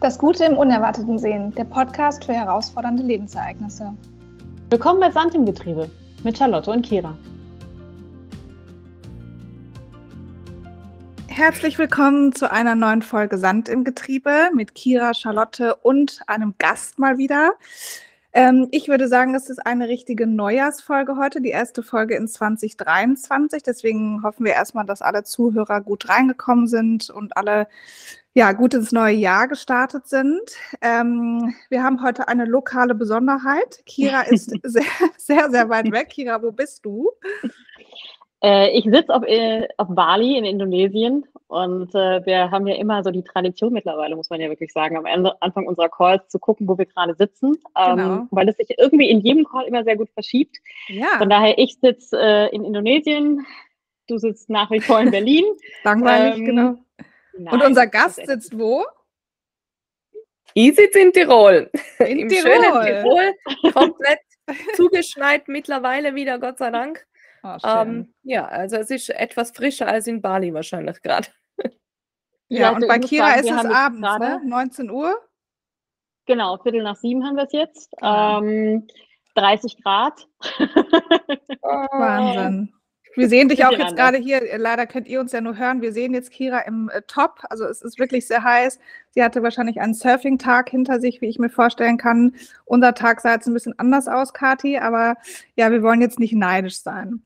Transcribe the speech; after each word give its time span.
Das 0.00 0.18
Gute 0.18 0.44
im 0.44 0.58
Unerwarteten 0.58 1.18
sehen, 1.18 1.54
der 1.54 1.64
Podcast 1.64 2.26
für 2.26 2.34
herausfordernde 2.34 3.02
Lebensereignisse. 3.02 3.94
Willkommen 4.68 5.00
bei 5.00 5.10
Sand 5.10 5.34
im 5.34 5.46
Getriebe 5.46 5.90
mit 6.22 6.36
Charlotte 6.36 6.70
und 6.70 6.84
Kira. 6.84 7.16
Herzlich 11.28 11.78
willkommen 11.78 12.34
zu 12.34 12.52
einer 12.52 12.74
neuen 12.74 13.00
Folge 13.00 13.38
Sand 13.38 13.70
im 13.70 13.84
Getriebe 13.84 14.50
mit 14.54 14.74
Kira, 14.74 15.14
Charlotte 15.14 15.76
und 15.76 16.20
einem 16.26 16.54
Gast 16.58 16.98
mal 16.98 17.16
wieder. 17.16 17.52
Ähm, 18.34 18.68
ich 18.72 18.88
würde 18.88 19.08
sagen, 19.08 19.34
es 19.34 19.48
ist 19.48 19.64
eine 19.64 19.88
richtige 19.88 20.26
Neujahrsfolge 20.26 21.16
heute, 21.16 21.40
die 21.40 21.48
erste 21.48 21.82
Folge 21.82 22.16
in 22.16 22.28
2023. 22.28 23.62
Deswegen 23.62 24.22
hoffen 24.22 24.44
wir 24.44 24.52
erstmal, 24.52 24.84
dass 24.84 25.00
alle 25.00 25.24
Zuhörer 25.24 25.80
gut 25.80 26.10
reingekommen 26.10 26.66
sind 26.66 27.08
und 27.08 27.34
alle 27.38 27.66
ja, 28.36 28.52
gut 28.52 28.74
ins 28.74 28.92
neue 28.92 29.14
Jahr 29.14 29.48
gestartet 29.48 30.08
sind. 30.08 30.42
Ähm, 30.82 31.54
wir 31.70 31.82
haben 31.82 32.02
heute 32.02 32.28
eine 32.28 32.44
lokale 32.44 32.94
Besonderheit. 32.94 33.80
Kira 33.86 34.20
ist 34.28 34.50
sehr, 34.62 34.82
sehr, 35.16 35.50
sehr 35.50 35.68
weit 35.70 35.90
weg. 35.90 36.10
Kira, 36.10 36.42
wo 36.42 36.52
bist 36.52 36.84
du? 36.84 37.10
Äh, 38.44 38.76
ich 38.76 38.84
sitze 38.84 39.14
auf, 39.14 39.22
äh, 39.26 39.66
auf 39.78 39.88
Bali 39.88 40.36
in 40.36 40.44
Indonesien 40.44 41.24
und 41.46 41.94
äh, 41.94 42.26
wir 42.26 42.50
haben 42.50 42.66
ja 42.66 42.74
immer 42.74 43.02
so 43.02 43.10
die 43.10 43.24
Tradition 43.24 43.72
mittlerweile, 43.72 44.14
muss 44.16 44.28
man 44.28 44.42
ja 44.42 44.50
wirklich 44.50 44.70
sagen, 44.70 44.98
am 44.98 45.06
Ende, 45.06 45.40
Anfang 45.40 45.66
unserer 45.66 45.88
Calls 45.88 46.28
zu 46.28 46.38
gucken, 46.38 46.68
wo 46.68 46.76
wir 46.76 46.84
gerade 46.84 47.14
sitzen, 47.14 47.56
ähm, 47.74 47.96
genau. 47.96 48.26
weil 48.32 48.50
es 48.50 48.58
sich 48.58 48.68
irgendwie 48.76 49.08
in 49.08 49.20
jedem 49.20 49.46
Call 49.46 49.64
immer 49.64 49.82
sehr 49.82 49.96
gut 49.96 50.10
verschiebt. 50.10 50.58
Ja. 50.88 51.16
Von 51.16 51.30
daher, 51.30 51.56
ich 51.56 51.78
sitze 51.80 52.20
äh, 52.20 52.54
in 52.54 52.66
Indonesien, 52.66 53.46
du 54.08 54.18
sitzt 54.18 54.50
nach 54.50 54.70
wie 54.70 54.80
vor 54.80 55.00
in 55.00 55.10
Berlin. 55.10 55.44
Langweilig, 55.84 56.36
ähm, 56.40 56.44
genau. 56.44 56.78
Nein, 57.38 57.54
und 57.54 57.62
unser 57.62 57.86
Gast 57.86 58.24
sitzt 58.24 58.58
wo? 58.58 58.84
Ich 60.54 60.74
sitze 60.74 61.00
in 61.00 61.12
Tirol. 61.12 61.70
In 61.98 62.18
Im 62.20 62.28
Tirol. 62.28 62.52
schönen 62.52 62.84
Tirol. 62.84 63.34
Komplett 63.72 64.20
zugeschneit 64.74 65.48
mittlerweile 65.48 66.14
wieder, 66.14 66.38
Gott 66.38 66.58
sei 66.58 66.70
Dank. 66.70 67.06
Oh, 67.42 67.56
ähm, 67.64 68.14
ja, 68.22 68.46
also 68.46 68.76
es 68.76 68.90
ist 68.90 69.10
etwas 69.10 69.50
frischer 69.50 69.86
als 69.86 70.06
in 70.06 70.20
Bali 70.20 70.52
wahrscheinlich 70.52 71.00
gerade. 71.02 71.28
Ja, 72.48 72.60
ja, 72.60 72.76
und 72.76 72.86
bei 72.86 73.00
Kira 73.00 73.42
sagen, 73.42 73.48
ist 73.48 73.64
es 73.64 73.74
abends, 73.74 74.18
ne? 74.20 74.40
19 74.44 74.88
Uhr? 74.88 75.20
Genau, 76.26 76.56
Viertel 76.58 76.84
nach 76.84 76.94
sieben 76.94 77.26
haben 77.26 77.34
wir 77.34 77.42
es 77.42 77.52
jetzt. 77.52 77.90
Genau. 77.96 78.40
Ähm, 78.40 78.86
30 79.34 79.82
Grad. 79.82 80.28
Wahnsinn. 81.62 82.72
Wir 83.16 83.28
sehen 83.28 83.48
dich 83.48 83.64
auch 83.64 83.72
jetzt 83.72 83.96
gerade 83.96 84.18
hier. 84.18 84.42
Leider 84.58 84.86
könnt 84.86 85.08
ihr 85.08 85.20
uns 85.20 85.32
ja 85.32 85.40
nur 85.40 85.56
hören. 85.56 85.80
Wir 85.82 85.92
sehen 85.92 86.14
jetzt 86.14 86.30
Kira 86.30 86.60
im 86.60 86.90
äh, 86.92 87.02
Top. 87.06 87.40
Also 87.48 87.64
es 87.64 87.82
ist 87.82 87.98
wirklich 87.98 88.26
sehr 88.26 88.42
heiß. 88.42 88.78
Sie 89.10 89.22
hatte 89.22 89.42
wahrscheinlich 89.42 89.80
einen 89.80 89.94
Surfing-Tag 89.94 90.68
hinter 90.68 91.00
sich, 91.00 91.20
wie 91.20 91.26
ich 91.26 91.38
mir 91.38 91.48
vorstellen 91.50 91.96
kann. 91.96 92.34
Unser 92.64 92.94
Tag 92.94 93.20
sah 93.20 93.32
jetzt 93.32 93.46
ein 93.46 93.54
bisschen 93.54 93.78
anders 93.78 94.06
aus, 94.08 94.32
Kati. 94.32 94.78
Aber 94.78 95.16
ja, 95.54 95.70
wir 95.70 95.82
wollen 95.82 96.00
jetzt 96.00 96.18
nicht 96.18 96.34
neidisch 96.34 96.80
sein. 96.80 97.22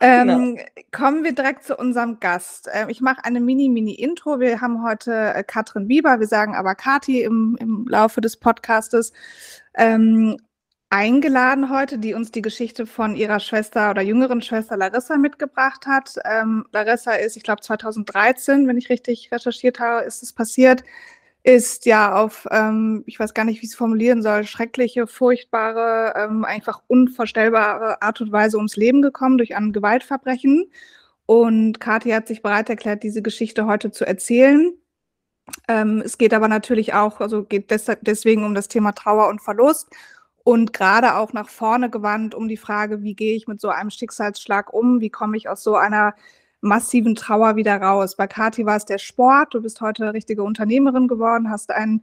Ähm, 0.00 0.56
genau. 0.56 0.62
Kommen 0.92 1.24
wir 1.24 1.32
direkt 1.32 1.64
zu 1.64 1.76
unserem 1.76 2.20
Gast. 2.20 2.68
Ähm, 2.72 2.88
ich 2.88 3.00
mache 3.00 3.24
eine 3.24 3.40
Mini-Mini-Intro. 3.40 4.40
Wir 4.40 4.60
haben 4.60 4.84
heute 4.84 5.34
äh, 5.34 5.42
Katrin 5.42 5.88
Bieber, 5.88 6.20
wir 6.20 6.28
sagen 6.28 6.54
aber 6.54 6.74
Kati 6.74 7.22
im, 7.22 7.56
im 7.60 7.86
Laufe 7.88 8.20
des 8.20 8.36
Podcastes. 8.36 9.12
Ähm, 9.74 10.36
eingeladen 10.90 11.70
heute, 11.70 11.98
die 11.98 12.14
uns 12.14 12.30
die 12.30 12.42
Geschichte 12.42 12.86
von 12.86 13.14
ihrer 13.14 13.40
Schwester 13.40 13.90
oder 13.90 14.02
jüngeren 14.02 14.40
Schwester 14.40 14.76
Larissa 14.76 15.16
mitgebracht 15.18 15.86
hat. 15.86 16.14
Ähm, 16.24 16.66
Larissa 16.72 17.12
ist, 17.12 17.36
ich 17.36 17.42
glaube, 17.42 17.60
2013, 17.60 18.66
wenn 18.66 18.78
ich 18.78 18.88
richtig 18.88 19.30
recherchiert 19.30 19.80
habe, 19.80 20.04
ist 20.06 20.22
es 20.22 20.32
passiert, 20.32 20.82
ist 21.42 21.86
ja 21.86 22.14
auf, 22.14 22.46
ähm, 22.50 23.04
ich 23.06 23.20
weiß 23.20 23.34
gar 23.34 23.44
nicht, 23.44 23.60
wie 23.60 23.66
ich 23.66 23.72
es 23.72 23.76
formulieren 23.76 24.22
soll, 24.22 24.44
schreckliche, 24.44 25.06
furchtbare, 25.06 26.14
ähm, 26.16 26.44
einfach 26.44 26.82
unvorstellbare 26.88 28.02
Art 28.02 28.20
und 28.20 28.32
Weise 28.32 28.56
ums 28.56 28.76
Leben 28.76 29.02
gekommen 29.02 29.38
durch 29.38 29.56
ein 29.56 29.72
Gewaltverbrechen. 29.72 30.70
Und 31.26 31.80
Kathi 31.80 32.10
hat 32.10 32.26
sich 32.28 32.42
bereit 32.42 32.70
erklärt, 32.70 33.02
diese 33.02 33.22
Geschichte 33.22 33.66
heute 33.66 33.90
zu 33.90 34.06
erzählen. 34.06 34.72
Ähm, 35.68 36.02
es 36.04 36.18
geht 36.18 36.34
aber 36.34 36.48
natürlich 36.48 36.94
auch, 36.94 37.20
also 37.20 37.44
geht 37.44 37.70
des 37.70 37.86
deswegen 38.02 38.44
um 38.44 38.54
das 38.54 38.68
Thema 38.68 38.92
Trauer 38.92 39.28
und 39.28 39.40
Verlust 39.42 39.88
und 40.48 40.72
gerade 40.72 41.16
auch 41.16 41.34
nach 41.34 41.50
vorne 41.50 41.90
gewandt 41.90 42.34
um 42.34 42.48
die 42.48 42.56
Frage, 42.56 43.02
wie 43.02 43.14
gehe 43.14 43.36
ich 43.36 43.48
mit 43.48 43.60
so 43.60 43.68
einem 43.68 43.90
Schicksalsschlag 43.90 44.72
um, 44.72 44.98
wie 45.02 45.10
komme 45.10 45.36
ich 45.36 45.46
aus 45.46 45.62
so 45.62 45.76
einer 45.76 46.14
massiven 46.62 47.14
Trauer 47.14 47.56
wieder 47.56 47.76
raus. 47.76 48.16
Bei 48.16 48.26
Kati 48.26 48.64
war 48.64 48.76
es 48.76 48.86
der 48.86 48.96
Sport, 48.96 49.52
du 49.52 49.60
bist 49.60 49.82
heute 49.82 50.14
richtige 50.14 50.42
Unternehmerin 50.42 51.06
geworden, 51.06 51.50
hast 51.50 51.70
ein 51.70 52.00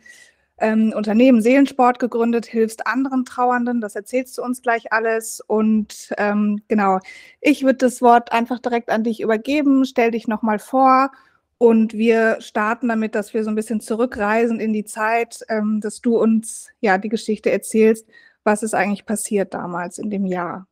ähm, 0.59 0.93
Unternehmen 0.95 1.41
Seelensport 1.41 1.97
gegründet, 1.97 2.45
hilfst 2.45 2.85
anderen 2.85 3.25
Trauernden, 3.25 3.81
das 3.81 3.95
erzählst 3.95 4.37
du 4.37 4.43
uns 4.43 4.61
gleich 4.61 4.93
alles. 4.93 5.41
Und 5.41 6.13
ähm, 6.19 6.61
genau, 6.67 6.99
ich 7.41 7.63
würde 7.63 7.79
das 7.79 7.99
Wort 8.03 8.31
einfach 8.31 8.59
direkt 8.59 8.91
an 8.91 9.03
dich 9.03 9.21
übergeben, 9.21 9.85
stell 9.85 10.11
dich 10.11 10.27
nochmal 10.27 10.59
vor. 10.59 11.09
Und 11.57 11.93
wir 11.93 12.37
starten 12.41 12.89
damit, 12.89 13.15
dass 13.15 13.33
wir 13.33 13.43
so 13.43 13.49
ein 13.49 13.55
bisschen 13.55 13.81
zurückreisen 13.81 14.59
in 14.59 14.71
die 14.71 14.85
Zeit, 14.85 15.39
ähm, 15.49 15.79
dass 15.81 15.99
du 16.01 16.17
uns 16.19 16.67
ja 16.79 16.99
die 16.99 17.09
Geschichte 17.09 17.49
erzählst, 17.51 18.05
was 18.45 18.63
ist 18.63 18.73
eigentlich 18.73 19.05
passiert 19.05 19.53
damals 19.53 19.97
in 19.97 20.09
dem 20.09 20.25
Jahr? 20.25 20.67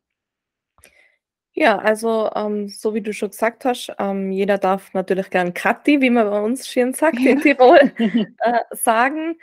Ja, 1.56 1.78
also 1.78 2.30
ähm, 2.34 2.68
so 2.68 2.94
wie 2.94 3.00
du 3.00 3.12
schon 3.12 3.30
gesagt 3.30 3.64
hast, 3.64 3.92
ähm, 4.00 4.32
jeder 4.32 4.58
darf 4.58 4.92
natürlich 4.92 5.30
gern 5.30 5.54
Kathi, 5.54 6.00
wie 6.00 6.10
man 6.10 6.28
bei 6.28 6.40
uns 6.40 6.66
schön 6.66 6.94
sagt 6.94 7.20
ja. 7.20 7.30
in 7.30 7.40
Tirol, 7.40 7.78
äh, 7.98 8.58
sagen. 8.72 9.36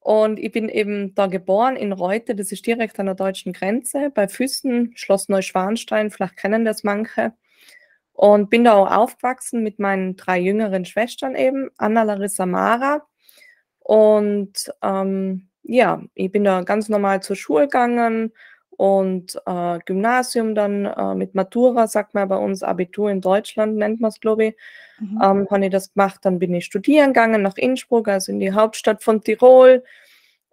Und 0.00 0.40
ich 0.40 0.50
bin 0.50 0.68
eben 0.68 1.14
da 1.14 1.28
geboren 1.28 1.76
in 1.76 1.92
Reute, 1.92 2.34
das 2.34 2.50
ist 2.50 2.66
direkt 2.66 2.98
an 2.98 3.06
der 3.06 3.14
deutschen 3.14 3.52
Grenze, 3.52 4.10
bei 4.10 4.26
Füssen, 4.26 4.92
Schloss 4.96 5.28
Neuschwanstein, 5.28 6.10
vielleicht 6.10 6.36
kennen 6.36 6.64
das 6.64 6.82
manche. 6.82 7.34
Und 8.12 8.50
bin 8.50 8.64
da 8.64 8.74
auch 8.74 8.90
aufgewachsen 8.90 9.62
mit 9.62 9.78
meinen 9.78 10.16
drei 10.16 10.40
jüngeren 10.40 10.84
Schwestern 10.84 11.36
eben, 11.36 11.70
Anna, 11.78 12.02
Larissa, 12.02 12.46
Mara. 12.46 13.06
Und 13.78 14.72
ähm, 14.82 15.48
ja, 15.62 16.02
ich 16.14 16.30
bin 16.32 16.44
da 16.44 16.62
ganz 16.62 16.88
normal 16.88 17.22
zur 17.22 17.36
Schule 17.36 17.64
gegangen 17.64 18.32
und 18.70 19.40
äh, 19.46 19.78
Gymnasium 19.84 20.54
dann 20.54 20.86
äh, 20.86 21.14
mit 21.14 21.34
Matura, 21.34 21.86
sagt 21.86 22.14
man 22.14 22.28
bei 22.28 22.36
uns, 22.36 22.62
Abitur 22.62 23.10
in 23.10 23.20
Deutschland 23.20 23.76
nennt 23.76 24.00
man 24.00 24.08
es, 24.08 24.20
glaube 24.20 24.46
ich. 24.46 24.56
Mhm. 24.98 25.20
Ähm, 25.22 25.48
habe 25.50 25.64
ich 25.64 25.70
das 25.70 25.92
gemacht, 25.92 26.20
dann 26.22 26.38
bin 26.38 26.54
ich 26.54 26.64
studieren 26.64 27.08
gegangen 27.08 27.42
nach 27.42 27.56
Innsbruck, 27.56 28.08
also 28.08 28.32
in 28.32 28.40
die 28.40 28.52
Hauptstadt 28.52 29.02
von 29.02 29.22
Tirol. 29.22 29.84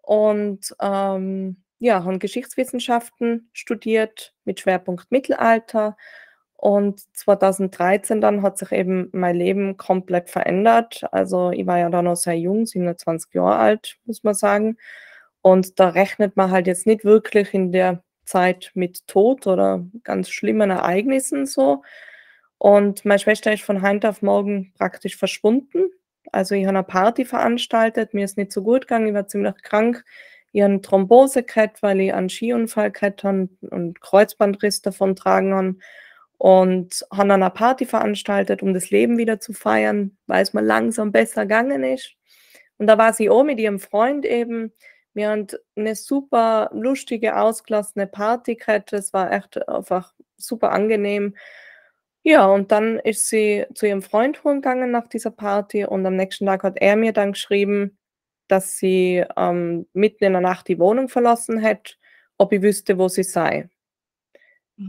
Und 0.01 0.75
ähm, 0.81 1.57
ja, 1.79 2.03
habe 2.03 2.19
Geschichtswissenschaften 2.19 3.49
studiert 3.53 4.33
mit 4.43 4.59
Schwerpunkt 4.59 5.11
Mittelalter. 5.11 5.95
Und 6.61 6.99
2013 7.15 8.19
dann 8.19 8.41
hat 8.41 8.57
sich 8.57 8.73
eben 8.73 9.07
mein 9.13 9.37
Leben 9.37 9.77
komplett 9.77 10.29
verändert. 10.29 11.05
Also 11.13 11.51
ich 11.51 11.65
war 11.65 11.79
ja 11.79 11.89
da 11.89 12.01
noch 12.01 12.17
sehr 12.17 12.37
jung, 12.37 12.65
27 12.65 13.33
Jahre 13.33 13.55
alt, 13.55 13.97
muss 14.03 14.23
man 14.23 14.33
sagen. 14.33 14.75
Und 15.41 15.79
da 15.79 15.87
rechnet 15.87 16.35
man 16.35 16.51
halt 16.51 16.67
jetzt 16.67 16.85
nicht 16.85 17.05
wirklich 17.05 17.53
in 17.53 17.71
der 17.71 18.03
Zeit 18.25 18.71
mit 18.73 19.07
Tod 19.07 19.47
oder 19.47 19.85
ganz 20.03 20.29
schlimmen 20.29 20.69
Ereignissen 20.69 21.45
so. 21.45 21.81
Und 22.57 23.05
meine 23.05 23.19
Schwester 23.19 23.53
ist 23.53 23.63
von 23.63 23.81
heute 23.81 24.09
auf 24.09 24.21
morgen 24.21 24.73
praktisch 24.77 25.15
verschwunden. 25.15 25.85
Also 26.33 26.55
ich 26.55 26.65
habe 26.65 26.77
eine 26.77 26.83
Party 26.83 27.23
veranstaltet, 27.23 28.13
mir 28.13 28.25
ist 28.25 28.35
nicht 28.37 28.51
so 28.51 28.63
gut 28.63 28.81
gegangen, 28.81 29.07
ich 29.07 29.13
war 29.13 29.27
ziemlich 29.27 29.55
krank. 29.63 30.03
Ich 30.51 30.61
habe 30.61 30.81
Thrombose 30.81 31.43
gehabt, 31.43 31.81
weil 31.83 32.01
ich 32.01 32.13
einen 32.13 32.27
Skiunfall 32.27 32.91
gehabt 32.91 33.23
habe 33.23 33.47
und 33.61 34.01
Kreuzbandriss 34.01 34.81
davon 34.81 35.15
tragen 35.15 35.53
habe 35.53 35.75
und 36.39 37.05
haben 37.11 37.29
dann 37.29 37.43
eine 37.43 37.51
Party 37.51 37.85
veranstaltet, 37.85 38.63
um 38.63 38.73
das 38.73 38.89
Leben 38.91 39.17
wieder 39.17 39.41
zu 39.41 39.51
feiern, 39.51 40.17
weil 40.25 40.41
es 40.41 40.53
mir 40.53 40.61
langsam 40.61 41.11
besser 41.11 41.43
gegangen 41.43 41.83
ist. 41.83 42.15
Und 42.77 42.87
da 42.87 42.97
war 42.97 43.13
sie 43.13 43.29
auch 43.29 43.43
mit 43.43 43.59
ihrem 43.59 43.79
Freund 43.79 44.25
eben. 44.25 44.71
Wir 45.13 45.29
haben 45.31 45.47
eine 45.75 45.95
super 45.95 46.69
lustige, 46.73 47.35
ausgelassene 47.37 48.07
Party 48.07 48.55
gehabt. 48.55 48.93
Es 48.93 49.11
war 49.11 49.33
echt 49.33 49.67
einfach 49.67 50.13
super 50.37 50.71
angenehm. 50.71 51.35
Ja, 52.23 52.47
und 52.47 52.71
dann 52.71 52.99
ist 52.99 53.27
sie 53.27 53.65
zu 53.75 53.87
ihrem 53.87 54.01
Freund 54.01 54.41
gegangen 54.41 54.91
nach 54.91 55.07
dieser 55.07 55.31
Party 55.31 55.85
und 55.85 56.05
am 56.05 56.15
nächsten 56.15 56.45
Tag 56.45 56.63
hat 56.63 56.77
er 56.79 56.95
mir 56.95 57.11
dann 57.11 57.33
geschrieben, 57.33 57.97
dass 58.47 58.77
sie 58.77 59.25
ähm, 59.35 59.87
mitten 59.93 60.23
in 60.23 60.33
der 60.33 60.41
Nacht 60.41 60.69
die 60.69 60.79
Wohnung 60.79 61.09
verlassen 61.09 61.59
hätte, 61.59 61.95
ob 62.37 62.53
ich 62.53 62.61
wüsste, 62.61 62.97
wo 62.97 63.09
sie 63.09 63.23
sei. 63.23 63.69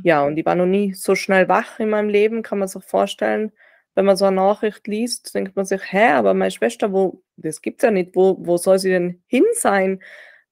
Ja, 0.02 0.24
und 0.24 0.36
ich 0.38 0.46
war 0.46 0.54
noch 0.54 0.66
nie 0.66 0.94
so 0.94 1.14
schnell 1.14 1.48
wach 1.48 1.78
in 1.78 1.90
meinem 1.90 2.08
Leben, 2.08 2.42
kann 2.42 2.58
man 2.58 2.68
sich 2.68 2.82
vorstellen. 2.84 3.52
Wenn 3.94 4.04
man 4.06 4.16
so 4.16 4.24
eine 4.26 4.36
Nachricht 4.36 4.86
liest, 4.86 5.34
denkt 5.34 5.56
man 5.56 5.64
sich: 5.66 5.80
„Hä, 5.92 6.12
aber 6.12 6.32
meine 6.34 6.50
Schwester, 6.50 6.92
wo 6.92 7.22
das 7.36 7.60
gibt's 7.62 7.82
ja 7.82 7.90
nicht. 7.90 8.14
Wo 8.16 8.36
wo 8.40 8.56
soll 8.56 8.78
sie 8.78 8.90
denn 8.90 9.22
hin 9.26 9.44
sein?“ 9.54 10.00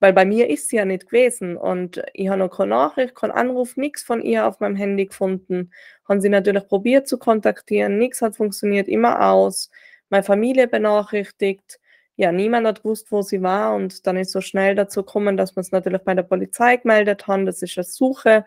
Weil 0.00 0.12
bei 0.12 0.25
mir 0.25 0.49
ist 0.50 0.69
sie 0.69 0.76
ja 0.76 0.85
nicht 0.85 1.06
gewesen 1.08 1.56
und 1.56 2.02
ich 2.14 2.29
habe 2.29 2.38
noch 2.38 2.50
keine 2.56 2.70
Nachricht, 2.70 3.14
keinen 3.17 3.32
Anruf, 3.32 3.76
nichts 3.76 4.02
von 4.05 4.23
ihr 4.23 4.46
auf 4.46 4.61
meinem 4.61 4.76
Handy 4.76 5.06
gefunden. 5.06 5.73
Haben 6.08 6.20
sie 6.20 6.29
natürlich 6.29 6.69
probiert 6.69 7.08
zu 7.08 7.19
kontaktieren, 7.19 7.99
nichts 7.99 8.23
hat 8.23 8.37
funktioniert, 8.37 8.87
immer 8.88 9.29
aus. 9.32 9.70
Meine 10.08 10.23
Familie 10.23 10.69
benachrichtigt. 10.69 11.81
ja, 12.17 12.31
niemand 12.32 12.67
hat 12.67 12.82
gewusst, 12.82 13.11
wo 13.12 13.23
sie 13.23 13.43
war 13.43 13.75
und 13.75 14.06
dann 14.06 14.17
ist 14.17 14.31
so 14.32 14.41
schnell 14.41 14.75
dazu 14.76 15.02
gekommen, 15.05 15.37
dass 15.37 15.56
man 15.56 15.62
es 15.62 15.73
natürlich 15.73 16.02
bei 16.02 16.14
der 16.14 16.23
Polizei 16.25 16.76
gemeldet 16.76 17.26
hat. 17.26 17.46
Das 17.46 17.62
ist 17.62 17.76
eine 17.79 17.84
Suche 17.84 18.44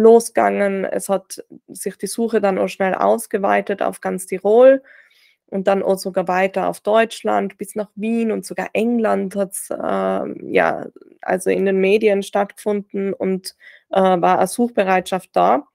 losgegangen. 0.00 0.84
Es 0.84 1.08
hat 1.08 1.44
sich 1.68 1.96
die 1.96 2.06
Suche 2.06 2.40
dann 2.40 2.58
auch 2.58 2.68
schnell 2.68 2.94
ausgeweitet 2.94 3.82
auf 3.82 4.00
ganz 4.00 4.26
Tirol 4.26 4.82
und 5.46 5.66
dann 5.66 5.82
auch 5.82 5.98
sogar 5.98 6.28
weiter 6.28 6.68
auf 6.68 6.80
Deutschland 6.80 7.58
bis 7.58 7.74
nach 7.74 7.90
Wien 7.96 8.32
und 8.32 8.46
sogar 8.46 8.68
England 8.72 9.36
hat 9.36 9.52
es 9.52 9.70
äh, 9.70 10.52
ja 10.52 10.86
also 11.20 11.50
in 11.50 11.66
den 11.66 11.80
Medien 11.80 12.22
stattgefunden 12.22 13.12
und 13.12 13.56
äh, 13.90 14.00
war 14.00 14.38
eine 14.38 14.46
Suchbereitschaft 14.46 15.30
da. 15.32 15.66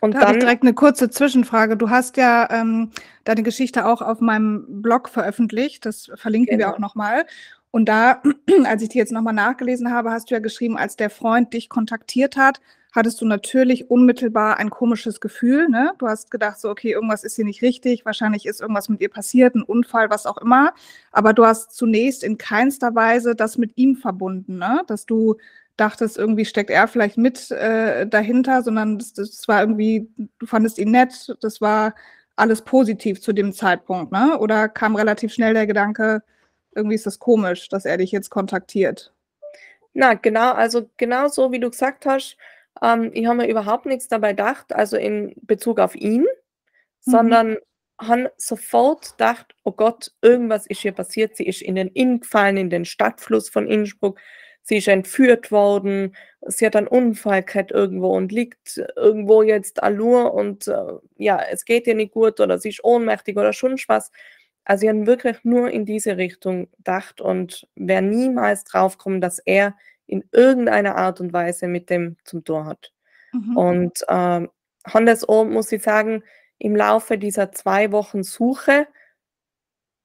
Und 0.00 0.14
da 0.14 0.20
habe 0.20 0.32
ich 0.32 0.38
direkt 0.40 0.62
eine 0.62 0.74
kurze 0.74 1.08
Zwischenfrage. 1.08 1.76
Du 1.76 1.88
hast 1.88 2.16
ja 2.16 2.48
ähm, 2.50 2.90
deine 3.24 3.42
Geschichte 3.42 3.86
auch 3.86 4.02
auf 4.02 4.20
meinem 4.20 4.82
Blog 4.82 5.08
veröffentlicht. 5.08 5.86
Das 5.86 6.10
verlinken 6.14 6.58
genau. 6.58 6.68
wir 6.68 6.74
auch 6.74 6.78
nochmal. 6.78 7.26
Und 7.70 7.86
da, 7.86 8.22
als 8.64 8.82
ich 8.82 8.88
die 8.90 8.98
jetzt 8.98 9.12
nochmal 9.12 9.34
nachgelesen 9.34 9.92
habe, 9.92 10.10
hast 10.10 10.30
du 10.30 10.34
ja 10.34 10.40
geschrieben, 10.40 10.76
als 10.76 10.96
der 10.96 11.10
Freund 11.10 11.52
dich 11.52 11.68
kontaktiert 11.68 12.36
hat, 12.36 12.60
hattest 12.92 13.20
du 13.20 13.26
natürlich 13.26 13.90
unmittelbar 13.90 14.56
ein 14.58 14.70
komisches 14.70 15.20
Gefühl. 15.20 15.68
Ne? 15.68 15.92
Du 15.98 16.06
hast 16.08 16.30
gedacht, 16.30 16.58
so, 16.58 16.70
okay, 16.70 16.92
irgendwas 16.92 17.24
ist 17.24 17.36
hier 17.36 17.44
nicht 17.44 17.62
richtig, 17.62 18.04
wahrscheinlich 18.04 18.46
ist 18.46 18.60
irgendwas 18.60 18.88
mit 18.88 19.00
ihr 19.00 19.10
passiert, 19.10 19.54
ein 19.54 19.62
Unfall, 19.62 20.10
was 20.10 20.26
auch 20.26 20.38
immer. 20.38 20.72
Aber 21.12 21.32
du 21.32 21.44
hast 21.44 21.72
zunächst 21.76 22.24
in 22.24 22.38
keinster 22.38 22.94
Weise 22.94 23.34
das 23.34 23.58
mit 23.58 23.76
ihm 23.76 23.96
verbunden, 23.96 24.58
ne? 24.58 24.82
dass 24.86 25.06
du 25.06 25.36
dachtest, 25.76 26.18
irgendwie 26.18 26.44
steckt 26.44 26.70
er 26.70 26.88
vielleicht 26.88 27.16
mit 27.16 27.50
äh, 27.50 28.06
dahinter, 28.06 28.62
sondern 28.62 28.98
das, 28.98 29.12
das 29.12 29.48
war 29.48 29.60
irgendwie, 29.60 30.08
du 30.38 30.46
fandest 30.46 30.78
ihn 30.78 30.90
nett, 30.90 31.36
das 31.40 31.60
war 31.60 31.94
alles 32.36 32.62
positiv 32.62 33.20
zu 33.20 33.32
dem 33.32 33.52
Zeitpunkt, 33.52 34.12
ne? 34.12 34.38
Oder 34.38 34.68
kam 34.68 34.96
relativ 34.96 35.32
schnell 35.32 35.54
der 35.54 35.66
Gedanke, 35.66 36.22
irgendwie 36.74 36.94
ist 36.94 37.06
das 37.06 37.18
komisch, 37.18 37.68
dass 37.68 37.84
er 37.84 37.96
dich 37.96 38.12
jetzt 38.12 38.30
kontaktiert? 38.30 39.12
Na, 39.94 40.14
genau, 40.14 40.52
also 40.52 40.88
genau 40.96 41.28
so, 41.28 41.50
wie 41.50 41.60
du 41.60 41.70
gesagt 41.70 42.06
hast, 42.06 42.36
ähm, 42.82 43.10
ich 43.14 43.26
habe 43.26 43.38
mir 43.38 43.48
überhaupt 43.48 43.86
nichts 43.86 44.08
dabei 44.08 44.30
gedacht, 44.30 44.74
also 44.74 44.96
in 44.96 45.34
Bezug 45.42 45.80
auf 45.80 45.94
ihn, 45.94 46.22
mhm. 46.22 46.26
sondern 47.10 47.56
habe 48.00 48.32
sofort 48.36 49.12
gedacht, 49.12 49.54
oh 49.64 49.72
Gott, 49.72 50.12
irgendwas 50.22 50.66
ist 50.66 50.80
hier 50.80 50.92
passiert. 50.92 51.36
Sie 51.36 51.46
ist 51.46 51.62
in 51.62 51.74
den 51.74 51.88
Inn 51.88 52.20
gefallen, 52.20 52.56
in 52.56 52.70
den 52.70 52.84
Stadtfluss 52.84 53.48
von 53.48 53.66
Innsbruck. 53.66 54.20
Sie 54.62 54.76
ist 54.76 54.88
entführt 54.88 55.50
worden. 55.50 56.14
Sie 56.46 56.64
hat 56.66 56.76
einen 56.76 56.86
Unfall 56.86 57.42
gehabt 57.42 57.72
irgendwo 57.72 58.14
und 58.14 58.30
liegt 58.30 58.80
irgendwo 58.96 59.42
jetzt 59.42 59.82
allur 59.82 60.34
und 60.34 60.68
äh, 60.68 60.92
ja, 61.16 61.40
es 61.50 61.64
geht 61.64 61.86
ihr 61.86 61.94
nicht 61.94 62.12
gut 62.12 62.38
oder 62.38 62.58
sie 62.58 62.68
ist 62.68 62.84
ohnmächtig 62.84 63.36
oder 63.36 63.52
schon 63.52 63.76
was. 63.88 64.12
Also 64.64 64.84
ich 64.84 64.90
habe 64.90 65.06
wirklich 65.06 65.38
nur 65.42 65.70
in 65.70 65.86
diese 65.86 66.18
Richtung 66.18 66.70
gedacht 66.76 67.20
und 67.20 67.66
wäre 67.74 68.02
niemals 68.02 68.64
drauf 68.64 68.98
gekommen, 68.98 69.20
dass 69.22 69.38
er 69.38 69.74
in 70.08 70.24
irgendeiner 70.32 70.96
Art 70.96 71.20
und 71.20 71.32
Weise 71.32 71.68
mit 71.68 71.90
dem 71.90 72.16
zum 72.24 72.42
Tor 72.42 72.64
hat. 72.64 72.92
Mhm. 73.32 73.56
Und 73.56 74.04
äh, 74.08 74.48
Hannes 74.84 75.28
O, 75.28 75.44
muss 75.44 75.70
ich 75.70 75.82
sagen, 75.82 76.24
im 76.58 76.74
Laufe 76.74 77.18
dieser 77.18 77.52
zwei 77.52 77.92
Wochen 77.92 78.24
Suche 78.24 78.88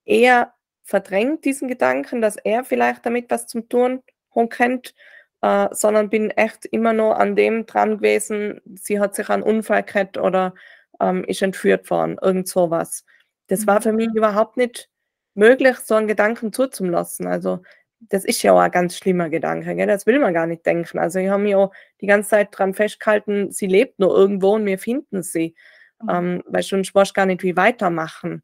eher 0.05 0.53
verdrängt 0.83 1.45
diesen 1.45 1.67
Gedanken, 1.67 2.21
dass 2.21 2.35
er 2.35 2.63
vielleicht 2.63 3.05
damit 3.05 3.31
was 3.31 3.47
zum 3.47 3.69
tun 3.69 4.03
kennt, 4.49 4.93
äh, 5.41 5.69
sondern 5.71 6.09
bin 6.09 6.31
echt 6.31 6.65
immer 6.65 6.93
noch 6.93 7.13
an 7.13 7.35
dem 7.35 7.65
dran 7.65 7.97
gewesen, 7.97 8.61
sie 8.75 8.99
hat 8.99 9.15
sich 9.15 9.29
einen 9.29 9.43
Unfall 9.43 9.83
gehabt 9.83 10.17
oder 10.17 10.53
ähm, 10.99 11.23
ist 11.23 11.41
entführt 11.41 11.89
worden, 11.89 12.17
irgend 12.21 12.47
sowas. 12.47 13.05
Das 13.47 13.65
war 13.65 13.79
mhm. 13.79 13.83
für 13.83 13.93
mich 13.93 14.09
überhaupt 14.13 14.57
nicht 14.57 14.89
möglich, 15.33 15.77
so 15.77 15.95
einen 15.95 16.07
Gedanken 16.07 16.51
zuzulassen. 16.51 17.27
Also 17.27 17.61
das 18.09 18.25
ist 18.25 18.41
ja 18.43 18.53
auch 18.53 18.59
ein 18.59 18.71
ganz 18.71 18.97
schlimmer 18.97 19.29
Gedanke, 19.29 19.75
gell? 19.75 19.87
das 19.87 20.05
will 20.05 20.19
man 20.19 20.33
gar 20.33 20.47
nicht 20.47 20.65
denken. 20.65 20.99
Also 20.99 21.19
ich 21.19 21.29
habe 21.29 21.43
mich 21.43 21.55
auch 21.55 21.71
die 22.01 22.07
ganze 22.07 22.31
Zeit 22.31 22.49
dran 22.51 22.73
festgehalten, 22.73 23.51
sie 23.51 23.67
lebt 23.67 23.99
nur 23.99 24.15
irgendwo 24.15 24.55
und 24.55 24.65
wir 24.65 24.79
finden 24.79 25.23
sie, 25.23 25.55
mhm. 26.01 26.09
ähm, 26.09 26.43
weil 26.45 26.63
sonst 26.63 26.93
weiß 26.93 27.13
gar 27.13 27.25
nicht, 27.25 27.43
wie 27.43 27.55
weitermachen. 27.55 28.43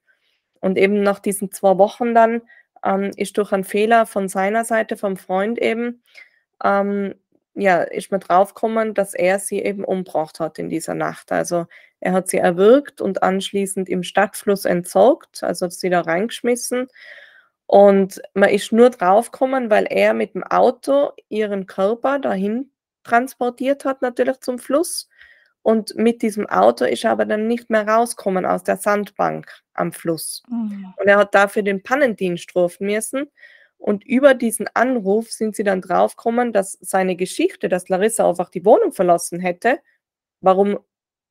Und 0.62 0.78
eben 0.78 1.02
nach 1.02 1.20
diesen 1.20 1.52
zwei 1.52 1.78
Wochen 1.78 2.14
dann 2.14 2.42
ähm, 2.84 3.12
ist 3.16 3.38
durch 3.38 3.52
einen 3.52 3.64
Fehler 3.64 4.06
von 4.06 4.28
seiner 4.28 4.66
Seite, 4.66 4.98
vom 4.98 5.18
Freund 5.18 5.60
eben, 5.60 6.04
ähm, 6.64 7.16
ja, 7.56 7.82
ist 7.82 8.12
mir 8.12 8.20
draufgekommen, 8.20 8.94
dass 8.94 9.14
er 9.14 9.40
sie 9.40 9.62
eben 9.62 9.84
umgebracht 9.84 10.40
hat 10.40 10.60
in 10.60 10.70
dieser 10.70 10.96
Nacht. 10.96 11.32
Also 11.32 11.66
er 12.00 12.14
hat 12.14 12.30
sie 12.30 12.38
erwürgt 12.38 13.02
und 13.02 13.24
anschließend 13.24 13.90
im 13.90 14.04
Stadtfluss 14.04 14.66
entsorgt, 14.66 15.44
also 15.44 15.68
sie 15.70 15.90
da 15.90 16.02
reingeschmissen 16.02 16.88
und 17.72 18.20
man 18.34 18.50
ist 18.50 18.72
nur 18.72 18.90
draufgekommen, 18.90 19.70
weil 19.70 19.86
er 19.88 20.16
mit 20.16 20.34
dem 20.34 20.42
Auto 20.42 21.12
ihren 21.28 21.68
Körper 21.68 22.18
dahin 22.18 22.72
transportiert 23.04 23.86
hat, 23.86 24.02
natürlich 24.02 24.40
zum 24.40 24.58
Fluss. 24.58 25.08
Und 25.62 25.94
mit 25.96 26.24
diesem 26.24 26.48
Auto 26.48 26.84
ist 26.84 27.04
er 27.04 27.12
aber 27.12 27.26
dann 27.26 27.46
nicht 27.46 27.70
mehr 27.70 27.88
rausgekommen 27.88 28.44
aus 28.44 28.64
der 28.64 28.78
Sandbank 28.78 29.52
am 29.76 29.92
Fluss. 29.92 30.42
Mhm. 30.50 30.96
Und 30.98 31.08
er 31.08 31.18
hat 31.18 31.36
dafür 31.36 31.62
den 31.62 31.84
Pannendienst 31.84 32.56
rufen 32.56 32.88
müssen. 32.88 33.30
Und 33.78 34.04
über 34.04 34.34
diesen 34.34 34.68
Anruf 34.74 35.30
sind 35.32 35.56
sie 35.56 35.64
dann 35.64 35.82
draufgekommen, 35.82 36.52
dass 36.54 36.76
seine 36.82 37.16
Geschichte, 37.16 37.70
dass 37.70 37.88
Larissa 37.88 38.28
einfach 38.28 38.50
die 38.50 38.66
Wohnung 38.66 38.94
verlassen 38.94 39.40
hätte, 39.40 39.78
warum 40.42 40.80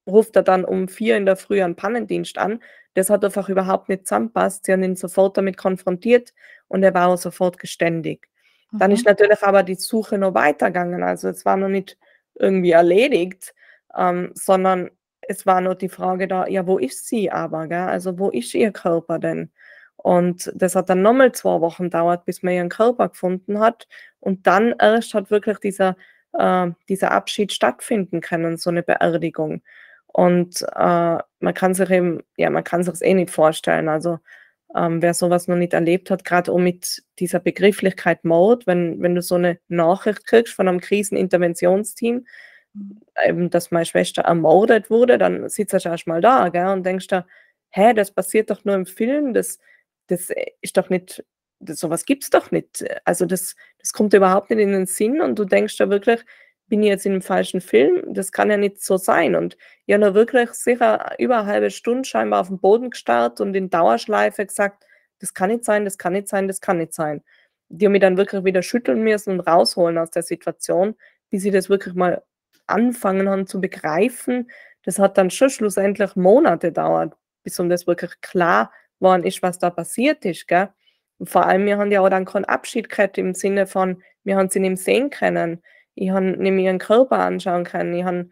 ruft 0.06 0.36
er 0.36 0.44
dann 0.44 0.64
um 0.64 0.86
vier 0.86 1.16
in 1.16 1.26
der 1.26 1.36
Früh 1.36 1.60
einen 1.60 1.74
Pannendienst 1.74 2.38
an. 2.38 2.62
Das 2.98 3.10
hat 3.10 3.24
einfach 3.24 3.48
überhaupt 3.48 3.88
nicht 3.88 4.06
zusammenpasst. 4.06 4.64
Sie 4.64 4.72
haben 4.72 4.82
ihn 4.82 4.96
sofort 4.96 5.36
damit 5.36 5.56
konfrontiert 5.56 6.34
und 6.66 6.82
er 6.82 6.94
war 6.94 7.08
auch 7.08 7.16
sofort 7.16 7.58
geständig. 7.58 8.28
Mhm. 8.72 8.78
Dann 8.78 8.90
ist 8.90 9.04
mhm. 9.04 9.10
natürlich 9.10 9.42
aber 9.42 9.62
die 9.62 9.76
Suche 9.76 10.18
noch 10.18 10.34
weitergegangen. 10.34 11.02
Also 11.02 11.28
es 11.28 11.44
war 11.44 11.56
noch 11.56 11.68
nicht 11.68 11.96
irgendwie 12.34 12.72
erledigt, 12.72 13.54
ähm, 13.96 14.32
sondern 14.34 14.90
es 15.22 15.46
war 15.46 15.60
nur 15.60 15.74
die 15.76 15.88
Frage 15.88 16.26
da, 16.26 16.46
ja, 16.46 16.66
wo 16.66 16.78
ist 16.78 17.06
sie 17.06 17.30
aber? 17.30 17.68
Gell? 17.68 17.78
Also 17.78 18.18
wo 18.18 18.30
ist 18.30 18.54
ihr 18.54 18.72
Körper 18.72 19.18
denn? 19.18 19.50
Und 19.96 20.50
das 20.54 20.74
hat 20.74 20.88
dann 20.88 21.02
nochmal 21.02 21.32
zwei 21.32 21.60
Wochen 21.60 21.84
gedauert, 21.84 22.24
bis 22.24 22.42
man 22.42 22.54
ihren 22.54 22.68
Körper 22.68 23.10
gefunden 23.10 23.60
hat. 23.60 23.86
Und 24.20 24.46
dann 24.46 24.74
erst 24.80 25.14
hat 25.14 25.30
wirklich 25.30 25.58
dieser, 25.58 25.96
äh, 26.32 26.68
dieser 26.88 27.12
Abschied 27.12 27.52
stattfinden 27.52 28.20
können, 28.20 28.56
so 28.56 28.70
eine 28.70 28.82
Beerdigung. 28.82 29.62
Und 30.18 30.62
äh, 30.74 31.18
man 31.38 31.54
kann 31.54 31.74
sich 31.74 31.88
eben, 31.90 32.24
ja, 32.36 32.50
man 32.50 32.64
kann 32.64 32.82
sich 32.82 32.92
es 32.92 33.02
eh 33.02 33.14
nicht 33.14 33.30
vorstellen. 33.30 33.88
Also 33.88 34.18
ähm, 34.74 35.00
wer 35.00 35.14
sowas 35.14 35.46
noch 35.46 35.54
nicht 35.54 35.74
erlebt 35.74 36.10
hat, 36.10 36.24
gerade 36.24 36.50
auch 36.50 36.58
mit 36.58 37.04
dieser 37.20 37.38
Begrifflichkeit 37.38 38.24
Mord, 38.24 38.66
wenn, 38.66 39.00
wenn 39.00 39.14
du 39.14 39.22
so 39.22 39.36
eine 39.36 39.60
Nachricht 39.68 40.26
kriegst 40.26 40.54
von 40.54 40.66
einem 40.66 40.80
Kriseninterventionsteam, 40.80 42.26
mhm. 42.74 43.00
eben, 43.24 43.50
dass 43.50 43.70
meine 43.70 43.86
Schwester 43.86 44.22
ermordet 44.22 44.90
wurde, 44.90 45.18
dann 45.18 45.48
sitzt 45.48 45.72
du 45.84 45.88
erst 45.88 46.08
mal 46.08 46.20
da 46.20 46.48
gell, 46.48 46.66
und 46.66 46.84
denkst 46.84 47.06
da, 47.06 47.24
hä, 47.70 47.94
das 47.94 48.10
passiert 48.10 48.50
doch 48.50 48.64
nur 48.64 48.74
im 48.74 48.86
Film, 48.86 49.34
das, 49.34 49.60
das 50.08 50.30
ist 50.60 50.76
doch 50.76 50.90
nicht, 50.90 51.24
das, 51.60 51.78
sowas 51.78 52.04
gibt 52.06 52.24
es 52.24 52.30
doch 52.30 52.50
nicht. 52.50 52.84
Also 53.04 53.24
das, 53.24 53.54
das 53.78 53.92
kommt 53.92 54.14
überhaupt 54.14 54.50
nicht 54.50 54.58
in 54.58 54.72
den 54.72 54.86
Sinn 54.86 55.20
und 55.20 55.38
du 55.38 55.44
denkst 55.44 55.76
da 55.76 55.88
wirklich, 55.90 56.24
bin 56.68 56.82
ich 56.82 56.88
jetzt 56.88 57.06
in 57.06 57.12
einem 57.12 57.22
falschen 57.22 57.60
Film? 57.60 58.02
Das 58.12 58.32
kann 58.32 58.50
ja 58.50 58.56
nicht 58.56 58.82
so 58.82 58.96
sein. 58.96 59.34
Und 59.34 59.56
ich 59.86 59.94
habe 59.94 60.14
wirklich 60.14 60.50
sicher 60.50 61.14
über 61.18 61.38
eine 61.38 61.46
halbe 61.46 61.70
Stunde 61.70 62.04
scheinbar 62.04 62.40
auf 62.40 62.48
den 62.48 62.60
Boden 62.60 62.90
gestarrt 62.90 63.40
und 63.40 63.54
in 63.54 63.70
Dauerschleife 63.70 64.44
gesagt, 64.46 64.84
das 65.18 65.34
kann 65.34 65.50
nicht 65.50 65.64
sein, 65.64 65.84
das 65.84 65.98
kann 65.98 66.12
nicht 66.12 66.28
sein, 66.28 66.46
das 66.46 66.60
kann 66.60 66.78
nicht 66.78 66.94
sein. 66.94 67.22
Die 67.68 67.86
haben 67.86 67.92
mich 67.92 68.00
dann 68.00 68.16
wirklich 68.16 68.44
wieder 68.44 68.62
schütteln 68.62 69.02
müssen 69.02 69.32
und 69.32 69.40
rausholen 69.40 69.98
aus 69.98 70.10
der 70.10 70.22
Situation, 70.22 70.94
wie 71.30 71.38
sie 71.38 71.50
das 71.50 71.68
wirklich 71.68 71.94
mal 71.94 72.22
anfangen 72.66 73.28
haben 73.28 73.46
zu 73.46 73.60
begreifen. 73.60 74.50
Das 74.84 74.98
hat 74.98 75.18
dann 75.18 75.30
schon 75.30 75.50
schlussendlich 75.50 76.16
Monate 76.16 76.68
gedauert, 76.68 77.14
bis 77.42 77.58
um 77.58 77.68
das 77.68 77.86
wirklich 77.86 78.20
klar 78.20 78.72
worden 79.00 79.24
ist, 79.24 79.42
was 79.42 79.58
da 79.58 79.70
passiert 79.70 80.24
ist. 80.24 80.46
Gell? 80.48 80.68
Und 81.18 81.28
vor 81.28 81.46
allem, 81.46 81.66
wir 81.66 81.78
haben 81.78 81.90
ja 81.90 82.00
auch 82.00 82.08
dann 82.08 82.24
keinen 82.24 82.44
Abschied 82.44 82.88
gehabt 82.88 83.18
im 83.18 83.34
Sinne 83.34 83.66
von, 83.66 84.02
wir 84.24 84.36
haben 84.36 84.50
sie 84.50 84.60
nicht 84.60 84.82
sehen 84.82 85.10
können 85.10 85.62
ich 86.00 86.10
habe 86.10 86.26
nämlich 86.26 86.66
ihren 86.66 86.78
Körper 86.78 87.18
anschauen 87.18 87.64
können, 87.64 87.94
ich 87.94 88.04
habe 88.04 88.28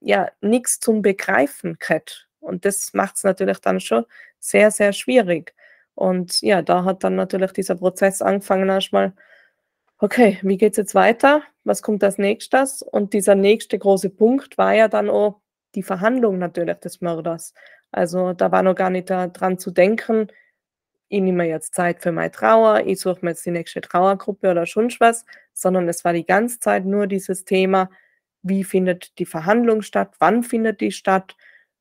ja 0.00 0.28
nichts 0.40 0.80
zum 0.80 1.02
Begreifen 1.02 1.78
gehabt. 1.78 2.28
Und 2.40 2.64
das 2.64 2.94
macht 2.94 3.16
es 3.16 3.24
natürlich 3.24 3.58
dann 3.58 3.80
schon 3.80 4.04
sehr, 4.38 4.70
sehr 4.70 4.92
schwierig. 4.92 5.54
Und 5.94 6.40
ja, 6.40 6.62
da 6.62 6.84
hat 6.84 7.04
dann 7.04 7.16
natürlich 7.16 7.52
dieser 7.52 7.76
Prozess 7.76 8.22
angefangen, 8.22 8.68
erstmal, 8.68 9.12
okay, 9.98 10.38
wie 10.42 10.56
geht 10.56 10.72
es 10.72 10.78
jetzt 10.78 10.94
weiter? 10.94 11.42
Was 11.64 11.82
kommt 11.82 12.02
als 12.02 12.18
nächstes? 12.18 12.82
Und 12.82 13.12
dieser 13.12 13.34
nächste 13.34 13.78
große 13.78 14.10
Punkt 14.10 14.58
war 14.58 14.72
ja 14.74 14.88
dann 14.88 15.10
auch 15.10 15.40
die 15.74 15.82
Verhandlung 15.82 16.38
natürlich 16.38 16.78
des 16.78 17.00
Mörders. 17.00 17.54
Also 17.92 18.32
da 18.32 18.50
war 18.50 18.62
noch 18.62 18.74
gar 18.74 18.90
nicht 18.90 19.10
daran 19.10 19.58
zu 19.58 19.70
denken, 19.70 20.28
ich 21.10 21.20
nehme 21.20 21.38
mir 21.44 21.48
jetzt 21.48 21.74
Zeit 21.74 22.02
für 22.02 22.12
meine 22.12 22.30
Trauer, 22.30 22.86
ich 22.86 23.00
suche 23.00 23.18
mir 23.22 23.30
jetzt 23.32 23.44
die 23.44 23.50
nächste 23.50 23.80
Trauergruppe 23.80 24.50
oder 24.50 24.64
schon 24.64 24.90
was, 25.00 25.26
sondern 25.52 25.88
es 25.88 26.04
war 26.04 26.12
die 26.12 26.24
ganze 26.24 26.60
Zeit 26.60 26.86
nur 26.86 27.08
dieses 27.08 27.44
Thema, 27.44 27.90
wie 28.42 28.64
findet 28.64 29.18
die 29.18 29.26
Verhandlung 29.26 29.82
statt, 29.82 30.14
wann 30.20 30.44
findet 30.44 30.80
die 30.80 30.92
statt, 30.92 31.36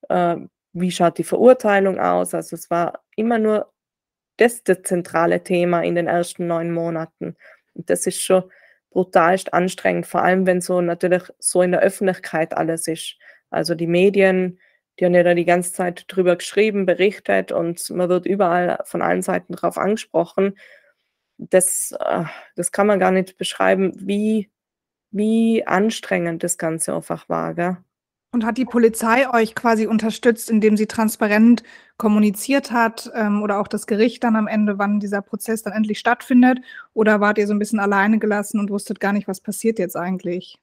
äh, 0.10 0.38
wie 0.74 0.92
schaut 0.92 1.20
die 1.20 1.24
Verurteilung 1.24 2.00
aus. 2.00 2.34
Also 2.34 2.56
es 2.56 2.70
war 2.72 3.04
immer 3.16 3.38
nur 3.40 3.72
das 4.38 4.64
das 4.64 4.82
zentrale 4.84 5.44
Thema 5.44 5.82
in 5.84 5.96
den 5.96 6.08
ersten 6.08 6.48
neun 6.48 6.72
Monaten. 6.72 7.36
Und 7.76 7.90
das 7.90 8.08
ist 8.08 8.22
schon 8.22 8.44
brutalst 8.92 9.54
anstrengend, 9.54 10.08
vor 10.08 10.24
allem 10.24 10.48
wenn 10.48 10.62
so 10.62 10.82
natürlich 10.82 11.24
so 11.40 11.62
in 11.62 11.72
der 11.72 11.82
Öffentlichkeit 11.82 12.58
alles 12.58 12.88
ist. 12.88 13.18
Also 13.52 13.76
die 13.76 13.88
Medien, 13.88 14.60
die 15.00 15.06
haben 15.06 15.14
ja 15.14 15.24
da 15.24 15.34
die 15.34 15.46
ganze 15.46 15.74
Zeit 15.74 16.06
drüber 16.08 16.36
geschrieben, 16.36 16.86
berichtet 16.86 17.52
und 17.52 17.90
man 17.90 18.10
wird 18.10 18.26
überall 18.26 18.80
von 18.84 19.02
allen 19.02 19.22
Seiten 19.22 19.54
drauf 19.54 19.78
angesprochen. 19.78 20.58
Das, 21.38 21.96
äh, 22.00 22.26
das 22.56 22.72
kann 22.72 22.88
man 22.88 23.00
gar 23.00 23.12
nicht 23.12 23.38
beschreiben, 23.38 23.94
wie, 23.96 24.50
wie 25.12 25.66
anstrengend 25.66 26.44
das 26.44 26.58
Ganze 26.58 26.94
einfach 26.94 27.30
war. 27.30 27.54
Gell? 27.54 27.78
Und 28.32 28.46
hat 28.46 28.58
die 28.58 28.66
Polizei 28.66 29.28
euch 29.34 29.56
quasi 29.56 29.88
unterstützt, 29.88 30.52
indem 30.52 30.76
sie 30.78 30.86
transparent 30.86 31.64
kommuniziert 31.98 32.72
hat 32.72 33.10
ähm, 33.16 33.42
oder 33.42 33.60
auch 33.60 33.68
das 33.68 33.88
Gericht 33.88 34.24
dann 34.24 34.36
am 34.36 34.48
Ende, 34.48 34.78
wann 34.78 35.00
dieser 35.00 35.22
Prozess 35.22 35.64
dann 35.64 35.74
endlich 35.74 35.98
stattfindet? 35.98 36.60
Oder 36.94 37.22
wart 37.22 37.38
ihr 37.38 37.48
so 37.48 37.54
ein 37.54 37.60
bisschen 37.60 37.80
alleine 37.80 38.20
gelassen 38.20 38.60
und 38.60 38.70
wusstet 38.70 39.00
gar 39.00 39.14
nicht, 39.14 39.28
was 39.28 39.40
passiert 39.42 39.80
jetzt 39.80 39.96
eigentlich? 39.96 40.60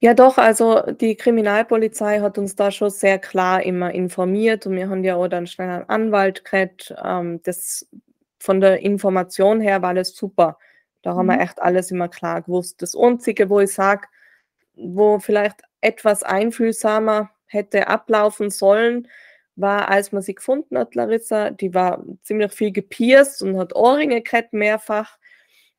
Ja, 0.00 0.12
doch, 0.12 0.36
also 0.36 0.82
die 0.82 1.16
Kriminalpolizei 1.16 2.20
hat 2.20 2.36
uns 2.36 2.54
da 2.54 2.70
schon 2.70 2.90
sehr 2.90 3.18
klar 3.18 3.62
immer 3.62 3.92
informiert 3.92 4.66
und 4.66 4.76
wir 4.76 4.90
haben 4.90 5.02
ja 5.04 5.16
auch 5.16 5.28
dann 5.28 5.46
schnell 5.46 5.70
einen 5.70 5.88
Anwalt 5.88 6.44
gekriegt. 6.44 6.94
Ähm, 7.02 7.40
das, 7.44 7.88
von 8.38 8.60
der 8.60 8.80
Information 8.80 9.60
her 9.60 9.80
war 9.80 9.94
das 9.94 10.14
super. 10.14 10.58
Da 11.02 11.14
haben 11.14 11.26
wir 11.26 11.36
mhm. 11.36 11.40
echt 11.40 11.62
alles 11.62 11.90
immer 11.90 12.08
klar 12.08 12.42
gewusst. 12.42 12.82
Das 12.82 12.94
Einzige, 12.94 13.48
wo 13.48 13.60
ich 13.60 13.72
sage, 13.72 14.06
wo 14.74 15.18
vielleicht 15.18 15.62
etwas 15.80 16.22
einfühlsamer 16.22 17.30
hätte 17.46 17.88
ablaufen 17.88 18.50
sollen, 18.50 19.08
war, 19.56 19.88
als 19.88 20.12
man 20.12 20.22
sie 20.22 20.34
gefunden 20.34 20.76
hat, 20.78 20.94
Larissa, 20.94 21.50
die 21.50 21.72
war 21.74 22.04
ziemlich 22.22 22.52
viel 22.52 22.72
gepierst 22.72 23.42
und 23.42 23.56
hat 23.58 23.74
Ohrringe 23.74 24.16
gekriegt 24.22 24.52
mehrfach. 24.52 25.18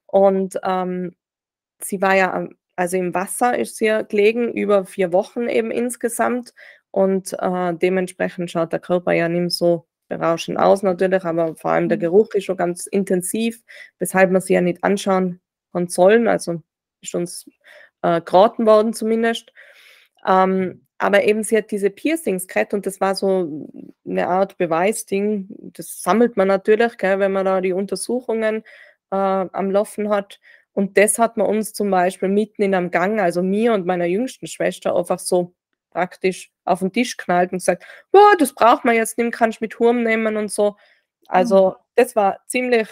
Und 0.08 0.60
ähm, 0.64 1.16
sie 1.80 2.02
war 2.02 2.16
ja, 2.16 2.48
also 2.78 2.96
im 2.96 3.14
Wasser 3.14 3.58
ist 3.58 3.78
sie 3.78 3.86
ja 3.86 4.04
gelegen, 4.04 4.54
über 4.54 4.86
vier 4.86 5.12
Wochen 5.12 5.50
eben 5.50 5.72
insgesamt. 5.72 6.54
Und 6.92 7.34
äh, 7.40 7.74
dementsprechend 7.74 8.52
schaut 8.52 8.72
der 8.72 8.80
Körper 8.80 9.12
ja 9.12 9.28
nicht 9.28 9.52
so 9.52 9.88
berauschend 10.08 10.58
aus 10.58 10.84
natürlich, 10.84 11.26
aber 11.26 11.56
vor 11.56 11.72
allem 11.72 11.90
der 11.90 11.98
mhm. 11.98 12.04
Geruch 12.04 12.34
ist 12.34 12.46
schon 12.46 12.56
ganz 12.56 12.86
intensiv, 12.86 13.64
weshalb 14.00 14.32
man 14.32 14.42
sie 14.42 14.54
ja 14.54 14.62
nicht 14.62 14.84
anschauen 14.84 15.42
kann 15.74 15.88
sollen. 15.88 16.28
Also 16.28 16.62
ist 17.02 17.16
uns 17.16 17.50
äh, 18.04 18.22
geraten 18.22 18.66
worden 18.66 18.94
zumindest. 18.94 19.52
Ähm, 20.26 20.86
aber 21.00 21.24
eben, 21.24 21.44
sie 21.44 21.58
hat 21.58 21.72
diese 21.72 21.90
Piercings 21.90 22.48
gehabt 22.48 22.74
und 22.74 22.86
das 22.86 23.02
war 23.02 23.16
so 23.16 23.68
eine 24.06 24.28
Art 24.28 24.58
Beweisding. 24.58 25.48
Das 25.74 26.02
sammelt 26.02 26.38
man 26.38 26.48
natürlich, 26.48 26.98
gell, 26.98 27.20
wenn 27.20 27.32
man 27.32 27.46
da 27.46 27.62
die 27.62 27.74
Untersuchungen 27.74 28.64
äh, 29.12 29.16
am 29.16 29.72
Laufen 29.72 30.10
hat. 30.10 30.40
Und 30.78 30.96
das 30.96 31.18
hat 31.18 31.38
man 31.38 31.48
uns 31.48 31.74
zum 31.74 31.90
Beispiel 31.90 32.30
mitten 32.30 32.62
in 32.62 32.76
einem 32.76 32.92
Gang, 32.92 33.20
also 33.20 33.42
mir 33.42 33.74
und 33.74 33.88
meiner 33.88 34.06
jüngsten 34.06 34.46
Schwester, 34.46 34.96
einfach 34.96 35.18
so 35.18 35.56
praktisch 35.90 36.52
auf 36.66 36.82
den 36.82 36.94
Tisch 36.94 37.18
knallt 37.18 37.52
und 37.52 37.58
gesagt, 37.58 37.84
oh, 38.14 38.36
das 38.38 38.54
braucht 38.54 38.86
man 38.86 38.94
jetzt 38.94 39.18
nicht, 39.18 39.32
kannst 39.32 39.60
mit 39.60 39.80
Hurm 39.80 40.04
nehmen 40.04 40.38
und 40.38 40.52
so. 40.52 40.78
Also 41.26 41.70
mhm. 41.72 41.76
das 41.96 42.16
war 42.16 42.46
ziemlich 42.46 42.88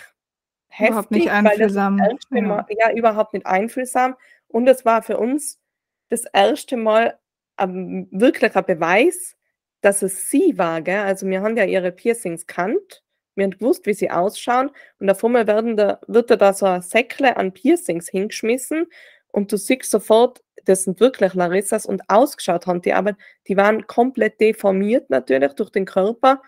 heftig. 0.68 0.89
Überhaupt 0.89 1.12
nicht 1.12 1.30
einfühlsam. 1.30 2.00
Ja. 2.32 2.42
Mal, 2.42 2.65
ja, 2.70 2.92
überhaupt 2.92 3.34
nicht 3.34 3.46
einfühlsam. 3.46 4.15
Und 4.48 4.68
es 4.68 4.84
war 4.84 5.04
für 5.04 5.20
uns 5.20 5.62
das 6.10 6.25
erste 6.25 6.77
Mal 6.77 7.20
ein 7.56 8.10
Beweis, 8.10 9.38
dass 9.82 10.01
es 10.01 10.32
sie 10.32 10.58
war. 10.58 10.82
Gell? 10.82 11.01
Also 11.01 11.27
wir 11.27 11.44
haben 11.44 11.56
ja 11.56 11.65
ihre 11.65 11.92
Piercings 11.92 12.48
kannt. 12.48 13.04
Wir 13.36 13.46
haben 13.46 13.51
gewusst, 13.51 13.86
wie 13.86 13.94
sie 13.94 14.10
ausschauen. 14.10 14.72
Und 15.00 15.10
auf 15.10 15.24
einmal 15.24 15.48
werden 15.48 15.77
da, 15.77 16.00
wird 16.08 16.30
da, 16.30 16.36
da 16.36 16.54
so 16.54 16.65
ein 16.65 16.82
Säckle 16.82 17.38
an 17.38 17.54
Piercings 17.54 18.10
hingeschmissen. 18.10 18.88
Und 19.27 19.51
du 19.51 19.58
siehst 19.58 19.92
sofort, 19.92 20.42
das 20.63 20.84
sind 20.84 21.00
wirklich 21.00 21.34
Larissas 21.34 21.86
und 21.86 22.10
ausgeschaut 22.10 22.65
haben 22.68 22.82
die, 22.82 22.94
aber 22.94 23.15
die 23.48 23.58
waren 23.58 23.86
komplett 23.88 24.39
deformiert 24.42 25.10
natürlich 25.10 25.54
durch 25.54 25.70
den 25.70 25.86
Körper. 25.86 26.42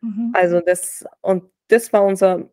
Mhm. 0.00 0.30
Also 0.34 0.60
das, 0.60 1.04
und 1.22 1.50
das 1.68 1.92
war 1.92 2.04
unser, 2.04 2.48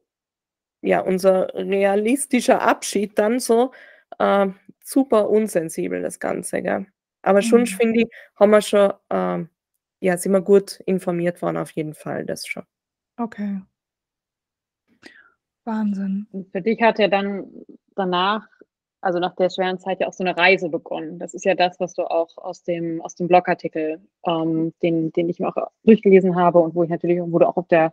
ja, 0.82 1.02
unser 1.02 1.54
realistischer 1.54 2.62
Abschied 2.62 3.20
dann 3.20 3.40
so. 3.40 3.72
Äh, 4.18 4.48
super 4.84 5.30
unsensibel, 5.30 6.02
das 6.02 6.20
Ganze, 6.20 6.62
gell? 6.62 6.86
Aber 7.22 7.42
schon, 7.42 7.62
mhm. 7.62 7.68
finde 7.68 8.02
ich, 8.02 8.08
haben 8.36 8.52
wir 8.52 8.62
schon, 8.62 8.94
ähm, 9.10 9.50
ja, 10.00 10.18
sind 10.18 10.32
wir 10.32 10.42
gut 10.42 10.80
informiert 10.86 11.42
worden, 11.42 11.58
auf 11.58 11.72
jeden 11.72 11.94
Fall, 11.94 12.26
das 12.26 12.48
schon. 12.48 12.64
Okay. 13.18 13.62
Wahnsinn. 15.66 16.28
Und 16.32 16.52
für 16.52 16.62
dich 16.62 16.82
hat 16.82 17.00
ja 17.00 17.08
dann 17.08 17.46
danach, 17.96 18.48
also 19.02 19.20
nach 19.20 19.36
der 19.36 19.50
schweren 19.50 19.80
Zeit 19.80 20.00
ja 20.00 20.08
auch 20.08 20.14
so 20.14 20.24
eine 20.24 20.38
Reise 20.38 20.70
begonnen. 20.70 21.20
Das 21.20 21.34
ist 21.34 21.46
ja 21.46 21.56
das, 21.56 21.80
was 21.80 21.94
du 21.94 22.04
auch 22.04 22.38
aus 22.38 22.64
dem, 22.64 23.02
aus 23.02 23.16
dem 23.16 23.28
Blogartikel, 23.28 24.00
ähm, 24.28 24.74
den, 24.82 25.12
den 25.12 25.30
ich 25.30 25.40
mir 25.40 25.48
auch 25.48 25.68
durchgelesen 25.84 26.36
habe 26.36 26.60
und 26.60 26.76
wo 26.76 26.84
ich 26.84 26.90
natürlich, 26.90 27.20
wo 27.22 27.40
du 27.40 27.48
auch 27.48 27.58
auf 27.58 27.68
der 27.68 27.92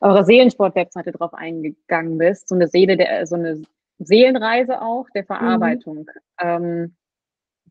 eurer 0.00 0.24
Seelensport-Webseite 0.24 1.12
drauf 1.12 1.34
eingegangen 1.34 2.18
bist, 2.18 2.48
so 2.48 2.54
eine 2.54 2.68
Seele, 2.68 2.96
der, 2.96 3.26
so 3.26 3.36
eine 3.36 3.62
Seelenreise 3.98 4.82
auch 4.82 5.08
der 5.14 5.22
mhm. 5.22 5.26
Verarbeitung. 5.26 5.96
Mhm. 5.96 6.06
Ähm, 6.40 6.96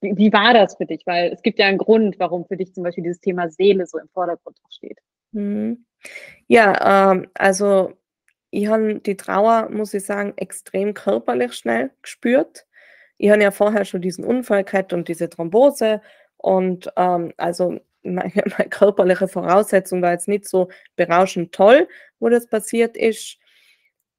wie, 0.01 0.17
wie, 0.17 0.33
war 0.33 0.53
das 0.53 0.75
für 0.75 0.85
dich? 0.85 1.05
Weil 1.05 1.31
es 1.31 1.41
gibt 1.43 1.59
ja 1.59 1.67
einen 1.67 1.77
Grund, 1.77 2.17
warum 2.19 2.45
für 2.45 2.57
dich 2.57 2.73
zum 2.73 2.83
Beispiel 2.83 3.03
dieses 3.03 3.21
Thema 3.21 3.49
Seele 3.49 3.85
so 3.85 3.99
im 3.99 4.09
Vordergrund 4.09 4.57
steht. 4.69 4.97
Mhm. 5.31 5.85
Ja, 6.47 7.11
ähm, 7.11 7.27
also 7.35 7.93
ich 8.51 8.67
habe 8.67 8.99
die 8.99 9.17
Trauer, 9.17 9.69
muss 9.69 9.93
ich 9.93 10.05
sagen, 10.05 10.33
extrem 10.35 10.93
körperlich 10.93 11.53
schnell 11.53 11.91
gespürt. 12.01 12.67
Ich 13.17 13.29
habe 13.31 13.41
ja 13.41 13.51
vorher 13.51 13.85
schon 13.85 14.01
diesen 14.01 14.25
Unfall 14.25 14.63
gehabt 14.63 14.93
und 14.93 15.07
diese 15.07 15.29
Thrombose 15.29 16.01
und 16.37 16.91
ähm, 16.97 17.33
also 17.37 17.79
meine, 18.03 18.31
meine, 18.57 18.69
körperliche 18.69 19.27
Voraussetzung 19.27 20.01
war 20.01 20.11
jetzt 20.11 20.27
nicht 20.27 20.47
so 20.47 20.69
berauschend 20.95 21.53
toll, 21.53 21.87
wo 22.19 22.29
das 22.29 22.47
passiert 22.47 22.97
ist. 22.97 23.37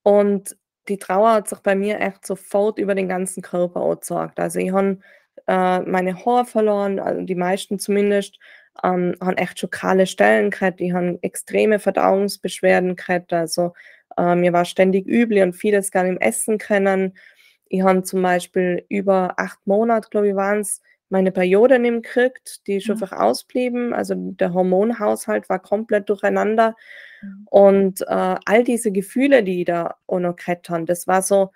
Und 0.03 0.57
die 0.89 0.99
Trauer 0.99 1.33
hat 1.35 1.49
sich 1.49 1.59
bei 1.61 1.75
mir 1.75 2.01
echt 2.01 2.27
sofort 2.27 2.79
über 2.79 2.95
den 2.95 3.09
ganzen 3.09 3.43
Körper 3.43 3.83
angezeigt. 3.83 4.39
Also 4.41 4.59
ich 4.61 4.73
habe 4.73 4.99
äh, 5.47 5.81
meine 5.81 6.25
Haare 6.25 6.45
verloren, 6.47 6.99
also 6.99 7.23
die 7.23 7.35
meisten 7.35 7.79
zumindest, 7.79 8.39
ähm, 8.83 9.15
haben 9.21 9.37
echt 9.37 9.59
schon 9.59 9.71
kahle 9.71 10.07
Stellen 10.07 10.51
gehabt, 10.51 10.81
ich 10.81 10.93
habe 10.93 11.19
extreme 11.23 11.79
Verdauungsbeschwerden 11.79 12.97
gehabt, 12.97 13.33
also 13.33 13.75
äh, 14.17 14.35
mir 14.35 14.53
war 14.53 14.65
ständig 14.65 15.07
übel 15.07 15.43
und 15.43 15.55
vieles 15.55 15.91
gar 15.91 16.05
nicht 16.05 16.21
essen 16.23 16.59
können. 16.59 17.17
Ich 17.69 17.83
habe 17.83 18.03
zum 18.03 18.23
Beispiel 18.23 18.85
über 18.89 19.35
acht 19.39 19.67
Monate, 19.67 20.09
glaube 20.11 20.29
ich, 20.29 20.35
waren 20.35 20.61
es, 20.61 20.81
meine 21.13 21.31
Periode 21.31 21.79
nicht 21.79 22.05
gekriegt, 22.05 22.67
die 22.67 22.81
schon 22.81 22.97
mhm. 22.97 23.03
einfach 23.03 23.19
ausblieben. 23.19 23.93
Also 23.93 24.15
der 24.17 24.55
Hormonhaushalt 24.55 25.49
war 25.51 25.59
komplett 25.59 26.09
durcheinander. 26.09 26.75
Mhm. 27.21 27.47
Und 27.51 28.01
äh, 28.03 28.37
all 28.45 28.65
diese 28.65 28.93
Gefühle, 28.93 29.45
die 29.45 29.65
da 29.65 29.97
auch 30.07 30.21
noch 30.21 30.37
gehabt 30.37 30.71
haben, 30.71 30.87
das 30.87 31.07
war 31.07 31.21
so 31.21 31.51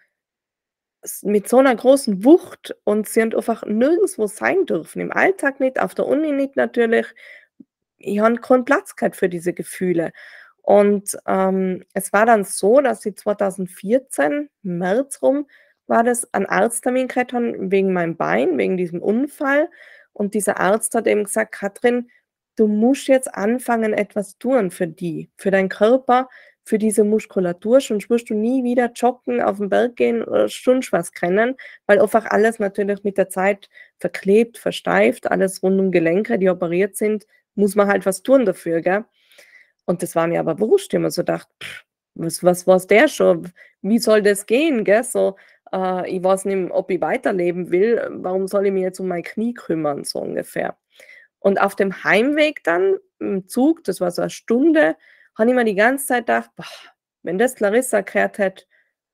mit 1.22 1.48
so 1.48 1.58
einer 1.58 1.74
großen 1.74 2.24
Wucht 2.24 2.76
und 2.84 3.08
sie 3.08 3.22
haben 3.22 3.34
einfach 3.34 3.64
nirgendwo 3.64 4.26
sein 4.26 4.66
dürfen. 4.66 5.00
Im 5.00 5.12
Alltag 5.12 5.58
nicht, 5.58 5.80
auf 5.80 5.94
der 5.94 6.06
Uni 6.06 6.32
nicht 6.32 6.56
natürlich. 6.56 7.06
Ich 7.96 8.18
habe 8.18 8.36
keinen 8.36 8.66
Platz 8.66 8.94
gehabt 8.94 9.16
für 9.16 9.30
diese 9.30 9.54
Gefühle. 9.54 10.12
Und 10.66 11.16
ähm, 11.28 11.84
es 11.94 12.12
war 12.12 12.26
dann 12.26 12.42
so, 12.42 12.80
dass 12.80 13.06
ich 13.06 13.14
2014, 13.16 14.50
März 14.62 15.22
rum, 15.22 15.46
war 15.86 16.02
das 16.02 16.34
ein 16.34 16.44
Arzttermin 16.46 17.06
gehabt 17.06 17.32
wegen 17.32 17.92
meinem 17.92 18.16
Bein, 18.16 18.58
wegen 18.58 18.76
diesem 18.76 19.00
Unfall. 19.00 19.68
Und 20.12 20.34
dieser 20.34 20.58
Arzt 20.58 20.96
hat 20.96 21.06
eben 21.06 21.22
gesagt, 21.22 21.52
Katrin, 21.52 22.10
du 22.56 22.66
musst 22.66 23.06
jetzt 23.06 23.32
anfangen, 23.32 23.92
etwas 23.92 24.38
tun 24.38 24.72
für 24.72 24.88
die, 24.88 25.30
für 25.36 25.52
deinen 25.52 25.68
Körper, 25.68 26.28
für 26.64 26.78
diese 26.78 27.04
Muskulatur, 27.04 27.80
sonst 27.80 28.10
wirst 28.10 28.28
du 28.28 28.34
nie 28.34 28.64
wieder 28.64 28.90
joggen, 28.92 29.40
auf 29.40 29.58
den 29.58 29.68
Berg 29.68 29.94
gehen 29.94 30.24
oder 30.24 30.48
schon 30.48 30.82
was 30.90 31.12
kennen, 31.12 31.54
weil 31.86 32.00
einfach 32.00 32.26
alles 32.26 32.58
natürlich 32.58 33.04
mit 33.04 33.18
der 33.18 33.28
Zeit 33.28 33.68
verklebt, 34.00 34.58
versteift, 34.58 35.30
alles 35.30 35.62
rund 35.62 35.78
um 35.78 35.92
Gelenke, 35.92 36.40
die 36.40 36.50
operiert 36.50 36.96
sind, 36.96 37.24
muss 37.54 37.76
man 37.76 37.86
halt 37.86 38.04
was 38.04 38.24
tun 38.24 38.44
dafür, 38.44 38.80
gell? 38.80 39.04
Und 39.86 40.02
das 40.02 40.14
war 40.14 40.26
mir 40.26 40.40
aber 40.40 40.60
wurscht, 40.60 40.92
ich 40.92 40.98
immer 40.98 41.10
so 41.10 41.22
gedacht, 41.22 41.48
pff, 41.62 41.84
was, 42.14 42.42
was 42.42 42.66
war's 42.66 42.86
der 42.86 43.08
schon? 43.08 43.52
Wie 43.82 43.98
soll 43.98 44.22
das 44.22 44.46
gehen, 44.46 44.84
gell? 44.84 45.04
So, 45.04 45.36
äh, 45.72 46.08
ich 46.10 46.22
weiß 46.22 46.44
nicht, 46.46 46.70
ob 46.72 46.90
ich 46.90 47.00
weiterleben 47.00 47.70
will, 47.70 48.08
warum 48.10 48.48
soll 48.48 48.66
ich 48.66 48.72
mich 48.72 48.82
jetzt 48.82 49.00
um 49.00 49.08
mein 49.08 49.22
Knie 49.22 49.54
kümmern, 49.54 50.04
so 50.04 50.20
ungefähr. 50.20 50.76
Und 51.38 51.60
auf 51.60 51.76
dem 51.76 52.04
Heimweg 52.04 52.64
dann 52.64 52.96
im 53.20 53.48
Zug, 53.48 53.84
das 53.84 54.00
war 54.00 54.10
so 54.10 54.22
eine 54.22 54.30
Stunde, 54.30 54.96
habe 55.38 55.50
ich 55.50 55.54
mir 55.54 55.64
die 55.64 55.74
ganze 55.74 56.06
Zeit 56.06 56.26
gedacht, 56.26 56.50
boah, 56.56 56.64
wenn 57.22 57.38
das 57.38 57.54
Clarissa 57.54 58.00
gehört 58.00 58.38
hätte, 58.38 58.64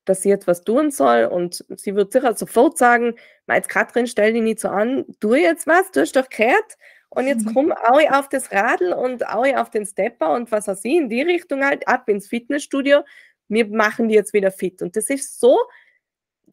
dass 0.05 0.21
sie 0.21 0.31
etwas 0.31 0.63
tun 0.63 0.91
soll 0.91 1.25
und 1.25 1.63
sie 1.69 1.95
wird 1.95 2.11
sicher 2.11 2.35
sofort 2.35 2.77
sagen, 2.77 3.15
jetzt 3.47 3.69
Katrin, 3.69 4.07
stell 4.07 4.33
dich 4.33 4.41
nicht 4.41 4.59
so 4.59 4.69
an, 4.69 5.05
tu 5.19 5.33
jetzt 5.35 5.67
was, 5.67 5.91
du 5.91 6.01
hast 6.01 6.15
doch 6.15 6.29
gehört. 6.29 6.77
Und 7.15 7.27
jetzt 7.27 7.45
komm 7.53 7.71
auch 7.71 8.11
auf 8.11 8.27
das 8.29 8.51
Radl 8.51 8.91
und 8.91 9.27
auch 9.27 9.45
auf 9.55 9.69
den 9.69 9.85
Stepper 9.85 10.33
und 10.33 10.51
was 10.51 10.67
auch 10.67 10.75
sie 10.75 10.97
in 10.97 11.09
die 11.09 11.21
Richtung 11.21 11.63
halt, 11.63 11.87
ab 11.87 12.09
ins 12.09 12.27
Fitnessstudio. 12.27 13.03
Wir 13.49 13.67
machen 13.67 14.07
die 14.09 14.15
jetzt 14.15 14.33
wieder 14.33 14.49
fit. 14.49 14.81
Und 14.81 14.95
das 14.95 15.09
ist 15.09 15.39
so, 15.39 15.59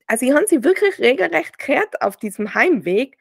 also 0.06 0.26
ich 0.26 0.32
habe 0.32 0.46
sie 0.46 0.62
wirklich 0.62 0.98
regelrecht 0.98 1.58
gehört 1.58 2.02
auf 2.02 2.18
diesem 2.18 2.54
Heimweg 2.54 3.16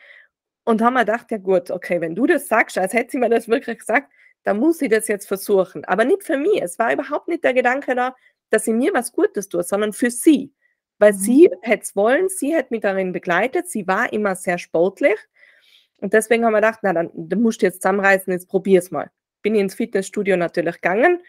und 0.66 0.82
haben 0.82 0.96
mir 0.96 1.06
gedacht, 1.06 1.32
ja 1.32 1.38
gut, 1.38 1.72
okay, 1.72 2.02
wenn 2.02 2.14
du 2.14 2.28
das 2.28 2.48
sagst, 2.48 2.78
als 2.78 2.94
hätte 2.94 3.12
sie 3.12 3.18
mir 3.20 3.30
das 3.30 3.48
wirklich 3.48 3.80
gesagt, 3.80 4.12
dann 4.44 4.60
muss 4.60 4.82
ich 4.82 4.90
das 4.90 5.08
jetzt 5.08 5.28
versuchen. 5.28 5.86
Aber 5.86 6.04
nicht 6.04 6.24
für 6.24 6.38
mich. 6.38 6.62
Es 6.62 6.78
war 6.78 6.92
überhaupt 6.92 7.30
nicht 7.30 7.44
der 7.46 7.54
Gedanke 7.54 7.96
da, 7.96 8.16
dass 8.50 8.66
sie 8.66 8.74
mir 8.74 8.94
was 8.94 9.14
Gutes 9.14 9.48
tut, 9.48 9.66
sondern 9.66 9.94
für 9.94 10.12
sie. 10.12 10.54
Weil 10.98 11.14
mhm. 11.14 11.18
sie 11.18 11.50
hätte 11.62 11.84
es 11.84 11.96
wollen, 11.96 12.28
sie 12.28 12.54
hätte 12.54 12.74
mich 12.74 12.82
darin 12.82 13.14
begleitet, 13.14 13.70
sie 13.70 13.88
war 13.88 14.12
immer 14.12 14.36
sehr 14.36 14.58
sportlich. 14.58 15.18
Und 16.02 16.14
deswegen 16.14 16.46
haben 16.46 16.54
wir 16.54 16.62
gedacht, 16.62 16.80
na 16.82 16.94
dann, 16.94 17.10
dann 17.14 17.42
musst 17.42 17.62
du 17.62 17.66
jetzt 17.66 17.82
zusammenreißen, 17.82 18.32
jetzt 18.32 18.50
probier 18.50 18.80
es 18.80 18.92
mal. 18.92 19.10
Bin 19.42 19.56
ins 19.56 19.76
Fitnessstudio 19.76 20.38
natürlich 20.38 20.76
gegangen, 20.76 21.22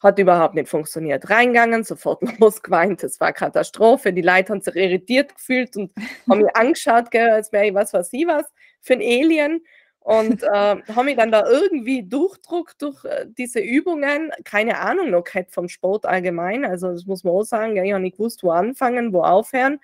hat 0.00 0.18
überhaupt 0.18 0.54
nicht 0.54 0.68
funktioniert. 0.68 1.28
Reingegangen, 1.30 1.84
sofort 1.84 2.22
losgeweint, 2.40 3.02
es 3.04 3.20
war 3.20 3.32
Katastrophe. 3.32 4.12
Die 4.12 4.22
Leute 4.22 4.52
haben 4.52 4.60
sich 4.60 4.76
irritiert 4.76 5.34
gefühlt 5.34 5.76
und 5.76 5.92
haben 6.28 6.42
mich 6.42 6.54
angeschaut, 6.56 7.10
gell, 7.10 7.30
als 7.30 7.52
wäre 7.52 7.66
ich 7.66 7.74
was, 7.74 7.92
was 7.92 8.10
sie 8.10 8.26
was 8.26 8.46
für 8.80 8.94
ein 8.94 9.00
Alien 9.00 9.60
und 10.00 10.42
äh, 10.42 10.48
habe 10.48 11.04
mich 11.04 11.16
dann 11.16 11.30
da 11.30 11.46
irgendwie 11.46 12.02
durchdruckt 12.02 12.80
durch 12.80 13.04
äh, 13.04 13.26
diese 13.28 13.60
Übungen. 13.60 14.32
Keine 14.44 14.78
Ahnung 14.78 15.10
noch 15.10 15.24
gehabt 15.24 15.52
vom 15.52 15.68
Sport 15.68 16.06
allgemein. 16.06 16.64
Also, 16.64 16.90
das 16.90 17.04
muss 17.04 17.22
man 17.22 17.34
auch 17.34 17.42
sagen. 17.42 17.76
Ja, 17.76 17.84
ich 17.84 17.92
habe 17.92 18.02
nicht 18.02 18.16
gewusst, 18.16 18.42
wo 18.42 18.50
anfangen, 18.50 19.12
wo 19.12 19.22
aufhören. 19.22 19.78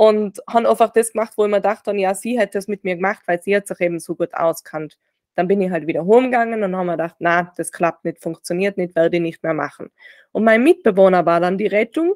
Und 0.00 0.40
habe 0.48 0.66
einfach 0.66 0.94
das 0.94 1.12
gemacht, 1.12 1.34
wo 1.36 1.44
ich 1.44 1.50
mir 1.50 1.60
dachte, 1.60 1.94
ja, 1.94 2.14
sie 2.14 2.38
hätte 2.38 2.56
das 2.56 2.68
mit 2.68 2.84
mir 2.84 2.96
gemacht, 2.96 3.20
weil 3.26 3.42
sie 3.42 3.54
hat 3.54 3.66
sich 3.66 3.78
eben 3.82 4.00
so 4.00 4.14
gut 4.14 4.32
auskannt. 4.32 4.96
Dann 5.34 5.46
bin 5.46 5.60
ich 5.60 5.70
halt 5.70 5.86
wieder 5.86 6.00
rumgegangen 6.00 6.62
und 6.62 6.74
habe 6.74 6.86
mir 6.86 6.92
gedacht, 6.92 7.16
na, 7.18 7.52
das 7.58 7.70
klappt 7.70 8.06
nicht, 8.06 8.18
funktioniert 8.18 8.78
nicht, 8.78 8.94
werde 8.94 9.18
ich 9.18 9.22
nicht 9.22 9.42
mehr 9.42 9.52
machen. 9.52 9.90
Und 10.32 10.44
mein 10.44 10.62
Mitbewohner 10.62 11.26
war 11.26 11.38
dann 11.38 11.58
die 11.58 11.66
Rettung. 11.66 12.14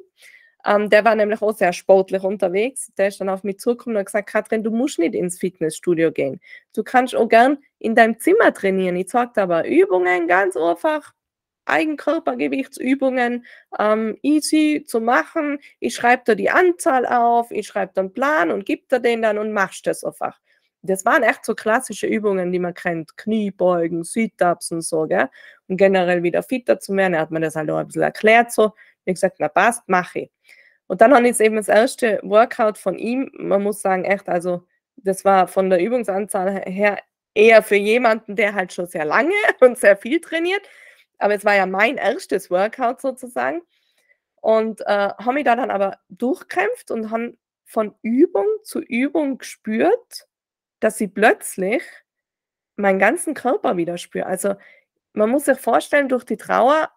Ähm, 0.64 0.88
der 0.88 1.04
war 1.04 1.14
nämlich 1.14 1.42
auch 1.42 1.52
sehr 1.52 1.74
sportlich 1.74 2.22
unterwegs. 2.22 2.90
Der 2.96 3.08
ist 3.08 3.20
dann 3.20 3.28
auf 3.28 3.44
mich 3.44 3.58
zugekommen 3.58 3.96
und 3.96 4.00
hat 4.00 4.06
gesagt, 4.06 4.30
Katrin, 4.30 4.64
du 4.64 4.70
musst 4.70 4.98
nicht 4.98 5.14
ins 5.14 5.38
Fitnessstudio 5.38 6.10
gehen. 6.10 6.40
Du 6.74 6.84
kannst 6.84 7.14
auch 7.14 7.28
gern 7.28 7.58
in 7.80 7.94
deinem 7.94 8.18
Zimmer 8.18 8.54
trainieren. 8.54 8.96
Ich 8.96 9.08
zeige 9.08 9.42
aber 9.42 9.68
Übungen, 9.68 10.26
ganz 10.26 10.56
einfach. 10.56 11.12
Eigenkörpergewichtsübungen, 11.66 13.47
ähm, 13.78 14.18
easy 14.23 14.85
zu 14.87 15.00
machen. 15.00 15.59
Ich 15.80 15.94
schreibe 15.94 16.23
da 16.26 16.35
die 16.35 16.50
Anzahl 16.50 17.06
auf, 17.06 17.50
ich 17.50 17.66
schreibe 17.66 17.92
dann 17.94 18.12
Plan 18.12 18.50
und 18.50 18.66
gebe 18.66 18.83
da 18.88 18.99
den 18.99 19.23
dann 19.23 19.38
und 19.38 19.52
machst 19.52 19.87
das 19.87 20.04
einfach. 20.04 20.40
Das 20.83 21.04
waren 21.06 21.23
echt 21.23 21.44
so 21.47 21.54
klassische 21.54 22.06
Übungen, 22.06 22.52
die 22.52 22.59
man 22.59 22.75
kennt. 22.75 23.16
Kniebeugen, 23.16 24.04
Sit-Ups 24.04 24.71
und 24.71 24.83
so, 24.83 25.06
gell? 25.06 25.30
Und 25.66 25.78
generell 25.78 26.23
wieder 26.23 26.42
fitter 26.42 26.78
zu 26.78 26.94
werden. 26.94 27.14
Er 27.14 27.21
hat 27.23 27.30
mir 27.30 27.40
das 27.40 27.56
halt 27.56 27.71
auch 27.71 27.78
ein 27.78 27.87
bisschen 27.87 28.02
erklärt 28.02 28.52
so. 28.52 28.73
Ich 29.04 29.11
habe 29.11 29.14
gesagt, 29.14 29.37
na 29.38 29.49
passt, 29.49 29.83
mache 29.88 30.21
ich. 30.21 30.30
Und 30.87 31.00
dann 31.00 31.14
habe 31.14 31.26
ich 31.28 31.40
eben 31.40 31.56
das 31.56 31.68
erste 31.68 32.21
Workout 32.23 32.76
von 32.76 32.99
ihm. 32.99 33.30
Man 33.35 33.62
muss 33.62 33.80
sagen, 33.80 34.04
echt, 34.04 34.28
also 34.28 34.66
das 34.97 35.25
war 35.25 35.49
von 35.49 35.71
der 35.71 35.80
Übungsanzahl 35.80 36.62
her 36.66 36.99
eher 37.35 37.62
für 37.62 37.76
jemanden, 37.76 38.37
der 38.37 38.54
halt 38.54 38.73
schon 38.73 38.87
sehr 38.87 39.04
lange 39.04 39.35
und 39.61 39.78
sehr 39.78 39.97
viel 39.97 40.21
trainiert. 40.21 40.62
Aber 41.18 41.35
es 41.35 41.44
war 41.44 41.54
ja 41.54 41.66
mein 41.66 41.97
erstes 41.97 42.50
Workout 42.50 43.00
sozusagen. 43.00 43.62
Und 44.40 44.83
äh, 44.83 45.11
habe 45.18 45.35
mich 45.35 45.44
da 45.44 45.56
dann 45.56 45.71
aber 45.71 45.99
durchkämpft 46.11 46.90
und 46.90 47.11
habe 47.11 47.37
von 47.64 47.94
Übung 48.02 48.47
zu 48.62 48.80
Übung 48.80 49.38
gespürt, 49.38 50.28
dass 50.80 51.00
ich 51.00 51.12
plötzlich 51.14 51.83
meinen 52.76 52.99
ganzen 52.99 53.35
Körper 53.35 53.76
wieder 53.76 53.97
spüre. 53.97 54.26
Also 54.26 54.54
man 55.14 55.30
muss 55.30 55.47
sich 55.47 55.59
vorstellen, 55.59 56.09
durch 56.09 56.25
die 56.25 56.37
Trauer 56.37 56.90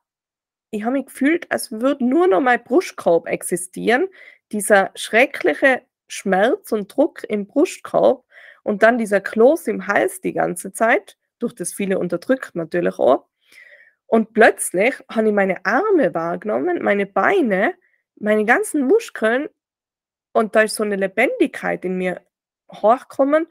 ich 0.71 0.83
habe 0.83 0.93
mich 0.97 1.05
gefühlt, 1.05 1.49
als 1.51 1.71
würde 1.71 2.05
nur 2.05 2.27
noch 2.27 2.41
mein 2.41 2.63
Brustkorb 2.63 3.27
existieren. 3.27 4.07
Dieser 4.51 4.91
schreckliche 4.95 5.81
Schmerz 6.07 6.71
und 6.71 6.95
Druck 6.95 7.23
im 7.27 7.47
Brustkorb 7.47 8.25
und 8.63 8.83
dann 8.83 8.97
dieser 8.97 9.21
Kloß 9.21 9.67
im 9.67 9.87
Hals 9.87 10.21
die 10.21 10.33
ganze 10.33 10.73
Zeit, 10.73 11.17
durch 11.39 11.53
das 11.53 11.73
viele 11.73 11.99
unterdrückt 11.99 12.55
natürlich 12.55 12.99
auch. 12.99 13.25
Und 14.07 14.33
plötzlich 14.33 14.95
habe 15.11 15.27
ich 15.27 15.33
meine 15.33 15.65
Arme 15.65 16.13
wahrgenommen, 16.13 16.81
meine 16.81 17.05
Beine, 17.05 17.75
meine 18.15 18.45
ganzen 18.45 18.87
Muskeln 18.87 19.49
und 20.31 20.55
da 20.55 20.61
ist 20.61 20.75
so 20.75 20.83
eine 20.83 20.95
Lebendigkeit 20.95 21.83
in 21.83 21.97
mir 21.97 22.21
hochgekommen, 22.71 23.47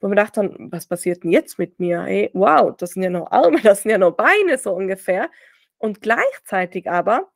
wo 0.00 0.08
wir 0.08 0.16
dachten, 0.16 0.70
was 0.72 0.86
passiert 0.86 1.22
denn 1.22 1.30
jetzt 1.30 1.58
mit 1.58 1.78
mir? 1.78 2.02
Hey, 2.02 2.30
wow, 2.34 2.74
das 2.76 2.90
sind 2.90 3.02
ja 3.02 3.10
noch 3.10 3.30
Arme, 3.30 3.60
das 3.62 3.82
sind 3.82 3.90
ja 3.90 3.98
noch 3.98 4.12
Beine 4.12 4.58
so 4.58 4.72
ungefähr. 4.72 5.30
Und 5.78 6.00
gleichzeitig 6.02 6.90
aber 6.90 7.30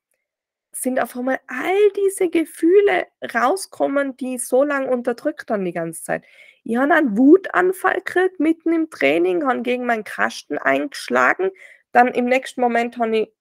sind 0.73 1.01
auf 1.01 1.17
einmal 1.17 1.41
all 1.47 1.91
diese 1.97 2.29
Gefühle 2.29 3.07
rauskommen, 3.35 4.17
die 4.17 4.39
so 4.39 4.65
lange 4.65 4.91
unterdrückt 4.91 5.51
haben 5.51 5.65
die 5.65 5.73
ganze 5.73 6.03
Zeit. 6.03 6.25
Ich 6.65 6.77
habe 6.77 6.95
einen 6.95 7.17
Wutanfall 7.17 7.97
gekriegt 7.97 8.41
mitten 8.41 8.73
im 8.73 8.91
Training, 8.91 9.47
habe 9.47 9.63
gegen 9.63 9.87
meinen 9.87 10.05
Kasten 10.05 10.59
eingeschlagen, 10.59 11.51
dann 11.93 12.09
im 12.09 12.27
nächsten 12.27 12.61
Moment 12.61 12.99
habe 12.99 13.19
ich 13.19 13.33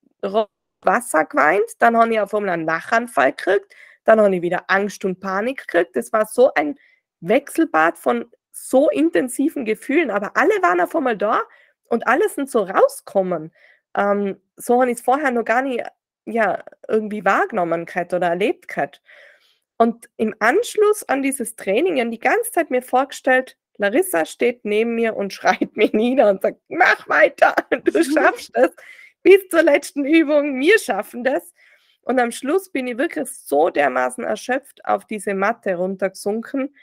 Wasser 0.82 1.24
geweint, 1.24 1.70
dann 1.78 1.96
habe 1.96 2.12
ich 2.12 2.20
auf 2.20 2.34
einmal 2.34 2.50
einen 2.50 2.64
Lachanfall 2.64 3.32
gekriegt, 3.32 3.74
dann 4.04 4.20
habe 4.20 4.34
ich 4.34 4.42
wieder 4.42 4.64
Angst 4.68 5.04
und 5.04 5.20
Panik 5.20 5.66
gekriegt. 5.66 5.96
Das 5.96 6.12
war 6.12 6.26
so 6.26 6.52
ein 6.54 6.78
Wechselbad 7.20 7.98
von 7.98 8.30
so 8.52 8.88
intensiven 8.90 9.64
Gefühlen, 9.64 10.10
aber 10.10 10.36
alle 10.36 10.54
waren 10.62 10.80
auf 10.80 10.94
einmal 10.94 11.16
da 11.16 11.42
und 11.84 12.06
alle 12.06 12.28
sind 12.28 12.50
so 12.50 12.62
rausgekommen. 12.62 13.52
Ähm, 13.96 14.40
so 14.56 14.80
habe 14.80 14.90
ich 14.90 14.98
es 14.98 15.04
vorher 15.04 15.30
noch 15.30 15.44
gar 15.44 15.62
nicht 15.62 15.84
ja, 16.24 16.62
irgendwie 16.86 17.24
wahrgenommen 17.24 17.86
gehabt 17.86 18.12
oder 18.12 18.28
erlebt 18.28 18.68
gehabt. 18.68 19.02
Und 19.78 20.10
im 20.16 20.34
Anschluss 20.40 21.08
an 21.08 21.22
dieses 21.22 21.56
Training, 21.56 21.96
ich 21.96 22.00
habe 22.00 22.10
die 22.10 22.18
ganze 22.18 22.50
Zeit 22.50 22.70
mir 22.70 22.82
vorgestellt, 22.82 23.56
Larissa 23.78 24.26
steht 24.26 24.64
neben 24.64 24.94
mir 24.94 25.16
und 25.16 25.32
schreit 25.32 25.76
mir 25.76 25.90
nieder 25.92 26.30
und 26.30 26.42
sagt, 26.42 26.60
mach 26.68 27.08
weiter, 27.08 27.54
du 27.84 28.04
schaffst 28.04 28.50
das. 28.54 28.74
Bis 29.22 29.48
zur 29.48 29.62
letzten 29.62 30.04
Übung, 30.04 30.60
wir 30.60 30.78
schaffen 30.78 31.24
das. 31.24 31.54
Und 32.02 32.18
am 32.18 32.32
Schluss 32.32 32.70
bin 32.70 32.86
ich 32.86 32.98
wirklich 32.98 33.28
so 33.30 33.70
dermaßen 33.70 34.24
erschöpft 34.24 34.84
auf 34.84 35.04
diese 35.04 35.34
Matte 35.34 35.74
runtergesunken 35.76 36.74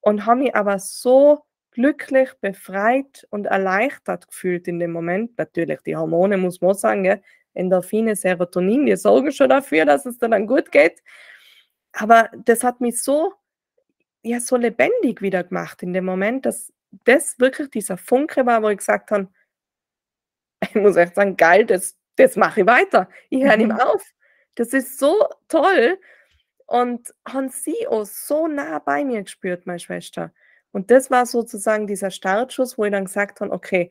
und 0.00 0.26
habe 0.26 0.40
mich 0.40 0.56
aber 0.56 0.78
so 0.78 1.44
glücklich, 1.70 2.30
befreit 2.40 3.26
und 3.30 3.46
erleichtert 3.46 4.28
gefühlt 4.28 4.68
in 4.68 4.78
dem 4.78 4.92
Moment. 4.92 5.38
Natürlich, 5.38 5.80
die 5.82 5.96
Hormone 5.96 6.36
muss 6.36 6.60
man 6.60 6.74
sagen, 6.74 7.04
gell? 7.04 7.22
Endorphine, 7.54 8.16
Serotonin, 8.16 8.86
die 8.86 8.96
sorgen 8.96 9.30
schon 9.30 9.50
dafür, 9.50 9.84
dass 9.84 10.06
es 10.06 10.18
dann 10.18 10.46
gut 10.46 10.72
geht. 10.72 11.02
Aber 11.92 12.30
das 12.44 12.64
hat 12.64 12.80
mich 12.80 13.02
so, 13.02 13.34
ja, 14.22 14.40
so 14.40 14.56
lebendig 14.56 15.20
wieder 15.22 15.44
gemacht 15.44 15.82
in 15.82 15.92
dem 15.92 16.04
Moment, 16.04 16.46
dass 16.46 16.72
das 17.04 17.38
wirklich 17.38 17.70
dieser 17.70 17.96
Funke 17.96 18.46
war, 18.46 18.62
wo 18.62 18.68
ich 18.68 18.78
gesagt 18.78 19.10
habe, 19.10 19.28
ich 20.60 20.74
muss 20.74 20.96
echt 20.96 21.14
sagen, 21.14 21.36
geil, 21.36 21.66
das, 21.66 21.96
das 22.16 22.36
mache 22.36 22.60
ich 22.60 22.66
weiter. 22.66 23.08
Ich 23.30 23.42
höre 23.42 23.56
mhm. 23.56 23.68
nicht 23.68 23.80
auf. 23.82 24.02
Das 24.54 24.68
ist 24.68 24.98
so 24.98 25.26
toll. 25.48 25.98
Und 26.66 27.12
haben 27.28 27.50
sie 27.50 27.86
auch 27.88 28.04
so 28.04 28.46
nah 28.46 28.78
bei 28.78 29.04
mir 29.04 29.22
gespürt, 29.22 29.66
meine 29.66 29.80
Schwester. 29.80 30.32
Und 30.70 30.90
das 30.90 31.10
war 31.10 31.26
sozusagen 31.26 31.86
dieser 31.86 32.10
Startschuss, 32.10 32.78
wo 32.78 32.84
ich 32.84 32.92
dann 32.92 33.04
gesagt 33.04 33.40
habe, 33.40 33.52
okay, 33.52 33.90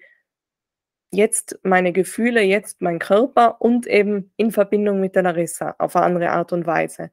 jetzt 1.12 1.60
meine 1.64 1.92
Gefühle, 1.92 2.42
jetzt 2.42 2.82
mein 2.82 2.98
Körper 2.98 3.62
und 3.62 3.86
eben 3.86 4.32
in 4.38 4.52
Verbindung 4.52 5.00
mit 5.00 5.16
der 5.16 5.24
Larissa 5.24 5.76
auf 5.78 5.96
eine 5.96 6.06
andere 6.06 6.30
Art 6.32 6.54
und 6.54 6.66
Weise. 6.66 7.12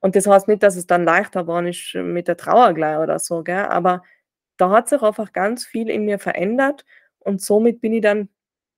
Und 0.00 0.16
das 0.16 0.26
heißt 0.26 0.48
nicht, 0.48 0.62
dass 0.62 0.76
es 0.76 0.86
dann 0.86 1.04
leichter 1.04 1.46
war, 1.46 1.62
nicht 1.62 1.94
mit 1.94 2.28
der 2.28 2.36
Trauer 2.36 2.74
gleich 2.74 2.98
oder 2.98 3.18
so, 3.18 3.42
gell? 3.42 3.66
aber 3.66 4.02
da 4.56 4.70
hat 4.70 4.88
sich 4.88 5.02
einfach 5.02 5.32
ganz 5.32 5.64
viel 5.64 5.88
in 5.88 6.04
mir 6.04 6.18
verändert 6.18 6.84
und 7.18 7.40
somit 7.42 7.80
bin 7.80 7.92
ich 7.94 8.02
dann 8.02 8.28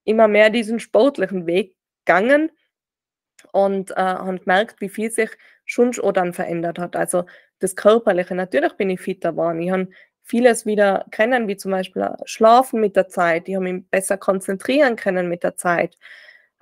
immer 0.05 0.27
mehr 0.27 0.49
diesen 0.49 0.79
sportlichen 0.79 1.45
Weg 1.45 1.75
gegangen 2.05 2.51
und 3.51 3.91
äh, 3.91 3.95
habe 3.95 4.39
gemerkt, 4.39 4.81
wie 4.81 4.89
viel 4.89 5.11
sich 5.11 5.29
schon 5.65 5.93
schon 5.93 6.13
dann 6.13 6.33
verändert 6.33 6.79
hat. 6.79 6.95
Also 6.95 7.25
das 7.59 7.75
Körperliche, 7.75 8.35
natürlich 8.35 8.73
bin 8.73 8.89
ich 8.89 8.99
fitter 9.01 9.31
geworden. 9.31 9.61
Ich 9.61 9.71
habe 9.71 9.87
vieles 10.23 10.65
wieder 10.65 11.05
kennen, 11.11 11.47
wie 11.47 11.57
zum 11.57 11.71
Beispiel 11.71 12.03
äh, 12.03 12.15
Schlafen 12.25 12.79
mit 12.79 12.95
der 12.95 13.07
Zeit. 13.09 13.47
Ich 13.47 13.55
habe 13.55 13.71
mich 13.71 13.85
besser 13.89 14.17
konzentrieren 14.17 14.95
können 14.95 15.29
mit 15.29 15.43
der 15.43 15.55
Zeit. 15.55 15.97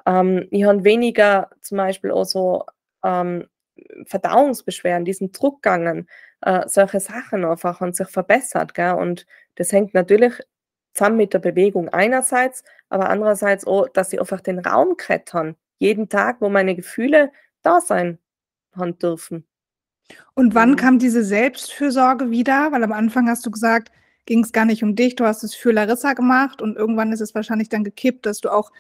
Ähm, 0.06 0.48
ich 0.52 0.64
habe 0.66 0.84
weniger 0.84 1.50
zum 1.62 1.78
Beispiel 1.78 2.12
auch 2.12 2.26
so 2.26 2.66
ähm, 3.04 3.48
Verdauungsbeschwerden, 4.06 5.06
diesen 5.06 5.32
Druck 5.32 5.62
gegangen, 5.62 6.08
äh, 6.42 6.68
solche 6.68 7.00
Sachen 7.00 7.46
einfach 7.46 7.82
und 7.82 7.96
sich 7.96 8.08
verbessert. 8.08 8.74
Gell? 8.74 8.94
Und 8.94 9.26
das 9.56 9.72
hängt 9.72 9.94
natürlich 9.94 10.34
zusammen 10.94 11.18
mit 11.18 11.34
der 11.34 11.40
Bewegung 11.40 11.90
einerseits, 11.90 12.64
aber 12.90 13.10
andererseits 13.10 13.66
auch, 13.66 13.88
dass 13.90 14.12
ich 14.14 14.20
einfach 14.20 14.42
den 14.42 14.60
Raum 14.60 14.98
klettern, 14.98 15.56
jeden 15.78 16.10
Tag, 16.10 16.38
wo 16.42 16.50
meine 16.50 16.76
Gefühle 16.76 17.32
da 17.64 17.82
sein 17.82 18.20
haben 18.76 18.98
dürfen. 19.00 19.46
Und 20.34 20.56
wann 20.56 20.72
mhm. 20.72 20.76
kam 20.76 21.00
diese 21.00 21.24
Selbstfürsorge 21.24 22.32
wieder? 22.32 22.72
Weil 22.72 22.84
am 22.84 22.92
Anfang 22.92 23.30
hast 23.30 23.46
du 23.46 23.52
gesagt, 23.52 23.92
ging 24.26 24.44
es 24.44 24.52
gar 24.52 24.66
nicht 24.66 24.84
um 24.84 24.96
dich, 24.96 25.16
du 25.16 25.26
hast 25.26 25.44
es 25.44 25.56
für 25.56 25.72
Larissa 25.72 26.14
gemacht 26.14 26.62
und 26.62 26.76
irgendwann 26.78 27.12
ist 27.12 27.22
es 27.22 27.34
wahrscheinlich 27.34 27.70
dann 27.70 27.84
gekippt, 27.84 28.26
dass 28.26 28.40
du 28.40 28.50
auch 28.50 28.72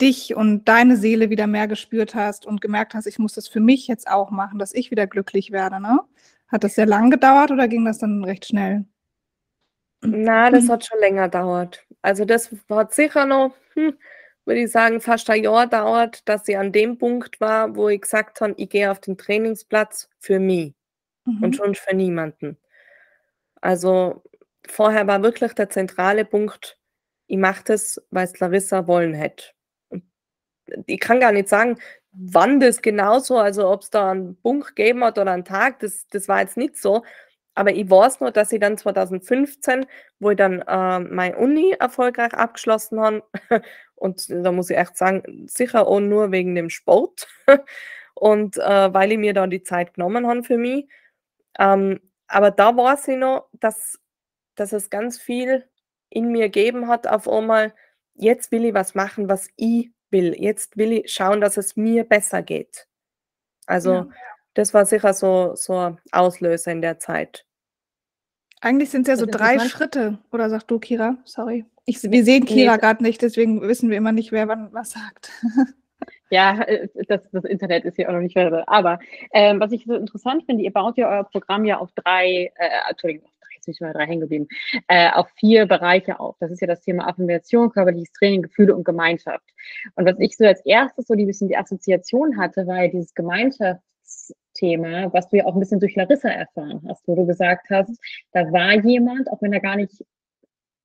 dich 0.00 0.34
und 0.34 0.64
deine 0.64 0.96
Seele 0.96 1.30
wieder 1.30 1.46
mehr 1.46 1.68
gespürt 1.68 2.14
hast 2.14 2.46
und 2.46 2.60
gemerkt 2.60 2.94
hast, 2.94 3.06
ich 3.06 3.18
muss 3.18 3.34
das 3.34 3.48
für 3.48 3.60
mich 3.60 3.86
jetzt 3.86 4.08
auch 4.08 4.30
machen, 4.30 4.58
dass 4.58 4.74
ich 4.74 4.90
wieder 4.90 5.06
glücklich 5.06 5.52
werde. 5.52 5.80
Ne? 5.80 6.00
Hat 6.48 6.64
das 6.64 6.74
sehr 6.74 6.86
lang 6.86 7.10
gedauert 7.10 7.50
oder 7.50 7.68
ging 7.68 7.84
das 7.84 7.98
dann 7.98 8.24
recht 8.24 8.46
schnell? 8.46 8.84
Na, 10.00 10.50
das 10.50 10.68
hat 10.68 10.84
schon 10.84 10.98
länger 10.98 11.24
gedauert. 11.28 11.86
Also 12.02 12.24
das 12.24 12.54
hat 12.68 12.92
sicher 12.92 13.24
noch, 13.24 13.54
hm, 13.74 13.94
würde 14.44 14.62
ich 14.62 14.72
sagen, 14.72 15.00
fast 15.00 15.30
ein 15.30 15.44
Jahr 15.44 15.68
dauert, 15.68 16.28
dass 16.28 16.48
ich 16.48 16.58
an 16.58 16.72
dem 16.72 16.98
Punkt 16.98 17.40
war, 17.40 17.76
wo 17.76 17.88
ich 17.88 18.00
gesagt 18.00 18.40
habe, 18.40 18.54
ich 18.56 18.68
gehe 18.68 18.90
auf 18.90 19.00
den 19.00 19.16
Trainingsplatz 19.16 20.08
für 20.18 20.40
mich 20.40 20.74
mhm. 21.24 21.44
und 21.44 21.56
schon 21.56 21.74
für 21.76 21.94
niemanden. 21.94 22.58
Also 23.60 24.24
vorher 24.66 25.06
war 25.06 25.22
wirklich 25.22 25.52
der 25.52 25.70
zentrale 25.70 26.24
Punkt, 26.24 26.78
ich 27.28 27.38
mache 27.38 27.62
das, 27.64 28.02
weil 28.10 28.26
es 28.26 28.38
Larissa 28.40 28.86
wollen 28.88 29.14
hätte. 29.14 29.44
Ich 30.86 31.00
kann 31.00 31.20
gar 31.20 31.32
nicht 31.32 31.48
sagen, 31.48 31.78
wann 32.12 32.60
das 32.60 32.82
genauso, 32.82 33.38
also 33.38 33.68
ob 33.68 33.82
es 33.82 33.90
da 33.90 34.10
einen 34.10 34.36
Punkt 34.36 34.68
gegeben 34.76 35.04
hat 35.04 35.18
oder 35.18 35.32
einen 35.32 35.44
Tag, 35.44 35.80
das, 35.80 36.06
das 36.08 36.28
war 36.28 36.40
jetzt 36.40 36.56
nicht 36.56 36.76
so. 36.76 37.04
Aber 37.54 37.72
ich 37.72 37.88
weiß 37.90 38.20
nur, 38.20 38.30
dass 38.30 38.52
ich 38.52 38.60
dann 38.60 38.78
2015, 38.78 39.86
wo 40.20 40.30
ich 40.30 40.36
dann 40.36 40.62
äh, 40.62 40.98
meine 41.00 41.36
Uni 41.36 41.74
erfolgreich 41.78 42.32
abgeschlossen 42.34 43.00
habe, 43.00 43.22
und 43.94 44.30
da 44.30 44.52
muss 44.52 44.70
ich 44.70 44.76
echt 44.76 44.96
sagen, 44.96 45.46
sicher 45.46 45.86
auch 45.86 46.00
nur 46.00 46.32
wegen 46.32 46.54
dem 46.54 46.70
Sport 46.70 47.28
und 48.14 48.56
äh, 48.58 48.94
weil 48.94 49.12
ich 49.12 49.18
mir 49.18 49.34
dann 49.34 49.50
die 49.50 49.62
Zeit 49.62 49.94
genommen 49.94 50.26
habe 50.26 50.42
für 50.42 50.56
mich. 50.58 50.88
Ähm, 51.58 52.00
aber 52.26 52.50
da 52.50 52.76
weiß 52.76 53.08
ich 53.08 53.18
noch, 53.18 53.48
dass, 53.52 54.00
dass 54.54 54.72
es 54.72 54.90
ganz 54.90 55.18
viel 55.18 55.68
in 56.08 56.32
mir 56.32 56.46
gegeben 56.46 56.88
hat, 56.88 57.06
auf 57.06 57.28
einmal, 57.28 57.74
jetzt 58.14 58.50
will 58.52 58.64
ich 58.64 58.74
was 58.74 58.94
machen, 58.94 59.28
was 59.28 59.48
ich 59.56 59.90
will. 60.12 60.34
Jetzt 60.38 60.76
will 60.76 60.92
ich 60.92 61.12
schauen, 61.12 61.40
dass 61.40 61.56
es 61.56 61.76
mir 61.76 62.04
besser 62.04 62.42
geht. 62.42 62.86
Also 63.66 63.92
ja. 63.92 64.08
das 64.54 64.74
war 64.74 64.86
sicher 64.86 65.14
so, 65.14 65.52
so 65.54 65.76
ein 65.76 65.98
Auslöser 66.12 66.72
in 66.72 66.82
der 66.82 66.98
Zeit. 66.98 67.44
Eigentlich 68.60 68.90
sind 68.90 69.02
es 69.02 69.08
ja 69.08 69.16
so 69.16 69.26
drei 69.26 69.58
Schritte. 69.58 70.18
Oder 70.30 70.48
sagst 70.48 70.70
du, 70.70 70.78
Kira? 70.78 71.16
Sorry. 71.24 71.64
Ich, 71.84 72.02
wir 72.02 72.24
sehen 72.24 72.44
Kira 72.44 72.74
nee. 72.74 72.78
gerade 72.78 73.02
nicht, 73.02 73.22
deswegen 73.22 73.60
wissen 73.62 73.90
wir 73.90 73.96
immer 73.96 74.12
nicht, 74.12 74.30
wer 74.30 74.46
wann 74.48 74.72
was 74.72 74.90
sagt. 74.90 75.30
Ja, 76.30 76.62
äh, 76.62 76.88
das, 77.08 77.20
das 77.30 77.44
Internet 77.44 77.84
ist 77.84 77.96
hier 77.96 78.08
auch 78.08 78.14
noch 78.14 78.20
nicht 78.20 78.32
verwirrt. 78.32 78.64
Aber 78.66 78.98
ähm, 79.34 79.60
was 79.60 79.70
ich 79.70 79.84
so 79.84 79.94
interessant 79.94 80.44
finde, 80.46 80.64
ihr 80.64 80.72
baut 80.72 80.96
ja 80.96 81.08
euer 81.08 81.24
Programm 81.24 81.66
ja 81.66 81.76
auf 81.76 81.90
drei, 81.92 82.50
äh, 82.56 82.90
Entschuldigung, 82.90 83.28
jetzt 83.66 83.76
ich 83.76 83.80
mal 83.80 83.92
drei 83.92 84.06
hängen 84.06 84.20
geblieben, 84.20 84.48
äh, 84.88 85.10
auf 85.10 85.28
vier 85.36 85.66
Bereiche 85.66 86.20
auf. 86.20 86.36
Das 86.40 86.50
ist 86.50 86.60
ja 86.60 86.66
das 86.66 86.80
Thema 86.82 87.08
Affirmation, 87.08 87.70
körperliches 87.70 88.12
Training, 88.12 88.42
Gefühle 88.42 88.74
und 88.74 88.84
Gemeinschaft. 88.84 89.48
Und 89.94 90.06
was 90.06 90.16
ich 90.18 90.36
so 90.36 90.44
als 90.44 90.64
erstes 90.64 91.06
so 91.06 91.14
ein 91.14 91.26
bisschen 91.26 91.48
die 91.48 91.56
Assoziation 91.56 92.38
hatte, 92.38 92.66
war 92.66 92.84
ja 92.84 92.88
dieses 92.88 93.14
Gemeinschaftsthema, 93.14 95.12
was 95.12 95.28
du 95.28 95.36
ja 95.38 95.46
auch 95.46 95.54
ein 95.54 95.60
bisschen 95.60 95.80
durch 95.80 95.96
Larissa 95.96 96.28
erfahren 96.28 96.82
hast, 96.88 97.06
wo 97.06 97.14
du 97.14 97.26
gesagt 97.26 97.68
hast, 97.70 97.98
da 98.32 98.50
war 98.52 98.74
jemand, 98.84 99.30
auch 99.30 99.40
wenn 99.42 99.52
er 99.52 99.60
gar 99.60 99.76
nicht 99.76 100.04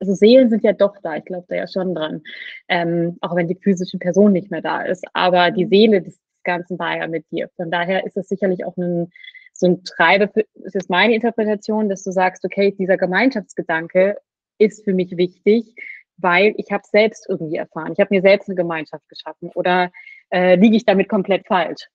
also 0.00 0.14
Seelen 0.14 0.48
sind 0.48 0.62
ja 0.62 0.72
doch 0.72 0.94
da, 1.02 1.16
ich 1.16 1.24
glaube 1.24 1.46
da 1.48 1.56
ja 1.56 1.66
schon 1.66 1.92
dran, 1.92 2.22
ähm, 2.68 3.18
auch 3.20 3.34
wenn 3.34 3.48
die 3.48 3.58
physische 3.60 3.98
Person 3.98 4.32
nicht 4.32 4.48
mehr 4.48 4.62
da 4.62 4.82
ist, 4.82 5.04
aber 5.12 5.50
die 5.50 5.64
mhm. 5.64 5.70
Seele 5.70 6.02
des 6.02 6.20
Ganzen 6.44 6.78
war 6.78 6.96
ja 6.96 7.08
mit 7.08 7.28
dir. 7.32 7.50
Von 7.56 7.72
daher 7.72 8.06
ist 8.06 8.16
es 8.16 8.28
sicherlich 8.28 8.64
auch 8.64 8.76
ein, 8.76 9.10
so 9.58 9.66
ein 9.66 9.84
Treiber, 9.84 10.28
für, 10.28 10.44
das 10.54 10.74
ist 10.74 10.90
meine 10.90 11.14
Interpretation, 11.14 11.88
dass 11.88 12.04
du 12.04 12.10
sagst, 12.10 12.44
okay, 12.44 12.74
dieser 12.78 12.96
Gemeinschaftsgedanke 12.96 14.16
ist 14.58 14.84
für 14.84 14.94
mich 14.94 15.16
wichtig, 15.16 15.74
weil 16.16 16.54
ich 16.56 16.70
habe 16.72 16.82
selbst 16.90 17.26
irgendwie 17.28 17.56
erfahren, 17.56 17.92
ich 17.92 18.00
habe 18.00 18.14
mir 18.14 18.22
selbst 18.22 18.48
eine 18.48 18.56
Gemeinschaft 18.56 19.08
geschaffen 19.08 19.50
oder 19.54 19.90
äh, 20.30 20.56
liege 20.56 20.76
ich 20.76 20.84
damit 20.84 21.08
komplett 21.08 21.46
falsch? 21.46 21.88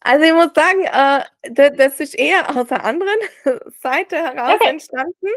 Also 0.00 0.24
ich 0.24 0.32
muss 0.32 0.50
sagen, 0.54 0.84
äh, 1.52 1.76
das 1.76 2.00
ist 2.00 2.18
eher 2.18 2.56
aus 2.56 2.68
der 2.68 2.84
anderen 2.84 3.18
Seite 3.80 4.16
heraus 4.16 4.56
okay. 4.60 4.70
entstanden. 4.70 5.28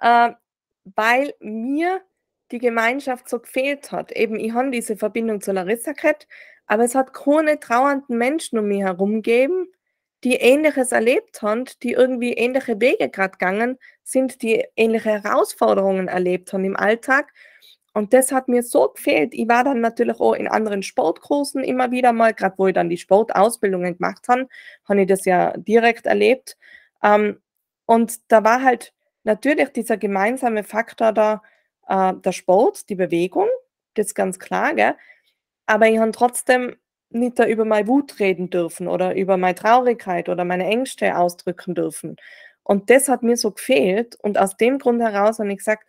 Äh, 0.00 0.30
weil 0.84 1.34
mir 1.40 2.00
die 2.50 2.58
Gemeinschaft 2.58 3.28
so 3.28 3.38
gefehlt 3.38 3.92
hat. 3.92 4.12
Eben, 4.12 4.36
ich 4.36 4.52
habe 4.52 4.70
diese 4.70 4.96
Verbindung 4.96 5.40
zu 5.40 5.52
Larissa 5.52 5.92
gehabt, 5.92 6.26
aber 6.66 6.84
es 6.84 6.94
hat 6.94 7.12
keine 7.12 7.60
trauernden 7.60 8.16
Menschen 8.16 8.58
um 8.58 8.66
mich 8.66 8.80
herum 8.80 9.16
gegeben, 9.16 9.68
die 10.24 10.34
Ähnliches 10.34 10.92
erlebt 10.92 11.42
haben, 11.42 11.64
die 11.82 11.92
irgendwie 11.92 12.32
ähnliche 12.32 12.80
Wege 12.80 13.08
gerade 13.08 13.32
gegangen 13.32 13.78
sind, 14.02 14.42
die 14.42 14.64
ähnliche 14.76 15.22
Herausforderungen 15.22 16.08
erlebt 16.08 16.52
haben 16.52 16.64
im 16.64 16.76
Alltag. 16.76 17.32
Und 17.92 18.12
das 18.12 18.30
hat 18.30 18.48
mir 18.48 18.62
so 18.62 18.90
gefehlt. 18.90 19.34
Ich 19.34 19.48
war 19.48 19.64
dann 19.64 19.80
natürlich 19.80 20.20
auch 20.20 20.34
in 20.34 20.46
anderen 20.46 20.82
Sportkursen 20.82 21.64
immer 21.64 21.90
wieder 21.90 22.12
mal, 22.12 22.34
gerade 22.34 22.56
wo 22.58 22.68
ich 22.68 22.74
dann 22.74 22.88
die 22.88 22.98
Sportausbildungen 22.98 23.96
gemacht 23.96 24.28
habe, 24.28 24.48
habe 24.88 25.02
ich 25.02 25.08
das 25.08 25.24
ja 25.24 25.56
direkt 25.56 26.06
erlebt. 26.06 26.56
Ähm, 27.02 27.40
und 27.86 28.20
da 28.30 28.44
war 28.44 28.62
halt 28.62 28.92
natürlich 29.24 29.70
dieser 29.70 29.96
gemeinsame 29.96 30.62
Faktor 30.64 31.12
da, 31.12 31.42
äh, 31.88 32.14
der 32.14 32.32
Sport, 32.32 32.88
die 32.88 32.94
Bewegung, 32.94 33.48
das 33.94 34.08
ist 34.08 34.14
ganz 34.14 34.38
klar, 34.38 34.74
gell? 34.74 34.94
aber 35.66 35.88
ich 35.88 35.98
habe 35.98 36.12
trotzdem 36.12 36.76
nicht 37.10 37.38
da 37.38 37.46
über 37.46 37.64
meine 37.64 37.88
Wut 37.88 38.18
reden 38.20 38.50
dürfen 38.50 38.88
oder 38.88 39.14
über 39.16 39.36
meine 39.36 39.54
Traurigkeit 39.54 40.28
oder 40.28 40.44
meine 40.44 40.66
Ängste 40.66 41.16
ausdrücken 41.16 41.74
dürfen. 41.74 42.16
Und 42.62 42.88
das 42.90 43.08
hat 43.08 43.22
mir 43.22 43.36
so 43.36 43.50
gefehlt. 43.50 44.16
Und 44.22 44.38
aus 44.38 44.56
dem 44.56 44.78
Grund 44.78 45.02
heraus 45.02 45.38
habe 45.38 45.50
ich 45.50 45.58
gesagt, 45.58 45.84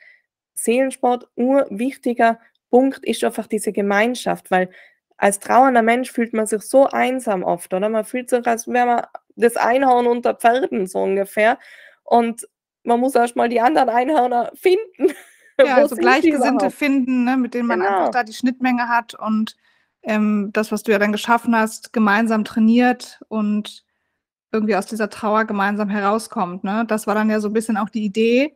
Seelensport, 0.55 1.27
ein 1.37 1.63
wichtiger 1.69 2.39
Punkt 2.69 3.05
ist 3.05 3.23
einfach 3.23 3.47
diese 3.47 3.71
Gemeinschaft, 3.71 4.49
weil 4.49 4.69
als 5.17 5.39
trauernder 5.39 5.83
Mensch 5.83 6.11
fühlt 6.11 6.33
man 6.33 6.47
sich 6.47 6.63
so 6.63 6.87
einsam 6.87 7.43
oft, 7.43 7.73
oder? 7.73 7.89
Man 7.89 8.05
fühlt 8.05 8.29
sich, 8.29 8.45
als 8.47 8.67
wäre 8.67 8.85
man 8.85 9.05
das 9.35 9.55
Einhorn 9.55 10.07
unter 10.07 10.33
Pferden, 10.33 10.87
so 10.87 10.99
ungefähr. 10.99 11.59
Und 12.03 12.47
man 12.83 12.99
muss 12.99 13.13
erst 13.13 13.35
mal 13.35 13.49
die 13.49 13.61
anderen 13.61 13.89
Einhörner 13.89 14.51
finden. 14.55 15.13
Ja, 15.63 15.75
also 15.75 15.95
Gleichgesinnte 15.95 16.71
finden, 16.71 17.23
ne, 17.23 17.37
mit 17.37 17.53
denen 17.53 17.67
man 17.67 17.81
genau. 17.81 17.91
einfach 17.91 18.11
da 18.11 18.23
die 18.23 18.33
Schnittmenge 18.33 18.87
hat 18.87 19.13
und 19.13 19.57
ähm, 20.03 20.49
das, 20.53 20.71
was 20.71 20.83
du 20.83 20.91
ja 20.91 20.99
dann 20.99 21.11
geschaffen 21.11 21.55
hast, 21.55 21.93
gemeinsam 21.93 22.43
trainiert 22.43 23.21
und 23.29 23.85
irgendwie 24.51 24.75
aus 24.75 24.85
dieser 24.85 25.09
Trauer 25.09 25.45
gemeinsam 25.45 25.89
herauskommt. 25.89 26.63
Ne? 26.63 26.85
Das 26.87 27.07
war 27.07 27.15
dann 27.15 27.29
ja 27.29 27.39
so 27.39 27.49
ein 27.49 27.53
bisschen 27.53 27.77
auch 27.77 27.89
die 27.89 28.03
Idee. 28.03 28.55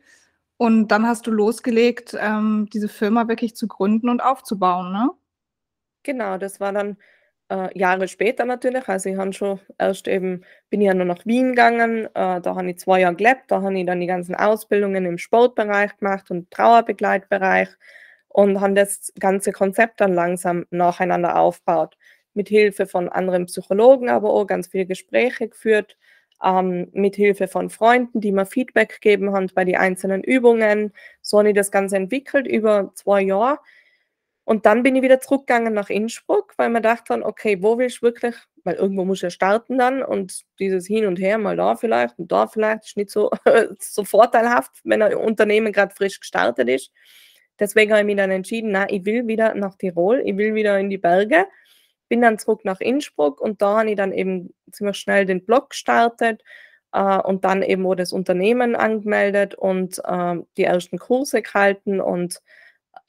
Und 0.58 0.90
dann 0.90 1.06
hast 1.06 1.28
du 1.28 1.32
losgelegt, 1.32 2.16
ähm, 2.20 2.68
diese 2.72 2.90
Firma 2.90 3.28
wirklich 3.28 3.56
zu 3.56 3.68
gründen 3.68 4.10
und 4.10 4.22
aufzubauen, 4.22 4.92
ne? 4.94 5.10
Genau, 6.04 6.38
das 6.38 6.60
war 6.60 6.72
dann 6.72 6.98
äh, 7.50 7.78
Jahre 7.78 8.08
später 8.08 8.46
natürlich. 8.46 8.88
Also 8.88 9.10
ich 9.10 9.36
schon 9.36 9.60
erst 9.78 10.08
eben, 10.08 10.44
bin 10.70 10.82
ja 10.82 10.94
nur 10.94 11.06
nach 11.06 11.26
Wien 11.26 11.50
gegangen, 11.50 12.06
äh, 12.06 12.42
da 12.42 12.56
habe 12.56 12.70
ich 12.70 12.80
zwei 12.80 13.02
Jahre 13.02 13.16
gelebt, 13.16 13.46
da 13.50 13.62
habe 13.62 13.78
ich 13.78 13.86
dann 13.86 14.00
die 14.00 14.08
ganzen 14.08 14.36
Ausbildungen 14.36 15.06
im 15.06 15.18
Sportbereich 15.18 15.98
gemacht 15.98 16.32
und 16.32 16.50
Trauerbegleitbereich 16.52 17.70
und 18.36 18.60
habe 18.60 18.74
das 18.74 19.14
ganze 19.18 19.54
Konzept 19.54 20.02
dann 20.02 20.14
langsam 20.14 20.66
nacheinander 20.70 21.40
aufgebaut. 21.40 21.98
Mit 22.34 22.50
Hilfe 22.50 22.86
von 22.86 23.08
anderen 23.08 23.46
Psychologen, 23.46 24.10
aber 24.10 24.30
auch 24.30 24.46
ganz 24.46 24.68
viele 24.68 24.86
Gespräche 24.86 25.48
geführt, 25.48 25.98
ähm, 26.44 26.90
mit 26.92 27.16
Hilfe 27.16 27.48
von 27.48 27.70
Freunden, 27.70 28.20
die 28.20 28.34
mir 28.34 28.46
Feedback 28.46 29.00
gegeben 29.02 29.34
haben 29.34 29.48
bei 29.56 29.64
den 29.64 29.78
einzelnen 29.78 30.22
Übungen. 30.22 30.92
So 31.22 31.40
habe 31.40 31.50
ich 31.50 31.56
das 31.56 31.72
Ganze 31.72 31.96
entwickelt 31.96 32.46
über 32.46 32.92
zwei 32.96 33.22
Jahre 33.22 33.60
und 34.44 34.66
dann 34.66 34.84
bin 34.84 34.98
ich 34.98 35.02
wieder 35.02 35.22
zurückgegangen 35.22 35.74
nach 35.74 35.90
Innsbruck, 35.90 36.56
weil 36.58 36.70
man 36.70 36.84
dachte 36.84 37.26
okay, 37.26 37.60
wo 37.62 37.78
will 37.78 37.88
ich 37.88 38.02
wirklich, 38.02 38.36
weil 38.66 38.76
irgendwo 38.76 39.06
muss 39.06 39.20
ich 39.20 39.24
ja 39.24 39.30
starten 39.30 39.78
dann 39.78 40.04
und 40.04 40.42
dieses 40.60 40.88
Hin 40.88 41.06
und 41.06 41.20
Her, 41.20 41.38
mal 41.38 41.56
da 41.56 41.78
vielleicht 41.78 42.20
und 42.20 42.34
da 42.34 42.48
vielleicht, 42.48 42.84
ist 42.84 42.98
nicht 42.98 43.12
so, 43.12 43.32
so 43.80 44.04
vorteilhaft, 44.04 44.82
wenn 44.84 45.02
ein 45.02 45.16
Unternehmen 45.16 45.72
gerade 45.72 45.96
frisch 45.96 46.20
gestartet 46.20 46.68
ist. 46.68 46.92
Deswegen 47.60 47.92
habe 47.92 48.02
ich 48.02 48.06
mich 48.06 48.18
dann 48.18 48.32
entschieden, 48.32 48.72
na, 48.72 48.90
ich 48.90 49.06
will 49.06 49.28
wieder 49.28 49.54
nach 49.56 49.76
Tirol, 49.76 50.22
ich 50.26 50.38
will 50.38 50.56
wieder 50.56 50.80
in 50.80 50.90
die 50.90 50.98
Berge. 50.98 51.46
Bin 52.10 52.22
dann 52.22 52.38
zurück 52.38 52.66
nach 52.66 52.82
Innsbruck 52.82 53.42
und 53.42 53.62
da 53.62 53.80
habe 53.80 53.90
ich 53.90 53.96
dann 53.96 54.12
eben 54.12 54.54
ziemlich 54.72 54.98
schnell 54.98 55.26
den 55.26 55.46
Blog 55.46 55.72
gestartet 55.72 56.44
äh, 56.94 57.18
und 57.20 57.46
dann 57.46 57.64
eben 57.64 57.84
wo 57.84 57.96
das 57.96 58.14
Unternehmen 58.14 58.76
angemeldet 58.76 59.56
und 59.56 60.00
äh, 60.06 60.36
die 60.58 60.64
ersten 60.64 60.98
Kurse 60.98 61.42
gehalten 61.42 62.02
und 62.02 62.42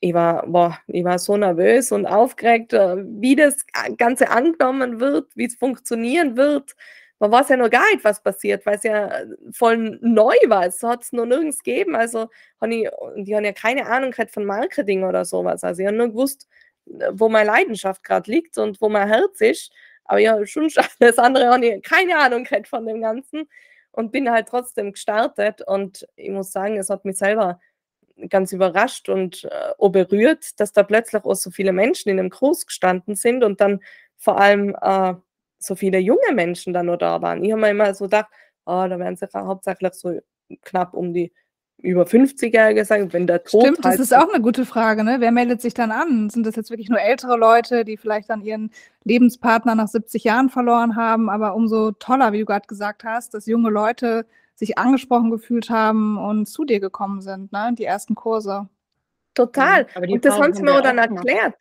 ich 0.00 0.14
war, 0.14 0.46
boah, 0.46 0.78
ich 0.88 1.04
war 1.04 1.18
so 1.18 1.36
nervös 1.36 1.92
und 1.92 2.06
aufgeregt, 2.06 2.72
äh, 2.72 2.96
wie 2.98 3.36
das 3.36 3.64
Ganze 3.96 4.30
angenommen 4.30 5.00
wird, 5.00 5.28
wie 5.34 5.46
es 5.46 5.56
funktionieren 5.56 6.36
wird. 6.36 6.76
Man 7.18 7.32
weiß 7.32 7.48
ja 7.48 7.56
noch 7.56 7.70
gar 7.70 7.90
nicht, 7.92 8.04
was 8.04 8.22
passiert, 8.22 8.66
weil 8.66 8.76
es 8.76 8.82
ja 8.82 9.06
äh, 9.08 9.26
voll 9.52 9.98
neu 10.02 10.34
war. 10.46 10.66
Es 10.66 10.82
hat 10.82 11.02
es 11.02 11.12
noch 11.12 11.24
nirgends 11.24 11.62
gegeben. 11.62 11.96
Also, 11.96 12.28
ich, 12.68 12.88
die 13.16 13.34
haben 13.34 13.44
ja 13.44 13.52
keine 13.52 13.86
Ahnung 13.86 14.14
von 14.30 14.44
Marketing 14.44 15.04
oder 15.04 15.24
sowas. 15.24 15.64
Also, 15.64 15.82
ich 15.82 15.86
habe 15.86 15.96
nur 15.96 16.08
gewusst, 16.08 16.46
äh, 16.86 17.10
wo 17.12 17.28
meine 17.28 17.48
Leidenschaft 17.48 18.04
gerade 18.04 18.30
liegt 18.30 18.58
und 18.58 18.80
wo 18.80 18.88
mein 18.88 19.08
Herz 19.08 19.40
ist. 19.40 19.72
Aber 20.04 20.18
ja, 20.18 20.44
schon 20.46 20.70
das 20.98 21.18
andere 21.18 21.48
habe 21.48 21.66
ich 21.66 21.82
keine 21.82 22.18
Ahnung 22.18 22.46
von 22.64 22.86
dem 22.86 23.00
Ganzen 23.00 23.48
und 23.92 24.12
bin 24.12 24.30
halt 24.30 24.48
trotzdem 24.48 24.92
gestartet. 24.92 25.62
Und 25.66 26.06
ich 26.16 26.30
muss 26.30 26.52
sagen, 26.52 26.76
es 26.76 26.90
hat 26.90 27.04
mich 27.04 27.16
selber 27.16 27.60
ganz 28.28 28.52
überrascht 28.52 29.08
und 29.08 29.44
äh, 29.44 29.88
berührt, 29.88 30.58
dass 30.60 30.72
da 30.72 30.82
plötzlich 30.82 31.24
auch 31.24 31.34
so 31.34 31.50
viele 31.50 31.72
Menschen 31.72 32.08
in 32.08 32.16
dem 32.16 32.30
Kurs 32.30 32.66
gestanden 32.66 33.14
sind 33.14 33.44
und 33.44 33.60
dann 33.60 33.80
vor 34.16 34.40
allem 34.40 34.74
äh, 34.80 35.14
so 35.66 35.74
viele 35.74 35.98
junge 35.98 36.32
Menschen 36.34 36.72
da 36.72 36.82
nur 36.82 36.96
da 36.96 37.20
waren. 37.22 37.44
Ich 37.44 37.52
habe 37.52 37.60
mir 37.60 37.70
immer 37.70 37.94
so 37.94 38.04
gedacht, 38.04 38.26
oh, 38.64 38.86
da 38.88 38.98
werden 38.98 39.16
sicher 39.16 39.46
hauptsächlich 39.46 39.94
so 39.94 40.18
knapp 40.62 40.94
um 40.94 41.12
die 41.12 41.32
über 41.82 42.04
50-Jährige 42.04 42.84
sagen, 42.84 43.12
wenn 43.12 43.26
der 43.26 43.44
Tod 43.44 43.62
Stimmt, 43.62 43.84
halt 43.84 43.94
das 43.94 44.00
ist 44.00 44.16
auch 44.16 44.32
eine 44.32 44.42
gute 44.42 44.64
Frage. 44.64 45.04
Ne? 45.04 45.16
Wer 45.20 45.30
meldet 45.30 45.60
sich 45.60 45.74
dann 45.74 45.92
an? 45.92 46.30
Sind 46.30 46.46
das 46.46 46.56
jetzt 46.56 46.70
wirklich 46.70 46.88
nur 46.88 47.00
ältere 47.00 47.36
Leute, 47.36 47.84
die 47.84 47.96
vielleicht 47.96 48.30
dann 48.30 48.42
ihren 48.42 48.70
Lebenspartner 49.04 49.74
nach 49.74 49.88
70 49.88 50.24
Jahren 50.24 50.48
verloren 50.48 50.96
haben? 50.96 51.28
Aber 51.28 51.54
umso 51.54 51.92
toller, 51.92 52.32
wie 52.32 52.40
du 52.40 52.46
gerade 52.46 52.66
gesagt 52.66 53.04
hast, 53.04 53.34
dass 53.34 53.46
junge 53.46 53.70
Leute 53.70 54.26
sich 54.54 54.78
angesprochen 54.78 55.30
gefühlt 55.30 55.68
haben 55.68 56.16
und 56.16 56.46
zu 56.46 56.64
dir 56.64 56.80
gekommen 56.80 57.20
sind, 57.20 57.52
ne? 57.52 57.74
die 57.76 57.84
ersten 57.84 58.14
Kurse. 58.14 58.68
Total. 59.34 59.86
Ja, 59.94 60.08
und 60.08 60.24
das 60.24 60.38
haben 60.38 60.54
sie 60.54 60.62
mir 60.62 60.80
dann 60.80 60.96
erklärt. 60.96 61.56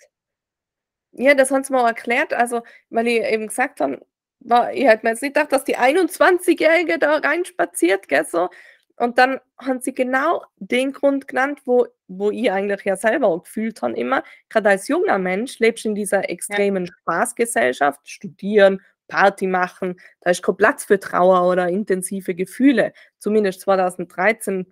Ja, 1.17 1.34
das 1.34 1.51
haben 1.51 1.63
sie 1.63 1.73
mir 1.73 1.82
auch 1.82 1.88
erklärt. 1.88 2.34
Also, 2.34 2.63
weil 2.89 3.08
ich 3.08 3.23
eben 3.23 3.47
gesagt 3.47 3.80
habe, 3.80 4.06
war, 4.39 4.73
ich 4.73 4.86
hätte 4.86 5.06
mir 5.06 5.12
jetzt 5.12 5.21
nicht 5.21 5.34
gedacht, 5.34 5.51
dass 5.51 5.63
die 5.63 5.78
21-Jährige 5.78 6.99
da 6.99 7.17
reinspaziert, 7.17 8.08
gell, 8.08 8.25
so. 8.25 8.49
Und 8.97 9.17
dann 9.17 9.39
haben 9.58 9.82
sie 9.82 9.93
genau 9.93 10.43
den 10.58 10.93
Grund 10.93 11.28
genannt, 11.28 11.62
wo, 11.65 11.88
wo 12.08 12.32
ich 12.32 12.51
eigentlich 12.51 12.86
ja 12.86 12.95
selber 12.95 13.28
auch 13.28 13.43
gefühlt 13.43 13.82
habe 13.82 13.93
immer. 13.93 14.23
Gerade 14.49 14.69
als 14.69 14.88
junger 14.88 15.17
Mensch 15.17 15.60
lebst 15.60 15.84
du 15.84 15.89
in 15.89 15.95
dieser 15.95 16.30
extremen 16.30 16.86
ja. 16.86 16.93
Spaßgesellschaft, 17.01 18.08
studieren, 18.08 18.82
Party 19.08 19.47
machen, 19.47 19.99
da 20.21 20.32
ist 20.32 20.43
kein 20.43 20.58
Platz 20.58 20.86
für 20.86 20.99
Trauer 20.99 21.49
oder 21.49 21.67
intensive 21.67 22.36
Gefühle. 22.36 22.93
Zumindest 23.19 23.62
2013 23.62 24.65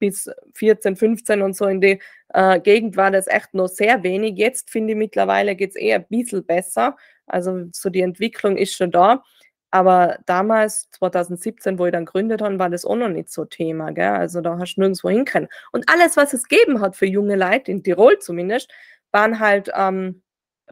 bis 0.00 0.28
14, 0.54 0.96
15 0.96 1.42
und 1.42 1.56
so 1.56 1.66
in 1.66 1.80
die 1.80 2.00
äh, 2.34 2.58
Gegend 2.60 2.96
war 2.96 3.12
das 3.12 3.28
echt 3.28 3.54
noch 3.54 3.68
sehr 3.68 4.02
wenig. 4.02 4.36
Jetzt 4.36 4.70
finde 4.70 4.94
ich 4.94 4.98
mittlerweile 4.98 5.54
geht 5.54 5.70
es 5.70 5.76
eher 5.76 5.98
ein 5.98 6.06
bisschen 6.08 6.44
besser. 6.44 6.96
Also 7.26 7.66
so 7.72 7.90
die 7.90 8.00
Entwicklung 8.00 8.56
ist 8.56 8.76
schon 8.76 8.90
da. 8.90 9.22
Aber 9.70 10.18
damals, 10.26 10.90
2017, 10.90 11.78
wo 11.78 11.86
ich 11.86 11.92
dann 11.92 12.04
gegründet 12.04 12.42
habe, 12.42 12.58
war 12.58 12.70
das 12.70 12.84
auch 12.84 12.96
noch 12.96 13.08
nicht 13.08 13.30
so 13.30 13.44
Thema. 13.44 13.92
Gell? 13.92 14.08
Also 14.08 14.40
da 14.40 14.58
hast 14.58 14.74
du 14.74 14.80
nirgendwo 14.80 15.08
hin 15.10 15.24
können. 15.24 15.48
Und 15.70 15.88
alles, 15.88 16.16
was 16.16 16.32
es 16.32 16.48
gegeben 16.48 16.80
hat 16.80 16.96
für 16.96 17.06
junge 17.06 17.36
Leute, 17.36 17.70
in 17.70 17.84
Tirol 17.84 18.18
zumindest, 18.18 18.72
waren 19.12 19.38
halt 19.38 19.70
ähm, 19.76 20.22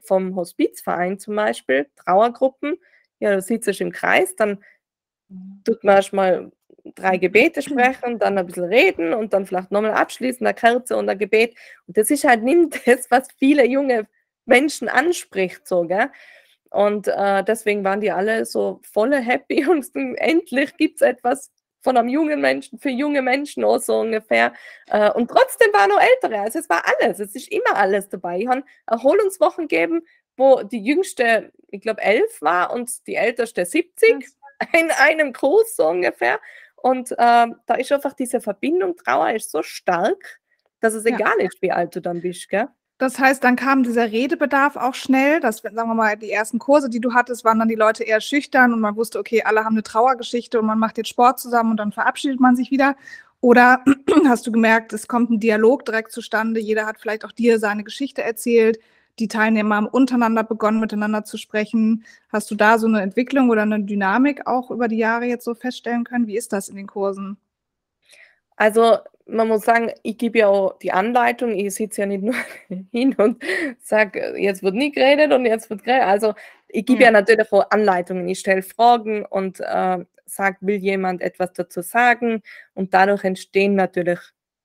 vom 0.02 0.34
Hospizverein 0.34 1.18
zum 1.18 1.36
Beispiel, 1.36 1.86
Trauergruppen. 1.96 2.76
Ja, 3.20 3.34
du 3.34 3.42
sitzt 3.42 3.80
im 3.80 3.92
Kreis, 3.92 4.34
dann 4.36 4.64
tut 5.64 5.84
man 5.84 5.96
erstmal 5.96 6.50
drei 6.94 7.18
Gebete 7.18 7.62
sprechen, 7.62 8.18
dann 8.18 8.38
ein 8.38 8.46
bisschen 8.46 8.64
reden 8.64 9.12
und 9.14 9.32
dann 9.32 9.46
vielleicht 9.46 9.70
nochmal 9.70 9.92
abschließen, 9.92 10.46
eine 10.46 10.54
Kerze 10.54 10.96
und 10.96 11.08
ein 11.08 11.18
Gebet. 11.18 11.54
Und 11.86 11.96
das 11.96 12.10
ist 12.10 12.24
halt 12.24 12.42
nicht 12.42 12.80
das, 12.86 13.10
was 13.10 13.28
viele 13.38 13.66
junge 13.66 14.06
Menschen 14.46 14.88
anspricht, 14.88 15.66
so, 15.66 15.84
gell? 15.84 16.10
Und 16.70 17.08
äh, 17.08 17.42
deswegen 17.44 17.82
waren 17.82 18.00
die 18.00 18.10
alle 18.10 18.44
so 18.44 18.80
volle 18.82 19.20
happy 19.20 19.66
und 19.70 19.86
endlich 19.94 20.76
gibt 20.76 21.00
es 21.00 21.06
etwas 21.06 21.50
von 21.80 21.96
einem 21.96 22.08
jungen 22.08 22.40
Menschen, 22.40 22.78
für 22.78 22.90
junge 22.90 23.22
Menschen 23.22 23.64
auch 23.64 23.78
so 23.78 24.00
ungefähr. 24.00 24.52
Äh, 24.88 25.10
und 25.12 25.30
trotzdem 25.30 25.72
waren 25.72 25.90
noch 25.90 26.00
ältere. 26.00 26.40
Also 26.40 26.58
es 26.58 26.68
war 26.68 26.82
alles, 26.84 27.20
es 27.20 27.34
ist 27.34 27.50
immer 27.50 27.76
alles 27.76 28.08
dabei. 28.08 28.40
Ich 28.40 28.48
habe 28.48 28.64
Erholungswochen 28.86 29.68
gegeben, 29.68 30.02
wo 30.36 30.62
die 30.62 30.82
jüngste, 30.82 31.52
ich 31.70 31.80
glaube, 31.80 32.02
elf 32.02 32.42
war 32.42 32.72
und 32.72 33.06
die 33.06 33.14
älteste 33.14 33.64
70 33.64 34.26
in 34.72 34.90
einem 34.90 35.32
Kurs 35.32 35.76
so 35.76 35.88
ungefähr. 35.88 36.40
Und 36.82 37.12
äh, 37.12 37.16
da 37.16 37.74
ist 37.76 37.92
einfach 37.92 38.12
diese 38.12 38.40
Verbindung, 38.40 38.96
Trauer 38.96 39.30
ist 39.32 39.50
so 39.50 39.62
stark, 39.62 40.40
dass 40.80 40.94
es 40.94 41.04
ja. 41.04 41.14
egal 41.14 41.34
ist, 41.40 41.60
wie 41.60 41.72
alt 41.72 41.94
du 41.96 42.00
dann 42.00 42.20
bist, 42.20 42.48
gell? 42.48 42.68
Das 42.98 43.20
heißt, 43.20 43.44
dann 43.44 43.54
kam 43.54 43.84
dieser 43.84 44.10
Redebedarf 44.10 44.74
auch 44.74 44.94
schnell. 44.94 45.38
Das, 45.38 45.58
sagen 45.58 45.76
wir 45.76 45.94
mal, 45.94 46.16
die 46.16 46.32
ersten 46.32 46.58
Kurse, 46.58 46.90
die 46.90 47.00
du 47.00 47.14
hattest, 47.14 47.44
waren 47.44 47.60
dann 47.60 47.68
die 47.68 47.76
Leute 47.76 48.02
eher 48.02 48.20
schüchtern 48.20 48.72
und 48.72 48.80
man 48.80 48.96
wusste, 48.96 49.20
okay, 49.20 49.42
alle 49.44 49.64
haben 49.64 49.74
eine 49.74 49.84
Trauergeschichte 49.84 50.58
und 50.58 50.66
man 50.66 50.80
macht 50.80 50.98
jetzt 50.98 51.08
Sport 51.08 51.38
zusammen 51.38 51.70
und 51.70 51.76
dann 51.76 51.92
verabschiedet 51.92 52.40
man 52.40 52.56
sich 52.56 52.72
wieder. 52.72 52.96
Oder 53.40 53.84
hast 54.26 54.48
du 54.48 54.52
gemerkt, 54.52 54.92
es 54.92 55.06
kommt 55.06 55.30
ein 55.30 55.38
Dialog 55.38 55.84
direkt 55.84 56.10
zustande, 56.10 56.58
jeder 56.60 56.86
hat 56.86 56.98
vielleicht 56.98 57.24
auch 57.24 57.30
dir 57.30 57.60
seine 57.60 57.84
Geschichte 57.84 58.22
erzählt, 58.22 58.80
die 59.18 59.28
Teilnehmer 59.28 59.76
haben 59.76 59.87
untereinander 59.87 60.44
begonnen, 60.44 60.81
miteinander 60.81 61.24
zu 61.24 61.37
sprechen. 61.37 62.04
Hast 62.31 62.50
du 62.50 62.54
da 62.54 62.78
so 62.78 62.87
eine 62.87 63.02
Entwicklung 63.02 63.50
oder 63.50 63.62
eine 63.62 63.83
Dynamik 63.83 64.46
auch 64.46 64.70
über 64.70 64.88
die 64.88 64.98
Jahre 64.98 65.26
jetzt 65.26 65.44
so 65.44 65.54
feststellen 65.54 66.04
können? 66.04 66.26
Wie 66.26 66.37
ist 66.37 66.52
das 66.52 66.68
in 66.68 66.76
den 66.76 66.87
Kursen? 66.87 67.38
Also 68.57 68.98
man 69.26 69.48
muss 69.48 69.62
sagen, 69.62 69.92
ich 70.02 70.18
gebe 70.18 70.38
ja 70.38 70.48
auch 70.48 70.78
die 70.78 70.92
Anleitung. 70.92 71.50
Ich 71.52 71.74
sitze 71.74 72.02
ja 72.02 72.07
nicht 72.07 72.22
nur 72.22 72.35
hin 72.92 73.14
und 73.16 73.42
sage, 73.81 74.35
jetzt 74.38 74.62
wird 74.62 74.74
nie 74.74 74.90
geredet 74.90 75.33
und 75.33 75.44
jetzt 75.44 75.70
wird 75.70 75.85
geredet. 75.85 76.07
Also 76.07 76.35
ich 76.66 76.87
gebe 76.87 77.00
ja. 77.00 77.07
ja 77.07 77.12
natürlich 77.12 77.52
auch 77.52 77.70
Anleitungen. 77.70 78.28
Ich 78.28 78.40
stelle 78.40 78.62
Fragen 78.62 79.24
und 79.24 79.61
äh, 79.61 80.04
sage, 80.26 80.57
will 80.61 80.76
jemand 80.76 81.22
etwas 81.22 81.52
dazu 81.52 81.83
sagen? 81.83 82.42
Und 82.74 82.94
dadurch 82.94 83.24
entstehen 83.24 83.74
natürlich 83.74 84.20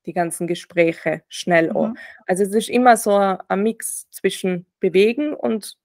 die 0.06 0.14
ganzen 0.14 0.48
Gespräche 0.48 1.24
schnell 1.28 1.70
mhm. 1.70 1.76
auch. 1.76 1.90
Also 2.28 2.44
es 2.44 2.54
ist 2.54 2.70
immer 2.70 2.98
so 2.98 3.16
ein 3.16 3.64
Mix 3.64 4.10
zwischen 4.12 4.66
bewegen 4.80 5.34
und 5.34 5.78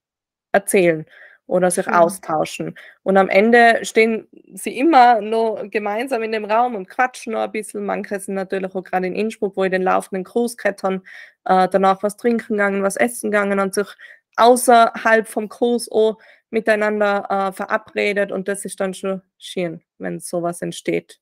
erzählen 0.52 1.06
oder 1.46 1.70
sich 1.70 1.86
ja. 1.86 2.00
austauschen. 2.00 2.74
Und 3.02 3.16
am 3.16 3.28
Ende 3.28 3.80
stehen 3.82 4.28
sie 4.52 4.78
immer 4.78 5.20
noch 5.20 5.64
gemeinsam 5.70 6.22
in 6.22 6.32
dem 6.32 6.44
Raum 6.44 6.74
und 6.74 6.88
quatschen 6.88 7.32
noch 7.32 7.40
ein 7.40 7.52
bisschen. 7.52 7.86
Manche 7.86 8.20
sind 8.20 8.34
natürlich 8.34 8.74
auch 8.74 8.84
gerade 8.84 9.06
in 9.06 9.16
Innsbruck, 9.16 9.56
wo 9.56 9.64
ich 9.64 9.70
den 9.70 9.82
laufenden 9.82 10.24
gehabt 10.24 10.84
äh, 10.84 11.68
danach 11.68 12.02
was 12.02 12.16
trinken 12.16 12.54
gegangen, 12.54 12.82
was 12.82 12.96
essen 12.96 13.30
gegangen 13.30 13.60
und 13.60 13.74
sich 13.74 13.88
außerhalb 14.36 15.26
vom 15.26 15.48
Kurs 15.48 15.90
auch 15.90 16.18
miteinander 16.50 17.26
äh, 17.28 17.52
verabredet 17.52 18.30
und 18.32 18.48
das 18.48 18.64
ist 18.64 18.80
dann 18.80 18.94
schon 18.94 19.22
schön, 19.38 19.82
wenn 19.98 20.20
sowas 20.20 20.62
entsteht. 20.62 21.20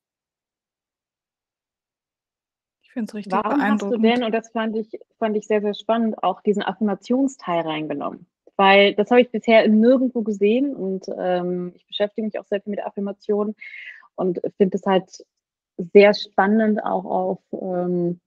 Ich 2.96 2.98
finde 2.98 3.11
es 3.11 3.14
richtig 3.14 3.32
Warum 3.32 3.62
hast 3.62 3.82
du 3.82 3.98
denn, 3.98 4.24
und 4.24 4.32
das 4.32 4.48
fand 4.50 4.74
ich, 4.76 4.98
fand 5.18 5.37
ich 5.37 5.46
sehr, 5.46 5.61
sehr 5.61 5.74
spannend, 5.74 6.22
auch 6.22 6.40
diesen 6.40 6.62
Affirmationsteil 6.62 7.61
reingenommen? 7.61 8.26
weil 8.56 8.94
das 8.94 9.11
habe 9.11 9.20
ich 9.20 9.30
bisher 9.30 9.68
nirgendwo 9.68 10.22
gesehen 10.22 10.74
und 10.74 11.06
ähm, 11.18 11.72
ich 11.74 11.87
beschäftige 11.87 12.26
mich 12.26 12.38
auch 12.38 12.46
sehr 12.46 12.61
viel 12.61 12.70
mit 12.70 12.85
Affirmationen 12.85 13.54
und 14.14 14.40
finde 14.56 14.78
es 14.78 14.87
halt 14.87 15.24
sehr 15.92 16.14
spannend 16.14 16.82
auch 16.82 17.04
auf 17.04 17.38
ähm, 17.52 18.20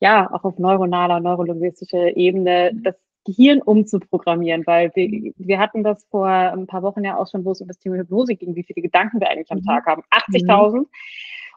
ja 0.00 0.28
auch 0.32 0.44
auf 0.44 0.58
neuronaler 0.58 1.20
neurolinguistischer 1.20 2.16
Ebene 2.16 2.72
das 2.74 2.96
Gehirn 3.24 3.62
umzuprogrammieren, 3.62 4.66
weil 4.66 4.90
wir, 4.96 5.32
wir 5.36 5.58
hatten 5.60 5.84
das 5.84 6.04
vor 6.10 6.26
ein 6.26 6.66
paar 6.66 6.82
Wochen 6.82 7.04
ja 7.04 7.16
auch 7.16 7.30
schon, 7.30 7.44
wo 7.44 7.52
es 7.52 7.60
um 7.60 7.68
das 7.68 7.78
Thema 7.78 7.98
Hypnose 7.98 8.34
ging, 8.34 8.56
wie 8.56 8.64
viele 8.64 8.82
Gedanken 8.82 9.20
wir 9.20 9.30
eigentlich 9.30 9.52
am 9.52 9.58
mhm. 9.58 9.64
Tag 9.64 9.86
haben. 9.86 10.02
80.000 10.10 10.74
mhm. 10.74 10.86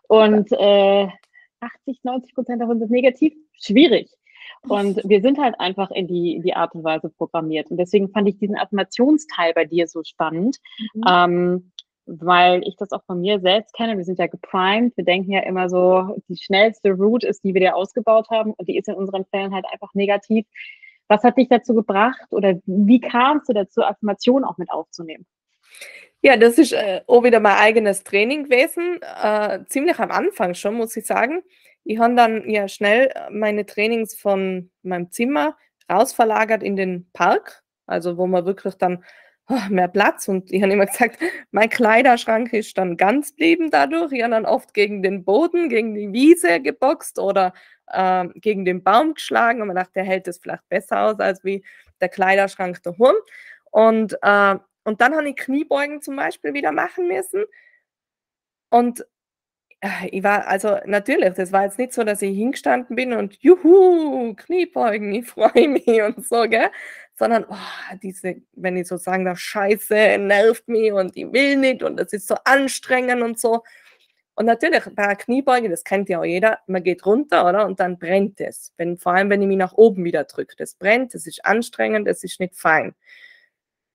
und 0.10 0.51
äh, 0.51 1.08
80, 1.65 1.99
90 2.04 2.36
Prozent 2.36 2.62
davon 2.62 2.80
sind 2.80 2.91
negativ. 2.91 3.34
Schwierig. 3.54 4.10
Und 4.67 5.01
wir 5.04 5.21
sind 5.21 5.38
halt 5.38 5.60
einfach 5.60 5.91
in 5.91 6.08
die, 6.08 6.36
in 6.36 6.43
die 6.43 6.56
Art 6.56 6.73
und 6.75 6.84
Weise 6.84 7.10
programmiert. 7.10 7.69
Und 7.69 7.78
deswegen 7.78 8.10
fand 8.10 8.28
ich 8.28 8.38
diesen 8.38 8.58
Affirmationsteil 8.58 9.54
bei 9.54 9.65
dir 9.65 9.88
so 9.88 10.04
spannend, 10.04 10.58
mhm. 10.93 11.04
ähm, 11.08 11.71
weil 12.08 12.62
ich 12.67 12.75
das 12.78 12.91
auch 12.91 13.04
von 13.06 13.21
mir 13.21 13.39
selbst 13.39 13.73
kenne. 13.73 13.97
Wir 13.97 14.04
sind 14.04 14.19
ja 14.19 14.28
geprimed. 14.28 14.95
Wir 14.95 15.06
denken 15.06 15.32
ja 15.32 15.41
immer 15.41 15.69
so, 15.69 16.15
die 16.30 16.38
schnellste 16.38 16.91
Route 16.91 17.28
ist, 17.28 17.43
die 17.43 17.54
wir 17.54 17.62
dir 17.62 17.75
ausgebaut 17.75 18.28
haben. 18.30 18.54
Und 18.54 18.67
die 18.67 18.78
ist 18.78 18.88
in 18.88 18.95
unseren 18.95 19.25
Fällen 19.25 19.54
halt 19.54 19.65
einfach 19.71 19.93
negativ. 19.93 20.45
Was 21.08 21.23
hat 21.23 21.38
dich 21.38 21.49
dazu 21.49 21.75
gebracht 21.75 22.25
oder 22.32 22.60
wie 22.65 22.99
kamst 22.99 23.49
du 23.49 23.54
dazu, 23.54 23.84
Affirmationen 23.84 24.43
auch 24.43 24.58
mit 24.58 24.71
aufzunehmen? 24.71 25.25
Ja, 26.21 26.38
das 26.38 26.57
ist 26.57 26.73
äh, 26.73 27.01
auch 27.05 27.23
wieder 27.23 27.39
mein 27.39 27.57
eigenes 27.57 28.03
Training 28.03 28.45
gewesen. 28.45 28.99
Äh, 29.21 29.59
ziemlich 29.67 29.99
am 29.99 30.09
Anfang 30.11 30.55
schon, 30.55 30.75
muss 30.75 30.97
ich 30.97 31.05
sagen. 31.05 31.43
Ich 31.83 31.99
habe 31.99 32.15
dann 32.15 32.49
ja 32.49 32.67
schnell 32.67 33.11
äh, 33.13 33.29
meine 33.29 33.65
Trainings 33.65 34.15
von 34.15 34.71
meinem 34.81 35.11
Zimmer 35.11 35.55
rausverlagert 35.91 36.63
in 36.63 36.75
den 36.75 37.07
Park, 37.13 37.63
also 37.85 38.17
wo 38.17 38.25
man 38.25 38.45
wirklich 38.45 38.73
dann 38.75 39.03
oh, 39.49 39.59
mehr 39.69 39.88
Platz 39.88 40.27
und 40.27 40.51
ich 40.51 40.63
habe 40.63 40.73
immer 40.73 40.88
gesagt, 40.88 41.19
mein 41.51 41.69
Kleiderschrank 41.69 42.53
ist 42.53 42.75
dann 42.77 42.97
ganz 42.97 43.35
blieben 43.35 43.69
dadurch. 43.69 44.11
Ich 44.11 44.23
habe 44.23 44.31
dann 44.31 44.47
oft 44.47 44.73
gegen 44.73 45.03
den 45.03 45.23
Boden, 45.23 45.69
gegen 45.69 45.93
die 45.93 46.11
Wiese 46.11 46.59
geboxt 46.59 47.19
oder 47.19 47.53
äh, 47.88 48.25
gegen 48.35 48.65
den 48.65 48.83
Baum 48.83 49.13
geschlagen 49.13 49.61
und 49.61 49.67
man 49.67 49.75
dachte, 49.75 49.93
der 49.95 50.05
hält 50.05 50.27
es 50.27 50.39
vielleicht 50.39 50.67
besser 50.69 51.01
aus 51.03 51.19
als 51.19 51.43
wie 51.43 51.63
der 52.01 52.09
Kleiderschrank 52.09 52.81
daheim. 52.81 53.15
Und, 53.69 54.17
äh, 54.23 54.55
und 54.86 55.02
dann 55.02 55.15
habe 55.15 55.30
ich 55.30 55.36
Kniebeugen 55.36 56.02
zum 56.02 56.15
Beispiel 56.15 56.54
wieder 56.54 56.71
machen 56.71 57.08
müssen. 57.08 57.45
Und 58.69 59.06
äh, 59.82 60.10
ich 60.12 60.24
war, 60.24 60.48
also 60.48 60.78
natürlich, 60.86 61.34
das 61.34 61.52
war 61.52 61.63
jetzt 61.65 61.80
nicht 61.80 61.93
so, 61.93 62.04
dass 62.04 62.21
ich 62.21 62.38
hingestanden 62.38 62.95
bin 62.95 63.13
und 63.13 63.36
juhu, 63.41 64.34
Kniebeugen, 64.36 65.13
ich 65.13 65.28
freue 65.28 65.67
mich 65.67 65.88
und 66.04 66.26
so, 66.26 66.43
gell? 66.43 66.69
Sondern, 67.15 67.45
oh, 67.50 67.95
diese, 68.04 68.41
wenn 68.54 68.78
ich 68.78 68.88
so 68.88 68.98
sagen 68.98 69.26
darf, 69.26 69.39
Scheiße, 69.39 70.17
nervt 70.19 70.67
mich 70.67 70.91
und 70.91 71.17
ich 71.17 71.32
will 71.34 71.58
nicht 71.58 71.84
und 71.84 71.98
das 71.98 72.13
ist 72.13 72.28
so 72.28 72.36
anstrengend 72.45 73.21
und 73.24 73.39
so. 73.39 73.63
Und 74.36 74.45
natürlich, 74.48 74.84
bei 74.93 75.15
Kniebeuge, 75.15 75.69
das 75.69 75.84
kennt 75.86 76.10
ja 76.10 76.19
auch 76.19 76.26
jeder, 76.26 76.60
man 76.67 76.84
geht 76.84 77.06
runter, 77.06 77.48
oder? 77.48 77.65
Und 77.65 77.80
dann 77.80 77.98
brennt 77.98 78.41
es. 78.41 78.74
Wenn, 78.78 78.98
vor 78.98 79.13
allem, 79.13 79.30
wenn 79.30 79.41
ich 79.41 79.48
mich 79.48 79.58
nach 79.58 79.74
oben 79.74 80.04
wieder 80.04 80.26
drücke. 80.26 80.56
Das 80.58 80.76
brennt, 80.76 81.13
das 81.13 81.26
ist 81.26 81.45
anstrengend, 81.45 82.08
das 82.08 82.24
ist 82.24 82.41
nicht 82.41 82.56
fein. 82.56 82.95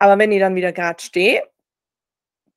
Aber 0.00 0.18
wenn 0.18 0.32
ich 0.32 0.40
dann 0.40 0.56
wieder 0.56 0.72
gerade 0.72 1.00
stehe 1.00 1.44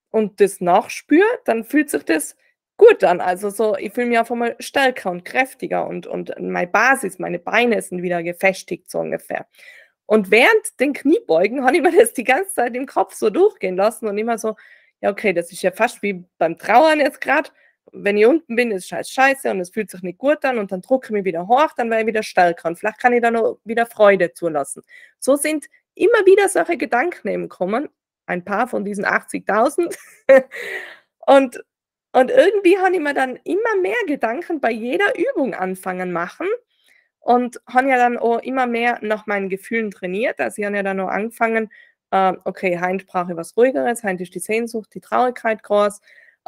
und 0.10 0.40
das 0.40 0.62
nachspüre, 0.62 1.28
dann 1.46 1.66
fühlt 1.66 1.90
sich 1.90 2.04
das 2.04 2.38
gut 2.78 3.04
an. 3.04 3.20
Also 3.22 3.50
so, 3.50 3.76
ich 3.76 3.94
fühle 3.94 4.08
mich 4.08 4.18
einfach 4.18 4.36
mal 4.36 4.56
stärker 4.60 5.12
und 5.12 5.26
kräftiger 5.26 5.86
und, 5.86 6.08
und 6.08 6.34
meine 6.40 6.68
Basis, 6.68 7.20
meine 7.20 7.40
Beine 7.40 7.82
sind 7.82 8.02
wieder 8.02 8.24
gefestigt, 8.24 8.90
so 8.90 9.00
ungefähr. 9.00 9.46
Und 10.06 10.32
während 10.32 10.80
den 10.80 10.94
Kniebeugen 10.94 11.66
habe 11.66 11.76
ich 11.78 11.84
mir 11.84 11.92
das 11.92 12.14
die 12.14 12.24
ganze 12.24 12.54
Zeit 12.54 12.76
im 12.76 12.86
Kopf 12.86 13.14
so 13.14 13.30
durchgehen 13.30 13.76
lassen 13.76 14.08
und 14.08 14.18
immer 14.18 14.38
so, 14.38 14.56
ja, 15.02 15.10
okay, 15.12 15.34
das 15.34 15.52
ist 15.52 15.62
ja 15.64 15.72
fast 15.72 16.02
wie 16.02 16.24
beim 16.38 16.58
Trauern 16.58 17.00
jetzt 17.02 17.20
gerade. 17.20 17.50
Wenn 17.92 18.18
ich 18.18 18.26
unten 18.26 18.56
bin, 18.56 18.72
ist 18.72 18.92
es 18.92 19.10
scheiße 19.10 19.52
und 19.52 19.60
es 19.60 19.70
fühlt 19.70 19.92
sich 19.92 20.02
nicht 20.02 20.18
gut 20.18 20.46
an 20.46 20.60
und 20.60 20.72
dann 20.72 20.82
drucke 20.82 21.08
ich 21.08 21.12
mich 21.12 21.26
wieder 21.26 21.48
hoch, 21.48 21.74
dann 21.76 21.90
werde 21.90 22.04
ich 22.04 22.08
wieder 22.08 22.24
stärker 22.24 22.70
und 22.70 22.78
vielleicht 22.78 23.00
kann 23.00 23.12
ich 23.12 23.22
dann 23.22 23.34
noch 23.34 23.60
wieder 23.66 23.86
Freude 23.86 24.34
zulassen. 24.34 24.82
So 25.20 25.36
sind 25.36 25.66
immer 25.96 26.26
wieder 26.26 26.50
solche 26.50 26.78
Gedanken 26.78 27.28
eben 27.28 27.50
kommen, 27.50 27.90
ein 28.26 28.44
paar 28.44 28.68
von 28.68 28.86
diesen 28.86 29.06
80.000. 29.06 29.96
und, 31.28 31.64
und 32.12 32.32
irgendwie 32.32 32.78
habe 32.78 32.96
ich 32.96 33.02
mir 33.02 33.14
dann 33.14 33.38
immer 33.44 33.76
mehr 33.82 33.96
Gedanken 34.08 34.60
bei 34.60 34.72
jeder 34.72 35.18
Übung 35.18 35.54
anfangen 35.54 36.12
machen 36.12 36.48
und 37.20 37.62
habe 37.68 37.90
ja 37.90 37.98
dann 37.98 38.18
auch 38.18 38.40
immer 38.40 38.68
mehr 38.68 39.00
nach 39.02 39.26
meinen 39.28 39.50
Gefühlen 39.50 39.92
trainiert. 39.92 40.40
Also 40.40 40.62
ich 40.62 40.66
habe 40.66 40.76
ja 40.76 40.84
dann 40.84 41.00
auch 41.00 41.10
angefangen, 41.10 41.70
äh, 42.12 42.34
okay, 42.46 42.80
heute 42.82 43.06
brauche 43.06 43.32
ich 43.32 43.38
was 43.38 43.56
Ruhigeres, 43.58 44.04
heute 44.04 44.24
ist 44.24 44.36
die 44.36 44.40
Sehnsucht, 44.40 44.94
die 44.94 45.02
Traurigkeit 45.02 45.64
groß, 45.64 46.02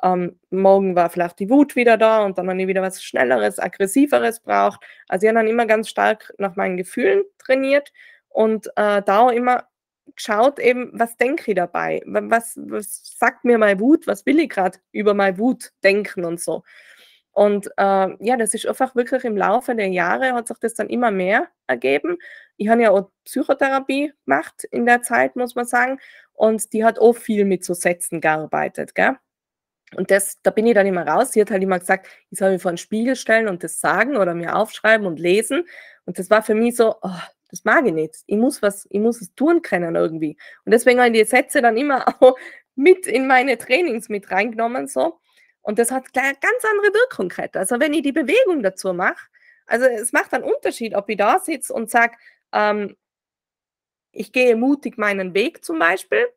ähm, 0.03 0.39
morgen 0.49 0.95
war 0.95 1.09
vielleicht 1.09 1.39
die 1.39 1.49
Wut 1.49 1.75
wieder 1.75 1.97
da 1.97 2.25
und 2.25 2.37
dann 2.37 2.49
habe 2.49 2.61
ich 2.61 2.67
wieder 2.67 2.81
was 2.81 3.01
Schnelleres, 3.03 3.59
Aggressiveres 3.59 4.41
braucht. 4.41 4.83
Also 5.07 5.25
ich 5.25 5.29
habe 5.29 5.39
dann 5.39 5.47
immer 5.47 5.65
ganz 5.65 5.89
stark 5.89 6.33
nach 6.37 6.55
meinen 6.55 6.77
Gefühlen 6.77 7.23
trainiert 7.37 7.91
und 8.35 8.67
äh, 8.75 9.01
da 9.01 9.29
immer 9.29 9.63
geschaut 10.13 10.59
eben, 10.59 10.91
was 10.93 11.15
denke 11.15 11.51
ich 11.51 11.55
dabei? 11.55 12.01
Was, 12.05 12.57
was 12.57 13.17
sagt 13.17 13.45
mir 13.45 13.57
meine 13.57 13.79
Wut? 13.79 14.07
Was 14.07 14.25
will 14.25 14.41
ich 14.41 14.49
gerade 14.49 14.77
über 14.91 15.13
meine 15.13 15.37
Wut 15.37 15.71
denken 15.85 16.25
und 16.25 16.41
so? 16.41 16.63
Und 17.31 17.67
äh, 17.77 18.25
ja, 18.25 18.35
das 18.37 18.53
ist 18.53 18.67
einfach 18.67 18.93
wirklich 18.93 19.23
im 19.23 19.37
Laufe 19.37 19.73
der 19.73 19.87
Jahre 19.87 20.33
hat 20.33 20.49
sich 20.49 20.57
das 20.59 20.73
dann 20.73 20.89
immer 20.89 21.11
mehr 21.11 21.47
ergeben. 21.67 22.17
Ich 22.57 22.67
habe 22.67 22.81
ja 22.81 22.91
auch 22.91 23.09
Psychotherapie 23.23 24.11
gemacht 24.25 24.65
in 24.69 24.85
der 24.85 25.01
Zeit, 25.01 25.37
muss 25.37 25.55
man 25.55 25.65
sagen. 25.65 25.99
Und 26.33 26.73
die 26.73 26.83
hat 26.83 26.99
auch 26.99 27.13
viel 27.15 27.45
mit 27.45 27.63
so 27.63 27.73
Sätzen 27.73 28.19
gearbeitet, 28.19 28.95
gell? 28.95 29.15
Und 29.95 30.11
das, 30.11 30.41
da 30.41 30.51
bin 30.51 30.67
ich 30.67 30.73
dann 30.73 30.87
immer 30.87 31.07
raus. 31.07 31.31
Sie 31.31 31.39
hat 31.39 31.51
halt 31.51 31.63
immer 31.63 31.79
gesagt, 31.79 32.07
ich 32.31 32.39
soll 32.39 32.51
mich 32.51 32.61
vor 32.61 32.71
den 32.73 32.77
Spiegel 32.77 33.15
stellen 33.15 33.47
und 33.47 33.63
das 33.63 33.79
sagen 33.79 34.17
oder 34.17 34.33
mir 34.33 34.57
aufschreiben 34.57 35.07
und 35.07 35.19
lesen. 35.21 35.65
Und 36.05 36.19
das 36.19 36.29
war 36.29 36.43
für 36.43 36.55
mich 36.55 36.75
so, 36.75 36.95
oh, 37.01 37.09
das 37.55 37.63
mag 37.63 37.85
ich 37.85 37.93
nicht. 37.93 38.15
Ich 38.25 38.37
muss 38.37 38.61
was, 38.61 38.85
ich 38.89 38.99
muss 38.99 39.21
es 39.21 39.33
tun 39.33 39.61
können 39.61 39.95
irgendwie. 39.95 40.37
Und 40.65 40.73
deswegen 40.73 40.99
habe 40.99 41.09
ich 41.09 41.23
die 41.23 41.29
Sätze 41.29 41.61
dann 41.61 41.77
immer 41.77 42.05
auch 42.21 42.35
mit 42.75 43.07
in 43.07 43.27
meine 43.27 43.57
Trainings 43.57 44.09
mit 44.09 44.29
reingenommen 44.29 44.87
so. 44.87 45.19
Und 45.61 45.79
das 45.79 45.89
hat 45.89 46.05
eine 46.15 46.37
ganz 46.39 46.65
andere 46.69 46.93
Wirkung 46.93 47.29
gehabt. 47.29 47.55
Also 47.55 47.79
wenn 47.79 47.93
ich 47.93 48.03
die 48.03 48.11
Bewegung 48.11 48.61
dazu 48.61 48.93
mache, 48.93 49.27
also 49.65 49.85
es 49.85 50.11
macht 50.11 50.33
einen 50.33 50.43
Unterschied, 50.43 50.93
ob 50.95 51.09
ich 51.09 51.17
da 51.17 51.39
sitze 51.39 51.73
und 51.73 51.89
sage, 51.89 52.17
ähm, 52.51 52.95
ich 54.11 54.31
gehe 54.31 54.55
mutig 54.55 54.97
meinen 54.97 55.33
Weg 55.33 55.63
zum 55.63 55.79
Beispiel. 55.79 56.27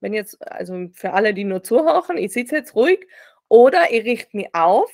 Wenn 0.00 0.12
jetzt, 0.12 0.40
also 0.50 0.88
für 0.92 1.12
alle, 1.12 1.34
die 1.34 1.44
nur 1.44 1.62
zuhören, 1.62 2.16
ich 2.16 2.32
sitze 2.32 2.56
jetzt 2.56 2.74
ruhig 2.74 3.06
oder 3.48 3.90
ich 3.90 4.04
richte 4.04 4.36
mich 4.36 4.54
auf, 4.54 4.92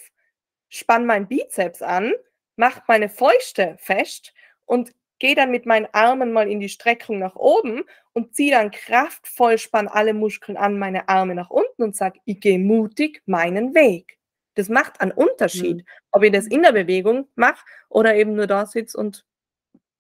spanne 0.69 1.07
meinen 1.07 1.29
Bizeps 1.29 1.83
an, 1.83 2.13
mache 2.57 2.83
meine 2.89 3.09
Fäuste 3.09 3.77
fest 3.79 4.33
und 4.65 4.95
gehe 5.19 5.35
dann 5.35 5.51
mit 5.51 5.67
meinen 5.67 5.87
Armen 5.93 6.33
mal 6.33 6.49
in 6.49 6.61
die 6.61 6.69
Streckung 6.69 7.19
nach 7.19 7.37
oben 7.37 7.85
und 8.13 8.35
ziehe 8.35 8.53
dann 8.53 8.71
kraftvoll, 8.71 9.59
spann 9.59 9.89
alle 9.89 10.15
Muskeln 10.15 10.57
an, 10.57 10.79
meine 10.79 11.09
Arme 11.09 11.35
nach 11.35 11.51
unten 11.51 11.83
und 11.83 11.97
sage, 11.97 12.21
ich 12.25 12.41
gehe 12.41 12.59
mutig 12.59 13.23
meinen 13.27 13.75
Weg. 13.75 14.19
Das 14.55 14.69
macht 14.69 15.01
einen 15.01 15.13
Unterschied, 15.13 15.79
mhm. 15.79 15.85
ob 16.13 16.23
ich 16.23 16.33
das 16.33 16.47
in 16.47 16.63
der 16.63 16.73
Bewegung 16.73 17.29
mache 17.35 17.65
oder 17.89 18.15
eben 18.17 18.35
nur 18.35 18.47
da 18.47 18.67
sitze 18.67 18.99
und 18.99 19.25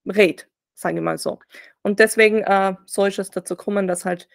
red, 0.07 0.48
sage 0.74 0.96
ich 0.96 1.02
mal 1.02 1.18
so. 1.18 1.38
Und 1.83 2.00
deswegen 2.00 2.42
äh, 2.42 2.74
soll 2.87 3.09
es 3.09 3.31
dazu 3.31 3.55
kommen, 3.55 3.87
dass 3.87 4.05
halt 4.05 4.29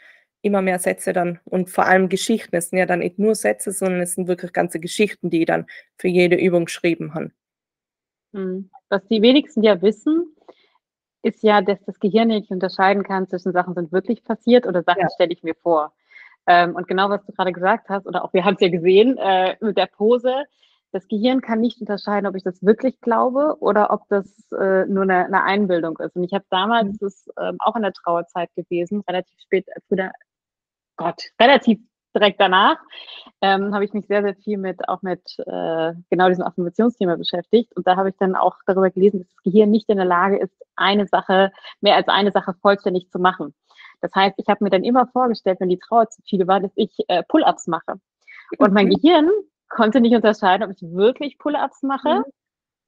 immer 0.43 0.61
mehr 0.61 0.79
Sätze 0.79 1.13
dann 1.13 1.39
und 1.45 1.69
vor 1.69 1.85
allem 1.85 2.09
Geschichten, 2.09 2.55
es 2.55 2.69
sind 2.69 2.79
ja 2.79 2.85
dann 2.85 2.99
nicht 2.99 3.19
nur 3.19 3.35
Sätze, 3.35 3.71
sondern 3.71 4.01
es 4.01 4.13
sind 4.13 4.27
wirklich 4.27 4.53
ganze 4.53 4.79
Geschichten, 4.79 5.29
die 5.29 5.41
ich 5.41 5.45
dann 5.45 5.67
für 5.97 6.07
jede 6.07 6.35
Übung 6.35 6.65
geschrieben 6.65 7.13
habe. 7.13 7.31
Mhm. 8.31 8.69
Was 8.89 9.05
die 9.07 9.21
wenigsten 9.21 9.63
ja 9.63 9.81
wissen, 9.81 10.35
ist 11.23 11.43
ja, 11.43 11.61
dass 11.61 11.83
das 11.85 11.99
Gehirn 11.99 12.29
nicht 12.29 12.51
unterscheiden 12.51 13.03
kann 13.03 13.27
zwischen 13.27 13.51
Sachen 13.51 13.73
sind 13.73 13.91
wirklich 13.91 14.23
passiert 14.23 14.65
oder 14.65 14.83
Sachen 14.83 15.01
ja. 15.01 15.09
stelle 15.09 15.33
ich 15.33 15.43
mir 15.43 15.55
vor. 15.55 15.93
Ähm, 16.47 16.75
und 16.75 16.87
genau 16.87 17.09
was 17.09 17.23
du 17.25 17.31
gerade 17.31 17.51
gesagt 17.51 17.89
hast, 17.89 18.07
oder 18.07 18.25
auch 18.25 18.33
wir 18.33 18.43
haben 18.43 18.55
es 18.55 18.61
ja 18.61 18.69
gesehen 18.69 19.17
äh, 19.17 19.55
mit 19.61 19.77
der 19.77 19.85
Pose, 19.85 20.45
das 20.91 21.07
Gehirn 21.07 21.41
kann 21.41 21.61
nicht 21.61 21.79
unterscheiden, 21.79 22.27
ob 22.27 22.35
ich 22.35 22.43
das 22.43 22.61
wirklich 22.63 22.99
glaube 22.99 23.55
oder 23.59 23.91
ob 23.91 24.07
das 24.09 24.27
äh, 24.51 24.85
nur 24.85 25.03
eine, 25.03 25.25
eine, 25.25 25.43
Einbildung 25.43 25.97
ist. 25.99 26.15
Und 26.15 26.23
ich 26.23 26.33
habe 26.33 26.43
damals, 26.49 26.93
mhm. 26.93 26.97
das 26.99 27.13
ist 27.13 27.31
ähm, 27.39 27.57
auch 27.59 27.75
in 27.75 27.83
der 27.83 27.93
Trauerzeit 27.93 28.49
gewesen, 28.55 29.01
relativ 29.07 29.39
spät, 29.39 29.67
äh, 29.69 30.09
Gott, 30.97 31.23
relativ 31.39 31.79
direkt 32.15 32.39
danach 32.39 32.77
ähm, 33.41 33.73
habe 33.73 33.85
ich 33.85 33.93
mich 33.93 34.05
sehr, 34.07 34.21
sehr 34.21 34.35
viel 34.35 34.57
mit 34.57 34.87
auch 34.87 35.01
mit 35.01 35.21
äh, 35.39 35.93
genau 36.09 36.29
diesem 36.29 36.45
Affirmationsthema 36.45 37.15
beschäftigt. 37.15 37.75
Und 37.75 37.87
da 37.87 37.95
habe 37.95 38.09
ich 38.09 38.15
dann 38.17 38.35
auch 38.35 38.55
darüber 38.65 38.89
gelesen, 38.89 39.19
dass 39.19 39.29
das 39.29 39.43
Gehirn 39.43 39.71
nicht 39.71 39.89
in 39.89 39.97
der 39.97 40.05
Lage 40.05 40.37
ist, 40.37 40.53
eine 40.75 41.07
Sache, 41.07 41.51
mehr 41.81 41.95
als 41.95 42.07
eine 42.07 42.31
Sache 42.31 42.53
vollständig 42.61 43.09
zu 43.11 43.19
machen. 43.19 43.53
Das 44.01 44.13
heißt, 44.13 44.35
ich 44.37 44.47
habe 44.47 44.63
mir 44.63 44.69
dann 44.69 44.83
immer 44.83 45.07
vorgestellt, 45.07 45.59
wenn 45.59 45.69
die 45.69 45.79
Trauer 45.79 46.09
zu 46.09 46.21
viel 46.23 46.47
war, 46.47 46.59
dass 46.59 46.71
ich 46.75 46.91
äh, 47.07 47.23
Pull-ups 47.23 47.67
mache. 47.67 47.95
Und 48.57 48.73
mein 48.73 48.87
mhm. 48.87 48.95
Gehirn 48.95 49.29
konnte 49.69 50.01
nicht 50.01 50.15
unterscheiden, 50.15 50.63
ob 50.63 50.75
ich 50.75 50.81
wirklich 50.81 51.37
Pull-ups 51.37 51.83
mache 51.83 52.19
mhm. 52.19 52.23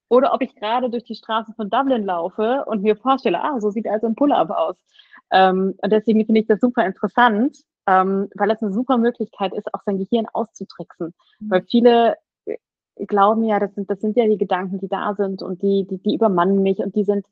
oder 0.09 0.33
ob 0.33 0.41
ich 0.41 0.55
gerade 0.55 0.89
durch 0.89 1.03
die 1.03 1.15
Straße 1.15 1.53
von 1.55 1.69
Dublin 1.69 2.05
laufe 2.05 2.65
und 2.65 2.81
mir 2.81 2.95
vorstelle, 2.95 3.41
ah, 3.41 3.59
so 3.59 3.69
sieht 3.69 3.87
also 3.87 4.07
ein 4.07 4.15
Pull-up 4.15 4.49
aus. 4.49 4.75
Ähm, 5.31 5.75
und 5.81 5.91
deswegen 5.91 6.25
finde 6.25 6.41
ich 6.41 6.47
das 6.47 6.59
super 6.59 6.85
interessant, 6.85 7.57
ähm, 7.87 8.29
weil 8.35 8.51
es 8.51 8.61
eine 8.61 8.73
super 8.73 8.97
Möglichkeit 8.97 9.53
ist, 9.53 9.73
auch 9.73 9.81
sein 9.85 9.97
Gehirn 9.97 10.25
auszutricksen. 10.31 11.13
Mhm. 11.39 11.49
Weil 11.49 11.65
viele 11.69 12.15
äh, 12.45 12.57
glauben 13.05 13.43
ja, 13.43 13.59
das 13.59 13.73
sind, 13.75 13.89
das 13.89 13.99
sind 13.99 14.17
ja 14.17 14.25
die 14.25 14.37
Gedanken, 14.37 14.79
die 14.79 14.87
da 14.87 15.15
sind 15.15 15.41
und 15.41 15.61
die, 15.61 15.85
die, 15.89 15.97
die 15.97 16.15
übermannen 16.15 16.61
mich 16.61 16.79
und 16.79 16.95
die 16.95 17.03
sind, 17.03 17.25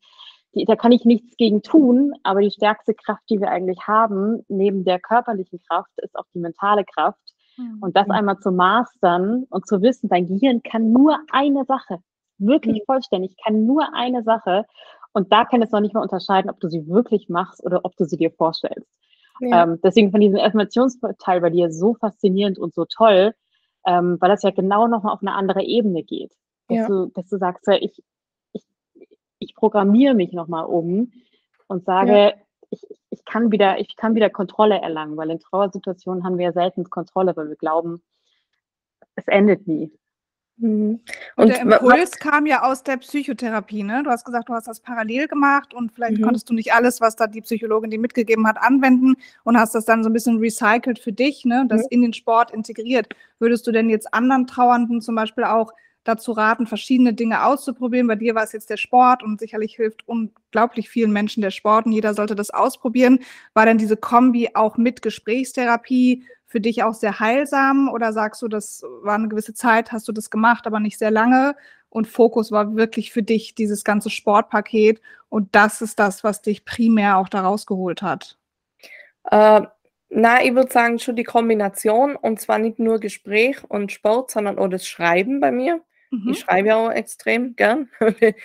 die, 0.53 0.65
da 0.65 0.75
kann 0.75 0.91
ich 0.91 1.05
nichts 1.05 1.37
gegen 1.37 1.61
tun, 1.61 2.13
aber 2.23 2.41
die 2.41 2.51
stärkste 2.51 2.93
Kraft, 2.93 3.23
die 3.29 3.39
wir 3.39 3.49
eigentlich 3.49 3.87
haben, 3.87 4.43
neben 4.49 4.83
der 4.83 4.99
körperlichen 4.99 5.61
Kraft, 5.67 5.91
ist 5.97 6.15
auch 6.17 6.25
die 6.33 6.39
mentale 6.39 6.83
Kraft. 6.83 7.19
Mhm. 7.57 7.77
Und 7.81 7.95
das 7.95 8.09
einmal 8.09 8.37
zu 8.39 8.51
mastern 8.51 9.45
und 9.49 9.67
zu 9.67 9.81
wissen, 9.81 10.09
dein 10.09 10.27
Gehirn 10.27 10.61
kann 10.63 10.91
nur 10.91 11.17
eine 11.31 11.63
Sache, 11.65 11.99
wirklich 12.37 12.81
mhm. 12.81 12.85
vollständig, 12.85 13.35
kann 13.43 13.65
nur 13.65 13.93
eine 13.93 14.23
Sache. 14.23 14.65
Und 15.13 15.31
da 15.31 15.45
kann 15.45 15.61
es 15.61 15.71
noch 15.71 15.81
nicht 15.81 15.93
mal 15.93 16.01
unterscheiden, 16.01 16.49
ob 16.49 16.59
du 16.59 16.69
sie 16.69 16.87
wirklich 16.87 17.29
machst 17.29 17.63
oder 17.63 17.81
ob 17.83 17.95
du 17.97 18.05
sie 18.05 18.17
dir 18.17 18.31
vorstellst. 18.31 18.87
Ja. 19.41 19.63
Ähm, 19.63 19.79
deswegen 19.83 20.11
von 20.11 20.21
diesem 20.21 20.39
Affirmationsteil 20.39 21.41
bei 21.41 21.49
dir 21.49 21.71
so 21.71 21.95
faszinierend 21.95 22.59
und 22.59 22.73
so 22.73 22.85
toll, 22.85 23.33
ähm, 23.85 24.17
weil 24.19 24.29
das 24.29 24.43
ja 24.43 24.51
genau 24.51 24.87
nochmal 24.87 25.13
auf 25.13 25.21
eine 25.21 25.33
andere 25.33 25.63
Ebene 25.63 26.03
geht. 26.03 26.31
Dass, 26.67 26.77
ja. 26.77 26.87
du, 26.87 27.07
dass 27.07 27.27
du 27.27 27.37
sagst, 27.37 27.67
ja, 27.67 27.73
ich, 27.73 28.03
ich, 28.53 28.63
ich 29.39 29.55
programmiere 29.55 30.13
mich 30.13 30.31
nochmal 30.31 30.65
um 30.65 31.11
und 31.67 31.85
sage, 31.85 32.13
ja. 32.13 32.33
ich, 32.69 32.83
ich, 33.09 33.25
kann 33.25 33.51
wieder, 33.51 33.79
ich 33.79 33.95
kann 33.95 34.13
wieder 34.15 34.29
Kontrolle 34.29 34.79
erlangen, 34.79 35.17
weil 35.17 35.31
in 35.31 35.39
Trauersituationen 35.39 36.23
haben 36.23 36.37
wir 36.37 36.45
ja 36.45 36.53
selten 36.53 36.89
Kontrolle, 36.89 37.35
weil 37.35 37.49
wir 37.49 37.55
glauben, 37.55 38.03
es 39.15 39.27
endet 39.27 39.67
nie. 39.67 39.91
Mhm. 40.57 40.99
Und, 41.35 41.43
und, 41.43 41.49
der 41.49 41.61
Impuls 41.61 42.11
kam 42.11 42.45
ja 42.45 42.63
aus 42.63 42.83
der 42.83 42.97
Psychotherapie, 42.97 43.83
ne? 43.83 44.03
Du 44.03 44.11
hast 44.11 44.25
gesagt, 44.25 44.49
du 44.49 44.53
hast 44.53 44.67
das 44.67 44.79
parallel 44.79 45.27
gemacht 45.27 45.73
und 45.73 45.91
vielleicht 45.91 46.19
mhm. 46.19 46.23
konntest 46.23 46.49
du 46.49 46.53
nicht 46.53 46.73
alles, 46.73 47.01
was 47.01 47.15
da 47.15 47.27
die 47.27 47.41
Psychologin 47.41 47.89
dir 47.89 47.99
mitgegeben 47.99 48.47
hat, 48.47 48.57
anwenden 48.61 49.15
und 49.43 49.57
hast 49.57 49.73
das 49.73 49.85
dann 49.85 50.03
so 50.03 50.09
ein 50.09 50.13
bisschen 50.13 50.37
recycelt 50.37 50.99
für 50.99 51.13
dich, 51.13 51.45
ne? 51.45 51.65
Das 51.67 51.81
mhm. 51.81 51.87
in 51.89 52.01
den 52.03 52.13
Sport 52.13 52.51
integriert. 52.51 53.07
Würdest 53.39 53.65
du 53.65 53.71
denn 53.71 53.89
jetzt 53.89 54.13
anderen 54.13 54.45
Trauernden 54.45 55.01
zum 55.01 55.15
Beispiel 55.15 55.45
auch 55.45 55.73
dazu 56.03 56.31
raten, 56.31 56.67
verschiedene 56.67 57.13
Dinge 57.13 57.43
auszuprobieren? 57.43 58.07
Bei 58.07 58.15
dir 58.15 58.35
war 58.35 58.43
es 58.43 58.51
jetzt 58.51 58.69
der 58.69 58.77
Sport 58.77 59.23
und 59.23 59.39
sicherlich 59.39 59.75
hilft 59.75 60.07
unglaublich 60.07 60.89
vielen 60.89 61.11
Menschen 61.11 61.41
der 61.41 61.51
Sport 61.51 61.87
und 61.87 61.91
jeder 61.91 62.13
sollte 62.13 62.35
das 62.35 62.51
ausprobieren. 62.51 63.19
War 63.53 63.65
denn 63.65 63.79
diese 63.79 63.97
Kombi 63.97 64.49
auch 64.53 64.77
mit 64.77 65.01
Gesprächstherapie 65.01 66.23
für 66.51 66.59
dich 66.59 66.83
auch 66.83 66.93
sehr 66.93 67.21
heilsam 67.21 67.89
oder 67.89 68.11
sagst 68.11 68.41
du, 68.41 68.49
das 68.49 68.83
war 69.03 69.15
eine 69.15 69.29
gewisse 69.29 69.53
Zeit, 69.53 69.93
hast 69.93 70.07
du 70.09 70.11
das 70.11 70.29
gemacht, 70.29 70.67
aber 70.67 70.81
nicht 70.81 70.99
sehr 70.99 71.11
lange 71.11 71.55
und 71.89 72.07
Fokus 72.09 72.51
war 72.51 72.75
wirklich 72.75 73.13
für 73.13 73.23
dich 73.23 73.55
dieses 73.55 73.85
ganze 73.85 74.09
Sportpaket 74.09 75.01
und 75.29 75.55
das 75.55 75.81
ist 75.81 75.97
das, 75.97 76.25
was 76.25 76.41
dich 76.41 76.65
primär 76.65 77.17
auch 77.17 77.29
da 77.29 77.41
rausgeholt 77.41 78.01
hat? 78.01 78.37
Äh, 79.29 79.61
Na, 80.09 80.43
ich 80.43 80.53
würde 80.53 80.71
sagen, 80.71 80.99
schon 80.99 81.15
die 81.15 81.23
Kombination 81.23 82.17
und 82.17 82.41
zwar 82.41 82.59
nicht 82.59 82.79
nur 82.79 82.99
Gespräch 82.99 83.57
und 83.69 83.93
Sport, 83.93 84.31
sondern 84.31 84.59
auch 84.59 84.67
das 84.67 84.85
Schreiben 84.85 85.39
bei 85.39 85.51
mir. 85.51 85.81
Mhm. 86.11 86.29
Ich 86.31 86.39
schreibe 86.39 86.67
ja 86.67 86.75
auch 86.75 86.91
extrem 86.91 87.55
gern. 87.55 87.89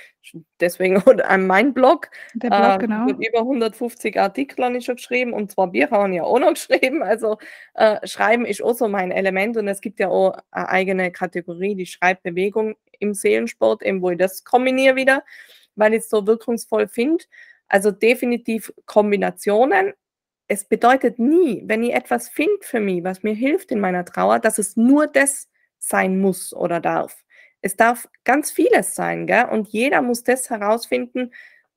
Deswegen 0.61 0.97
an 0.97 1.47
meinem 1.47 1.75
Blog. 1.75 2.09
Der 2.35 2.49
Blog, 2.49 2.61
äh, 2.61 2.79
genau. 2.79 3.05
Mit 3.05 3.19
über 3.19 3.41
150 3.41 4.19
Artikel 4.19 4.65
habe 4.65 4.77
ich 4.77 4.85
schon 4.85 4.97
geschrieben 4.97 5.33
und 5.33 5.51
zwar 5.51 5.67
Bücher 5.69 5.91
habe 5.91 6.11
ich 6.11 6.17
ja 6.17 6.23
auch 6.23 6.39
noch 6.39 6.55
geschrieben. 6.55 7.03
Also 7.03 7.39
äh, 7.75 8.05
Schreiben 8.07 8.47
ist 8.47 8.63
auch 8.63 8.75
so 8.75 8.89
mein 8.89 9.11
Element 9.11 9.57
und 9.57 9.67
es 9.69 9.81
gibt 9.81 9.99
ja 9.99 10.09
auch 10.09 10.37
eine 10.53 10.69
eigene 10.69 11.11
Kategorie, 11.11 11.75
die 11.75 11.87
Schreibbewegung 11.87 12.77
im 13.01 13.15
Seelensport, 13.15 13.83
eben 13.83 14.01
wo 14.01 14.11
ich 14.11 14.19
das 14.19 14.45
kombiniere 14.45 14.97
wieder, 14.97 15.25
weil 15.75 15.93
ich 15.93 16.01
es 16.01 16.09
so 16.09 16.27
wirkungsvoll 16.27 16.87
finde. 16.87 17.25
Also 17.69 17.91
definitiv 17.91 18.73
Kombinationen. 18.87 19.93
Es 20.47 20.65
bedeutet 20.65 21.19
nie, 21.19 21.65
wenn 21.67 21.83
ich 21.83 21.93
etwas 21.93 22.29
finde 22.29 22.59
für 22.61 22.79
mich, 22.79 23.03
was 23.03 23.25
mir 23.25 23.35
hilft 23.35 23.73
in 23.73 23.81
meiner 23.81 24.05
Trauer, 24.05 24.39
dass 24.39 24.59
es 24.59 24.77
nur 24.77 25.09
das 25.09 25.49
sein 25.79 26.21
muss 26.21 26.55
oder 26.55 26.81
darf. 26.81 27.26
Es 27.67 27.77
darf 27.77 28.09
ganz 28.25 28.51
vieles 28.51 28.95
sein, 28.95 29.27
gell? 29.27 29.47
Und 29.51 29.69
jeder 29.69 30.03
muss 30.03 30.23
das 30.23 30.51
herausfinden, 30.51 31.33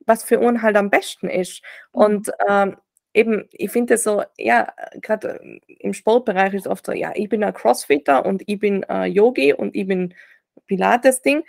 was 0.05 0.23
für 0.23 0.39
uns 0.39 0.61
halt 0.61 0.75
am 0.75 0.89
besten 0.89 1.29
ist. 1.29 1.63
Mhm. 1.93 2.01
Und 2.01 2.31
ähm, 2.47 2.77
eben, 3.13 3.49
ich 3.51 3.71
finde 3.71 3.95
es 3.95 4.03
so, 4.03 4.23
ja, 4.37 4.71
gerade 5.01 5.59
im 5.67 5.93
Sportbereich 5.93 6.53
ist 6.53 6.67
oft 6.67 6.85
so, 6.85 6.91
ja, 6.91 7.11
ich 7.15 7.27
bin 7.27 7.43
ein 7.43 7.53
Crossfitter 7.53 8.25
und 8.25 8.43
ich 8.45 8.59
bin 8.59 8.83
äh, 8.83 9.05
Yogi 9.05 9.53
und 9.53 9.75
ich 9.75 9.87
bin 9.87 10.13
Pilates-Ding 10.67 11.43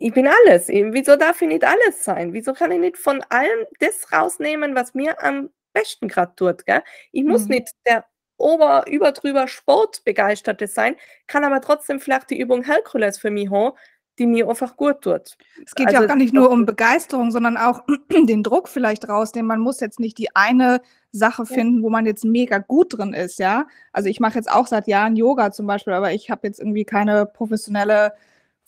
ich 0.00 0.12
bin 0.12 0.28
alles. 0.28 0.68
Wieso 0.68 1.16
darf 1.16 1.42
ich 1.42 1.48
nicht 1.48 1.64
alles 1.64 2.04
sein? 2.04 2.32
Wieso 2.32 2.52
kann 2.52 2.70
ich 2.72 2.78
nicht 2.78 2.96
von 2.96 3.20
allem 3.28 3.66
das 3.80 4.12
rausnehmen, 4.12 4.74
was 4.74 4.94
mir 4.94 5.20
am 5.22 5.50
besten 5.72 6.08
gerade 6.08 6.34
tut? 6.36 6.64
Gell? 6.66 6.82
Ich 7.12 7.24
muss 7.24 7.44
mhm. 7.44 7.56
nicht 7.56 7.70
der 7.86 8.04
ober, 8.38 8.84
über 8.88 9.12
drüber 9.12 9.48
Sportbegeisterte 9.48 10.66
sein, 10.66 10.96
kann 11.26 11.44
aber 11.44 11.60
trotzdem 11.60 12.00
vielleicht 12.00 12.30
die 12.30 12.40
Übung 12.40 12.62
Herkules 12.64 13.18
für 13.18 13.30
mich 13.30 13.50
haben, 13.50 13.76
die 14.18 14.26
mir 14.26 14.48
einfach 14.48 14.76
gut 14.76 15.02
tut. 15.02 15.36
Es 15.64 15.74
geht 15.74 15.86
also, 15.86 15.98
ja 15.98 16.04
auch 16.04 16.08
gar 16.08 16.16
nicht 16.16 16.34
nur 16.34 16.50
um 16.50 16.66
Begeisterung, 16.66 17.30
sondern 17.30 17.56
auch 17.56 17.84
den 18.10 18.42
Druck 18.42 18.68
vielleicht 18.68 19.08
rausnehmen. 19.08 19.48
Man 19.48 19.60
muss 19.60 19.80
jetzt 19.80 20.00
nicht 20.00 20.18
die 20.18 20.34
eine 20.34 20.80
Sache 21.12 21.46
finden, 21.46 21.82
wo 21.82 21.90
man 21.90 22.06
jetzt 22.06 22.24
mega 22.24 22.58
gut 22.58 22.98
drin 22.98 23.14
ist, 23.14 23.38
ja. 23.38 23.66
Also 23.92 24.08
ich 24.08 24.20
mache 24.20 24.34
jetzt 24.34 24.50
auch 24.50 24.66
seit 24.66 24.88
Jahren 24.88 25.16
Yoga 25.16 25.52
zum 25.52 25.66
Beispiel, 25.66 25.92
aber 25.92 26.12
ich 26.12 26.30
habe 26.30 26.46
jetzt 26.46 26.60
irgendwie 26.60 26.84
keine 26.84 27.26
professionelle 27.26 28.12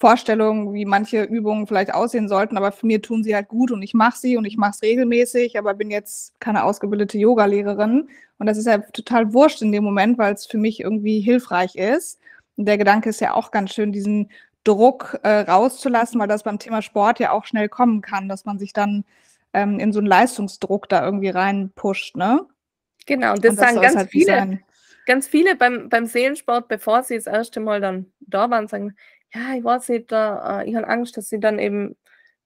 Vorstellung, 0.01 0.73
wie 0.73 0.87
manche 0.87 1.25
Übungen 1.25 1.67
vielleicht 1.67 1.93
aussehen 1.93 2.27
sollten, 2.27 2.57
aber 2.57 2.73
für 2.73 2.87
mir 2.87 3.03
tun 3.03 3.23
sie 3.23 3.35
halt 3.35 3.49
gut 3.49 3.71
und 3.71 3.83
ich 3.83 3.93
mache 3.93 4.19
sie 4.19 4.39
und 4.39 4.47
ich 4.47 4.57
mache 4.57 4.71
es 4.71 4.83
regelmäßig, 4.83 5.59
aber 5.59 5.75
bin 5.75 5.91
jetzt 5.91 6.33
keine 6.41 6.65
ausgebildete 6.65 7.19
Yogalehrerin 7.19 8.09
und 8.39 8.47
das 8.47 8.57
ist 8.57 8.67
ja 8.67 8.79
total 8.79 9.35
wurscht 9.35 9.61
in 9.61 9.73
dem 9.73 9.85
Moment, 9.85 10.17
weil 10.17 10.33
es 10.33 10.47
für 10.47 10.57
mich 10.57 10.81
irgendwie 10.81 11.21
hilfreich 11.21 11.77
ist. 11.77 12.19
Und 12.57 12.65
der 12.65 12.79
Gedanke 12.79 13.11
ist 13.11 13.21
ja 13.21 13.35
auch 13.35 13.51
ganz 13.51 13.75
schön, 13.75 13.93
diesen 13.93 14.31
Druck 14.65 15.21
äh, 15.23 15.41
rauszulassen, 15.41 16.19
weil 16.19 16.29
das 16.29 16.45
beim 16.45 16.59
Thema 16.59 16.81
Sport 16.81 17.21
ja 17.21 17.33
auch 17.33 17.45
schnell 17.45 17.69
kommen 17.69 18.01
kann, 18.01 18.29
dass 18.29 18.47
man 18.47 18.59
sich 18.59 18.73
dann 18.73 19.05
ähm, 19.53 19.79
in 19.79 19.93
so 19.93 19.99
einen 19.99 20.09
Leistungsdruck 20.09 20.89
da 20.89 21.05
irgendwie 21.05 21.29
reinpusht, 21.29 22.17
ne? 22.17 22.47
Genau, 23.05 23.35
und 23.35 23.45
das, 23.45 23.51
und 23.51 23.61
das 23.61 23.69
sagen 23.69 23.81
ganz 23.83 23.97
halt 23.97 24.11
viele, 24.11 24.61
ganz 25.05 25.27
viele 25.27 25.57
beim, 25.57 25.91
beim 25.91 26.07
Seelensport, 26.07 26.69
bevor 26.69 27.03
sie 27.03 27.17
das 27.17 27.27
erste 27.27 27.61
Mal 27.61 27.81
dann 27.83 28.07
da 28.21 28.49
waren, 28.49 28.69
sagen, 28.69 28.95
ja, 29.35 29.55
ich 29.57 29.65
weiß 29.65 29.89
nicht, 29.91 30.11
da, 30.13 30.61
äh, 30.61 30.69
ich 30.69 30.75
habe 30.75 30.89
Angst, 30.89 31.17
dass 31.17 31.29
sie 31.29 31.41
dann 31.41 31.59
eben 31.59 31.97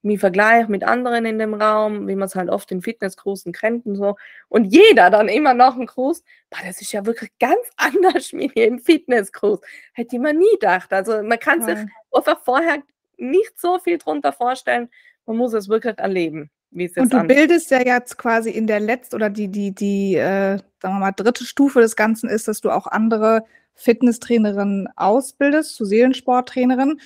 mich 0.05 0.19
vergleiche 0.19 0.69
mit 0.69 0.83
anderen 0.83 1.25
in 1.25 1.39
dem 1.39 1.55
Raum, 1.55 2.07
wie 2.07 2.15
man 2.15 2.27
es 2.27 2.35
halt 2.35 2.49
oft 2.49 2.71
in 2.71 2.81
Fitnesskursen 2.81 3.51
kennt 3.51 3.87
und 3.87 3.95
so. 3.95 4.15
Und 4.49 4.65
jeder 4.65 5.09
dann 5.09 5.27
immer 5.27 5.55
noch 5.55 5.75
einen 5.75 5.87
Kurs, 5.87 6.23
boah, 6.49 6.59
das 6.65 6.79
ist 6.79 6.93
ja 6.93 7.05
wirklich 7.05 7.31
ganz 7.39 7.59
anders 7.77 8.31
wie 8.31 8.45
im 8.45 8.79
Fitnesskurs. 8.79 9.59
Hätte 9.93 10.15
ich 10.15 10.21
mir 10.21 10.33
nie 10.33 10.51
gedacht. 10.53 10.93
Also 10.93 11.23
man 11.23 11.39
kann 11.39 11.63
sich 11.63 11.77
einfach 12.11 12.39
vorher 12.43 12.83
nicht 13.17 13.59
so 13.59 13.79
viel 13.79 13.97
drunter 13.97 14.31
vorstellen. 14.31 14.89
Man 15.25 15.37
muss 15.37 15.53
es 15.53 15.67
wirklich 15.67 15.97
erleben. 15.97 16.51
Wie 16.69 16.85
es 16.85 16.97
und 16.97 17.11
du 17.11 17.23
bildest 17.23 17.71
ja 17.71 17.81
jetzt 17.81 18.17
quasi 18.17 18.51
in 18.51 18.67
der 18.67 18.81
letzten 18.81 19.15
oder 19.15 19.29
die, 19.29 19.47
die, 19.47 19.73
die, 19.73 20.15
äh, 20.15 20.57
sagen 20.81 20.95
wir 20.95 20.99
mal, 20.99 21.11
dritte 21.13 21.45
Stufe 21.45 21.79
des 21.79 21.95
Ganzen 21.95 22.29
ist, 22.29 22.47
dass 22.47 22.61
du 22.61 22.69
auch 22.69 22.85
andere 22.85 23.43
Fitnesstrainerin 23.75 24.87
ausbildest, 24.95 25.75
zu 25.75 25.85
Seelensporttrainerin. 25.85 26.99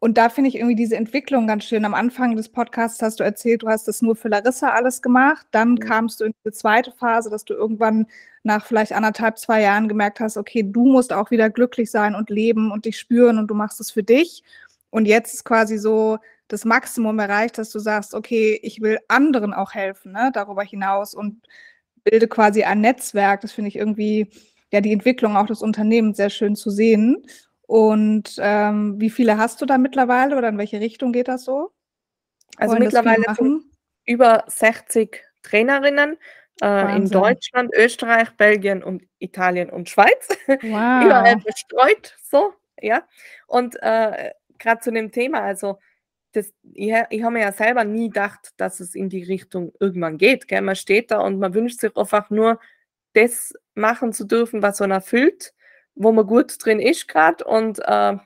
Und 0.00 0.18
da 0.18 0.28
finde 0.30 0.48
ich 0.48 0.56
irgendwie 0.56 0.74
diese 0.74 0.96
Entwicklung 0.96 1.46
ganz 1.46 1.64
schön. 1.64 1.84
Am 1.84 1.94
Anfang 1.94 2.34
des 2.34 2.48
Podcasts 2.48 3.00
hast 3.02 3.20
du 3.20 3.24
erzählt, 3.24 3.62
du 3.62 3.68
hast 3.68 3.86
das 3.86 4.02
nur 4.02 4.16
für 4.16 4.28
Larissa 4.28 4.70
alles 4.70 5.00
gemacht. 5.00 5.46
Dann 5.52 5.72
mhm. 5.72 5.78
kamst 5.78 6.20
du 6.20 6.24
in 6.24 6.34
die 6.44 6.50
zweite 6.50 6.90
Phase, 6.90 7.30
dass 7.30 7.44
du 7.44 7.54
irgendwann 7.54 8.06
nach 8.42 8.66
vielleicht 8.66 8.92
anderthalb, 8.92 9.38
zwei 9.38 9.62
Jahren 9.62 9.88
gemerkt 9.88 10.18
hast, 10.18 10.36
okay, 10.36 10.64
du 10.64 10.86
musst 10.86 11.12
auch 11.12 11.30
wieder 11.30 11.50
glücklich 11.50 11.90
sein 11.90 12.16
und 12.16 12.30
leben 12.30 12.72
und 12.72 12.84
dich 12.84 12.98
spüren 12.98 13.38
und 13.38 13.46
du 13.48 13.54
machst 13.54 13.80
es 13.80 13.92
für 13.92 14.02
dich. 14.02 14.42
Und 14.90 15.06
jetzt 15.06 15.34
ist 15.34 15.44
quasi 15.44 15.78
so 15.78 16.18
das 16.48 16.64
Maximum 16.64 17.18
erreicht, 17.18 17.56
dass 17.56 17.70
du 17.70 17.78
sagst, 17.78 18.14
okay, 18.14 18.58
ich 18.62 18.80
will 18.80 18.98
anderen 19.08 19.54
auch 19.54 19.72
helfen, 19.72 20.12
ne, 20.12 20.30
darüber 20.34 20.62
hinaus 20.62 21.14
und 21.14 21.46
bilde 22.04 22.28
quasi 22.28 22.64
ein 22.64 22.80
Netzwerk. 22.80 23.40
Das 23.40 23.52
finde 23.52 23.68
ich 23.68 23.76
irgendwie 23.76 24.28
ja 24.72 24.80
die 24.80 24.92
Entwicklung 24.92 25.36
auch 25.36 25.46
des 25.46 25.62
Unternehmens 25.62 26.16
sehr 26.16 26.30
schön 26.30 26.56
zu 26.56 26.70
sehen. 26.70 27.24
Und 27.62 28.36
ähm, 28.38 29.00
wie 29.00 29.10
viele 29.10 29.38
hast 29.38 29.60
du 29.60 29.66
da 29.66 29.78
mittlerweile 29.78 30.36
oder 30.36 30.48
in 30.48 30.58
welche 30.58 30.80
Richtung 30.80 31.12
geht 31.12 31.28
das 31.28 31.44
so? 31.44 31.70
Also 32.56 32.74
Wollen 32.74 32.84
mittlerweile 32.84 33.24
über 34.04 34.44
60 34.48 35.22
Trainerinnen 35.42 36.16
äh, 36.62 36.96
in 36.96 37.08
Deutschland, 37.08 37.72
Österreich, 37.74 38.30
Belgien 38.36 38.82
und 38.82 39.04
Italien 39.18 39.70
und 39.70 39.88
Schweiz. 39.88 40.28
Wow. 40.48 41.04
Überall 41.04 41.36
bestreut, 41.36 42.16
so, 42.22 42.52
ja. 42.80 43.04
Und 43.46 43.76
äh, 43.80 44.32
gerade 44.58 44.80
zu 44.80 44.90
dem 44.90 45.12
Thema, 45.12 45.40
also 45.40 45.78
das, 46.32 46.52
ich, 46.74 46.92
ich 47.10 47.22
habe 47.22 47.34
mir 47.34 47.42
ja 47.42 47.52
selber 47.52 47.84
nie 47.84 48.08
gedacht, 48.08 48.52
dass 48.56 48.80
es 48.80 48.94
in 48.94 49.08
die 49.08 49.22
Richtung 49.22 49.72
irgendwann 49.80 50.18
geht. 50.18 50.48
Gell? 50.48 50.62
Man 50.62 50.76
steht 50.76 51.10
da 51.10 51.20
und 51.20 51.38
man 51.38 51.54
wünscht 51.54 51.80
sich 51.80 51.96
einfach 51.96 52.30
nur 52.30 52.58
das 53.12 53.54
machen 53.74 54.12
zu 54.12 54.24
dürfen, 54.24 54.62
was 54.62 54.80
man 54.80 54.90
erfüllt, 54.90 55.54
wo 55.94 56.12
man 56.12 56.26
gut 56.26 56.54
drin 56.64 56.80
ist 56.80 57.08
gerade 57.08 57.44
und 57.44 57.78
äh, 57.80 58.16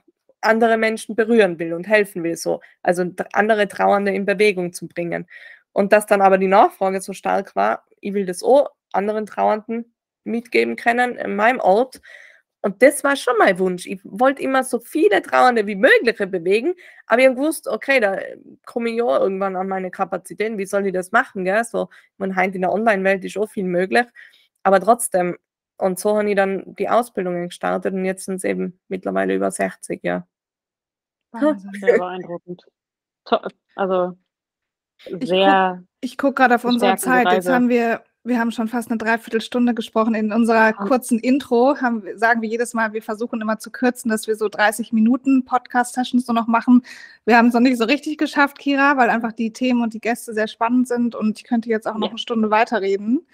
andere 0.41 0.77
Menschen 0.77 1.15
berühren 1.15 1.59
will 1.59 1.73
und 1.73 1.87
helfen 1.87 2.23
will, 2.23 2.37
so. 2.37 2.61
Also 2.83 3.05
andere 3.33 3.67
Trauernde 3.67 4.13
in 4.13 4.25
Bewegung 4.25 4.73
zu 4.73 4.87
bringen. 4.87 5.27
Und 5.73 5.93
dass 5.93 6.05
dann 6.05 6.21
aber 6.21 6.37
die 6.37 6.47
Nachfrage 6.47 7.01
so 7.01 7.13
stark 7.13 7.55
war, 7.55 7.83
ich 8.01 8.13
will 8.13 8.25
das 8.25 8.43
auch 8.43 8.69
anderen 8.93 9.25
Trauernden 9.25 9.93
mitgeben 10.23 10.75
können 10.75 11.15
in 11.17 11.35
meinem 11.35 11.59
Ort. 11.59 12.01
Und 12.61 12.81
das 12.81 13.03
war 13.03 13.15
schon 13.15 13.35
mein 13.37 13.59
Wunsch. 13.59 13.85
Ich 13.85 14.01
wollte 14.03 14.41
immer 14.41 14.63
so 14.63 14.79
viele 14.79 15.21
Trauernde 15.21 15.67
wie 15.67 15.75
möglich 15.75 16.17
bewegen, 16.17 16.73
aber 17.05 17.21
ich 17.21 17.27
habe 17.27 17.35
gewusst, 17.35 17.67
okay, 17.67 17.99
da 17.99 18.17
komme 18.65 18.89
ich 18.89 18.97
ja 18.97 19.19
irgendwann 19.19 19.55
an 19.55 19.67
meine 19.67 19.91
Kapazitäten. 19.91 20.57
Wie 20.57 20.65
soll 20.65 20.87
ich 20.87 20.93
das 20.93 21.11
machen? 21.11 21.45
Gell? 21.45 21.63
So, 21.63 21.89
man 22.17 22.35
heint 22.35 22.55
in 22.55 22.61
der 22.61 22.71
Online-Welt 22.73 23.23
ist 23.23 23.37
auch 23.37 23.49
viel 23.49 23.63
möglich. 23.63 24.05
Aber 24.67 24.81
trotzdem, 24.81 25.37
und 25.77 25.97
so 25.97 26.17
habe 26.17 26.29
ich 26.29 26.35
dann 26.35 26.75
die 26.75 26.89
Ausbildungen 26.89 27.45
gestartet 27.47 27.93
und 27.93 28.03
jetzt 28.03 28.25
sind 28.25 28.35
es 28.35 28.43
eben 28.43 28.77
mittlerweile 28.89 29.33
über 29.33 29.49
60, 29.49 30.03
ja. 30.03 30.27
Sehr 31.31 31.97
beeindruckend. 31.97 32.65
Also 33.75 34.17
sehr. 35.21 35.83
Ich 36.01 36.17
gucke 36.17 36.31
guck 36.31 36.35
gerade 36.35 36.55
auf 36.55 36.65
unsere 36.65 36.97
Zeit. 36.97 37.31
Jetzt 37.31 37.47
haben 37.47 37.69
wir, 37.69 38.03
wir 38.25 38.39
haben 38.39 38.51
schon 38.51 38.67
fast 38.67 38.89
eine 38.89 38.97
Dreiviertelstunde 38.97 39.73
gesprochen. 39.73 40.15
In 40.15 40.33
unserer 40.33 40.73
kurzen 40.73 41.17
Intro 41.17 41.77
haben, 41.79 42.03
sagen 42.17 42.41
wir 42.41 42.49
jedes 42.49 42.73
Mal, 42.73 42.91
wir 42.91 43.01
versuchen 43.01 43.39
immer 43.39 43.57
zu 43.57 43.71
kürzen, 43.71 44.09
dass 44.09 44.27
wir 44.27 44.35
so 44.35 44.49
30 44.49 44.91
Minuten 44.91 45.45
Podcast-Sessions 45.45 46.25
so 46.25 46.33
noch 46.33 46.47
machen. 46.47 46.83
Wir 47.23 47.37
haben 47.37 47.47
es 47.47 47.53
noch 47.53 47.61
nicht 47.61 47.77
so 47.77 47.85
richtig 47.85 48.17
geschafft, 48.17 48.59
Kira, 48.59 48.97
weil 48.97 49.09
einfach 49.09 49.31
die 49.31 49.53
Themen 49.53 49.81
und 49.81 49.93
die 49.93 50.01
Gäste 50.01 50.33
sehr 50.33 50.49
spannend 50.49 50.89
sind 50.89 51.15
und 51.15 51.39
ich 51.39 51.45
könnte 51.45 51.69
jetzt 51.69 51.87
auch 51.87 51.95
noch 51.95 52.07
ja. 52.07 52.11
eine 52.11 52.19
Stunde 52.19 52.51
weiterreden. 52.51 53.25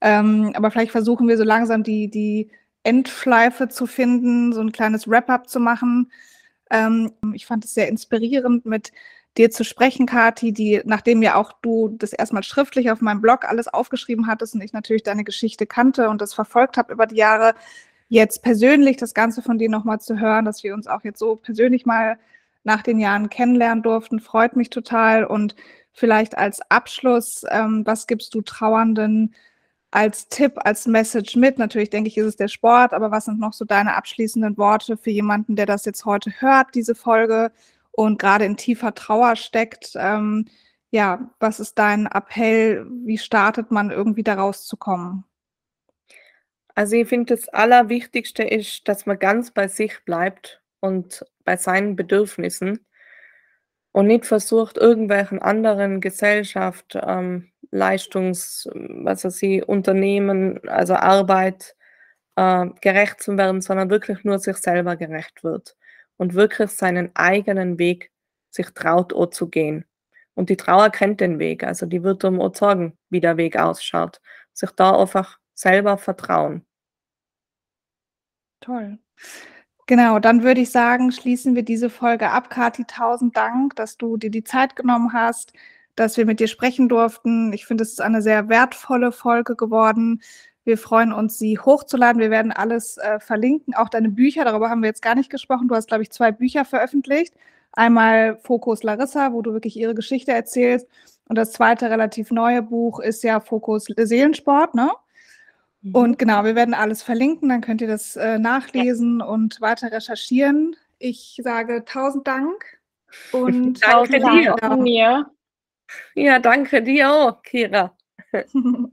Ähm, 0.00 0.52
aber 0.54 0.70
vielleicht 0.70 0.92
versuchen 0.92 1.28
wir 1.28 1.36
so 1.36 1.44
langsam 1.44 1.82
die, 1.82 2.10
die 2.10 2.50
Endschleife 2.82 3.68
zu 3.68 3.86
finden, 3.86 4.52
so 4.52 4.60
ein 4.60 4.72
kleines 4.72 5.08
Wrap-up 5.08 5.48
zu 5.48 5.60
machen. 5.60 6.10
Ähm, 6.70 7.12
ich 7.34 7.46
fand 7.46 7.64
es 7.64 7.74
sehr 7.74 7.88
inspirierend, 7.88 8.64
mit 8.64 8.92
dir 9.36 9.50
zu 9.50 9.64
sprechen, 9.64 10.06
Kati, 10.06 10.52
die, 10.52 10.82
nachdem 10.84 11.22
ja 11.22 11.36
auch 11.36 11.52
du 11.62 11.88
das 11.88 12.12
erstmal 12.12 12.42
schriftlich 12.42 12.90
auf 12.90 13.00
meinem 13.00 13.20
Blog 13.20 13.44
alles 13.44 13.68
aufgeschrieben 13.68 14.26
hattest 14.26 14.54
und 14.54 14.60
ich 14.62 14.72
natürlich 14.72 15.02
deine 15.02 15.24
Geschichte 15.24 15.66
kannte 15.66 16.08
und 16.08 16.20
das 16.20 16.34
verfolgt 16.34 16.76
habe 16.76 16.92
über 16.92 17.06
die 17.06 17.16
Jahre, 17.16 17.54
jetzt 18.08 18.42
persönlich 18.42 18.96
das 18.96 19.14
Ganze 19.14 19.40
von 19.40 19.56
dir 19.56 19.70
nochmal 19.70 20.00
zu 20.00 20.18
hören, 20.18 20.44
dass 20.44 20.64
wir 20.64 20.74
uns 20.74 20.88
auch 20.88 21.04
jetzt 21.04 21.20
so 21.20 21.36
persönlich 21.36 21.86
mal 21.86 22.18
nach 22.64 22.82
den 22.82 22.98
Jahren 22.98 23.30
kennenlernen 23.30 23.82
durften, 23.82 24.20
freut 24.20 24.56
mich 24.56 24.68
total. 24.68 25.24
Und 25.24 25.54
vielleicht 25.92 26.36
als 26.36 26.60
Abschluss, 26.70 27.44
ähm, 27.50 27.82
was 27.86 28.06
gibst 28.06 28.34
du 28.34 28.42
Trauernden 28.42 29.34
als 29.90 30.28
Tipp, 30.28 30.54
als 30.56 30.86
Message 30.86 31.36
mit? 31.36 31.58
Natürlich 31.58 31.90
denke 31.90 32.08
ich, 32.08 32.16
ist 32.18 32.26
es 32.26 32.36
der 32.36 32.48
Sport, 32.48 32.92
aber 32.92 33.10
was 33.10 33.24
sind 33.26 33.40
noch 33.40 33.52
so 33.52 33.64
deine 33.64 33.96
abschließenden 33.96 34.56
Worte 34.56 34.96
für 34.96 35.10
jemanden, 35.10 35.56
der 35.56 35.66
das 35.66 35.84
jetzt 35.84 36.04
heute 36.04 36.32
hört, 36.40 36.74
diese 36.74 36.94
Folge 36.94 37.52
und 37.92 38.18
gerade 38.18 38.44
in 38.44 38.56
tiefer 38.56 38.94
Trauer 38.94 39.36
steckt? 39.36 39.92
Ähm, 39.96 40.46
ja, 40.90 41.30
was 41.40 41.60
ist 41.60 41.78
dein 41.78 42.06
Appell? 42.06 42.86
Wie 43.04 43.18
startet 43.18 43.70
man 43.70 43.90
irgendwie 43.90 44.22
da 44.22 44.34
rauszukommen? 44.34 45.24
Also 46.74 46.96
ich 46.96 47.08
finde, 47.08 47.36
das 47.36 47.48
Allerwichtigste 47.48 48.42
ist, 48.42 48.88
dass 48.88 49.06
man 49.06 49.18
ganz 49.18 49.50
bei 49.50 49.68
sich 49.68 50.04
bleibt 50.04 50.62
und 50.80 51.24
bei 51.44 51.56
seinen 51.56 51.96
Bedürfnissen 51.96 52.86
und 53.92 54.06
nicht 54.06 54.26
versucht, 54.26 54.78
irgendwelchen 54.78 55.40
anderen 55.42 56.00
Gesellschaft, 56.00 56.98
ähm, 57.02 57.50
Leistungs, 57.70 58.68
was 58.74 59.24
weiß 59.24 59.42
ich, 59.42 59.68
Unternehmen, 59.68 60.60
also 60.68 60.94
Arbeit 60.94 61.76
äh, 62.36 62.66
gerecht 62.80 63.22
zu 63.22 63.36
werden, 63.36 63.60
sondern 63.60 63.90
wirklich 63.90 64.24
nur 64.24 64.38
sich 64.38 64.56
selber 64.56 64.96
gerecht 64.96 65.44
wird 65.44 65.76
und 66.16 66.34
wirklich 66.34 66.70
seinen 66.70 67.14
eigenen 67.14 67.78
Weg 67.78 68.10
sich 68.50 68.70
traut, 68.70 69.12
auch 69.12 69.26
zu 69.30 69.48
gehen. 69.48 69.84
Und 70.34 70.50
die 70.50 70.56
Trauer 70.56 70.90
kennt 70.90 71.20
den 71.20 71.38
Weg, 71.38 71.64
also 71.64 71.86
die 71.86 72.02
wird 72.02 72.24
ihm 72.24 72.40
auch 72.40 72.54
sagen, 72.54 72.96
wie 73.10 73.20
der 73.20 73.36
Weg 73.36 73.56
ausschaut. 73.56 74.20
Sich 74.52 74.70
da 74.72 74.98
einfach 74.98 75.38
selber 75.54 75.98
vertrauen. 75.98 76.66
Toll. 78.60 78.98
Genau, 79.86 80.18
dann 80.18 80.42
würde 80.42 80.60
ich 80.60 80.70
sagen, 80.70 81.10
schließen 81.10 81.56
wir 81.56 81.64
diese 81.64 81.90
Folge 81.90 82.30
ab. 82.30 82.48
Kathi, 82.50 82.84
tausend 82.84 83.36
Dank, 83.36 83.74
dass 83.76 83.96
du 83.96 84.16
dir 84.16 84.30
die 84.30 84.44
Zeit 84.44 84.76
genommen 84.76 85.12
hast, 85.12 85.52
dass 85.96 86.16
wir 86.16 86.26
mit 86.26 86.40
dir 86.40 86.48
sprechen 86.48 86.88
durften. 86.88 87.52
Ich 87.52 87.66
finde, 87.66 87.82
es 87.82 87.90
ist 87.90 88.00
eine 88.00 88.22
sehr 88.22 88.48
wertvolle 88.48 89.12
Folge 89.12 89.56
geworden. 89.56 90.22
Wir 90.64 90.78
freuen 90.78 91.12
uns, 91.12 91.38
sie 91.38 91.58
hochzuladen. 91.58 92.20
Wir 92.20 92.30
werden 92.30 92.52
alles 92.52 92.96
äh, 92.98 93.18
verlinken, 93.18 93.74
auch 93.74 93.88
deine 93.88 94.10
Bücher. 94.10 94.44
Darüber 94.44 94.70
haben 94.70 94.82
wir 94.82 94.88
jetzt 94.88 95.02
gar 95.02 95.14
nicht 95.14 95.30
gesprochen. 95.30 95.68
Du 95.68 95.74
hast, 95.74 95.88
glaube 95.88 96.02
ich, 96.02 96.10
zwei 96.10 96.32
Bücher 96.32 96.64
veröffentlicht. 96.64 97.34
Einmal 97.72 98.38
Fokus 98.42 98.82
Larissa, 98.82 99.32
wo 99.32 99.42
du 99.42 99.52
wirklich 99.52 99.76
ihre 99.76 99.94
Geschichte 99.94 100.32
erzählst. 100.32 100.86
Und 101.28 101.36
das 101.36 101.52
zweite 101.52 101.88
relativ 101.90 102.30
neue 102.30 102.62
Buch 102.62 103.00
ist 103.00 103.22
ja 103.22 103.40
Fokus 103.40 103.86
Seelensport, 103.96 104.74
ne? 104.74 104.90
Mhm. 105.82 105.94
Und 105.94 106.18
genau, 106.18 106.44
wir 106.44 106.56
werden 106.56 106.74
alles 106.74 107.02
verlinken, 107.02 107.48
dann 107.48 107.60
könnt 107.60 107.80
ihr 107.80 107.88
das 107.88 108.16
äh, 108.16 108.38
nachlesen 108.38 109.20
ja. 109.20 109.26
und 109.26 109.60
weiter 109.60 109.92
recherchieren. 109.92 110.76
Ich 110.98 111.40
sage 111.42 111.84
tausend 111.84 112.26
Dank 112.26 112.80
und 113.32 113.82
danke 113.82 114.18
dir 114.18 114.56
von 114.60 114.82
mir. 114.82 115.30
Ja, 116.14 116.38
danke 116.38 116.82
dir 116.82 117.10
auch, 117.12 117.42
Kira. 117.42 117.96
vielen, 118.52 118.92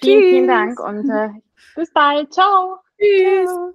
vielen 0.00 0.48
Dank 0.48 0.80
und 0.80 1.08
äh, 1.08 1.30
bis 1.74 1.92
bald. 1.92 2.32
Ciao. 2.32 2.78
Tschüss. 2.98 3.50
Ciao. 3.50 3.72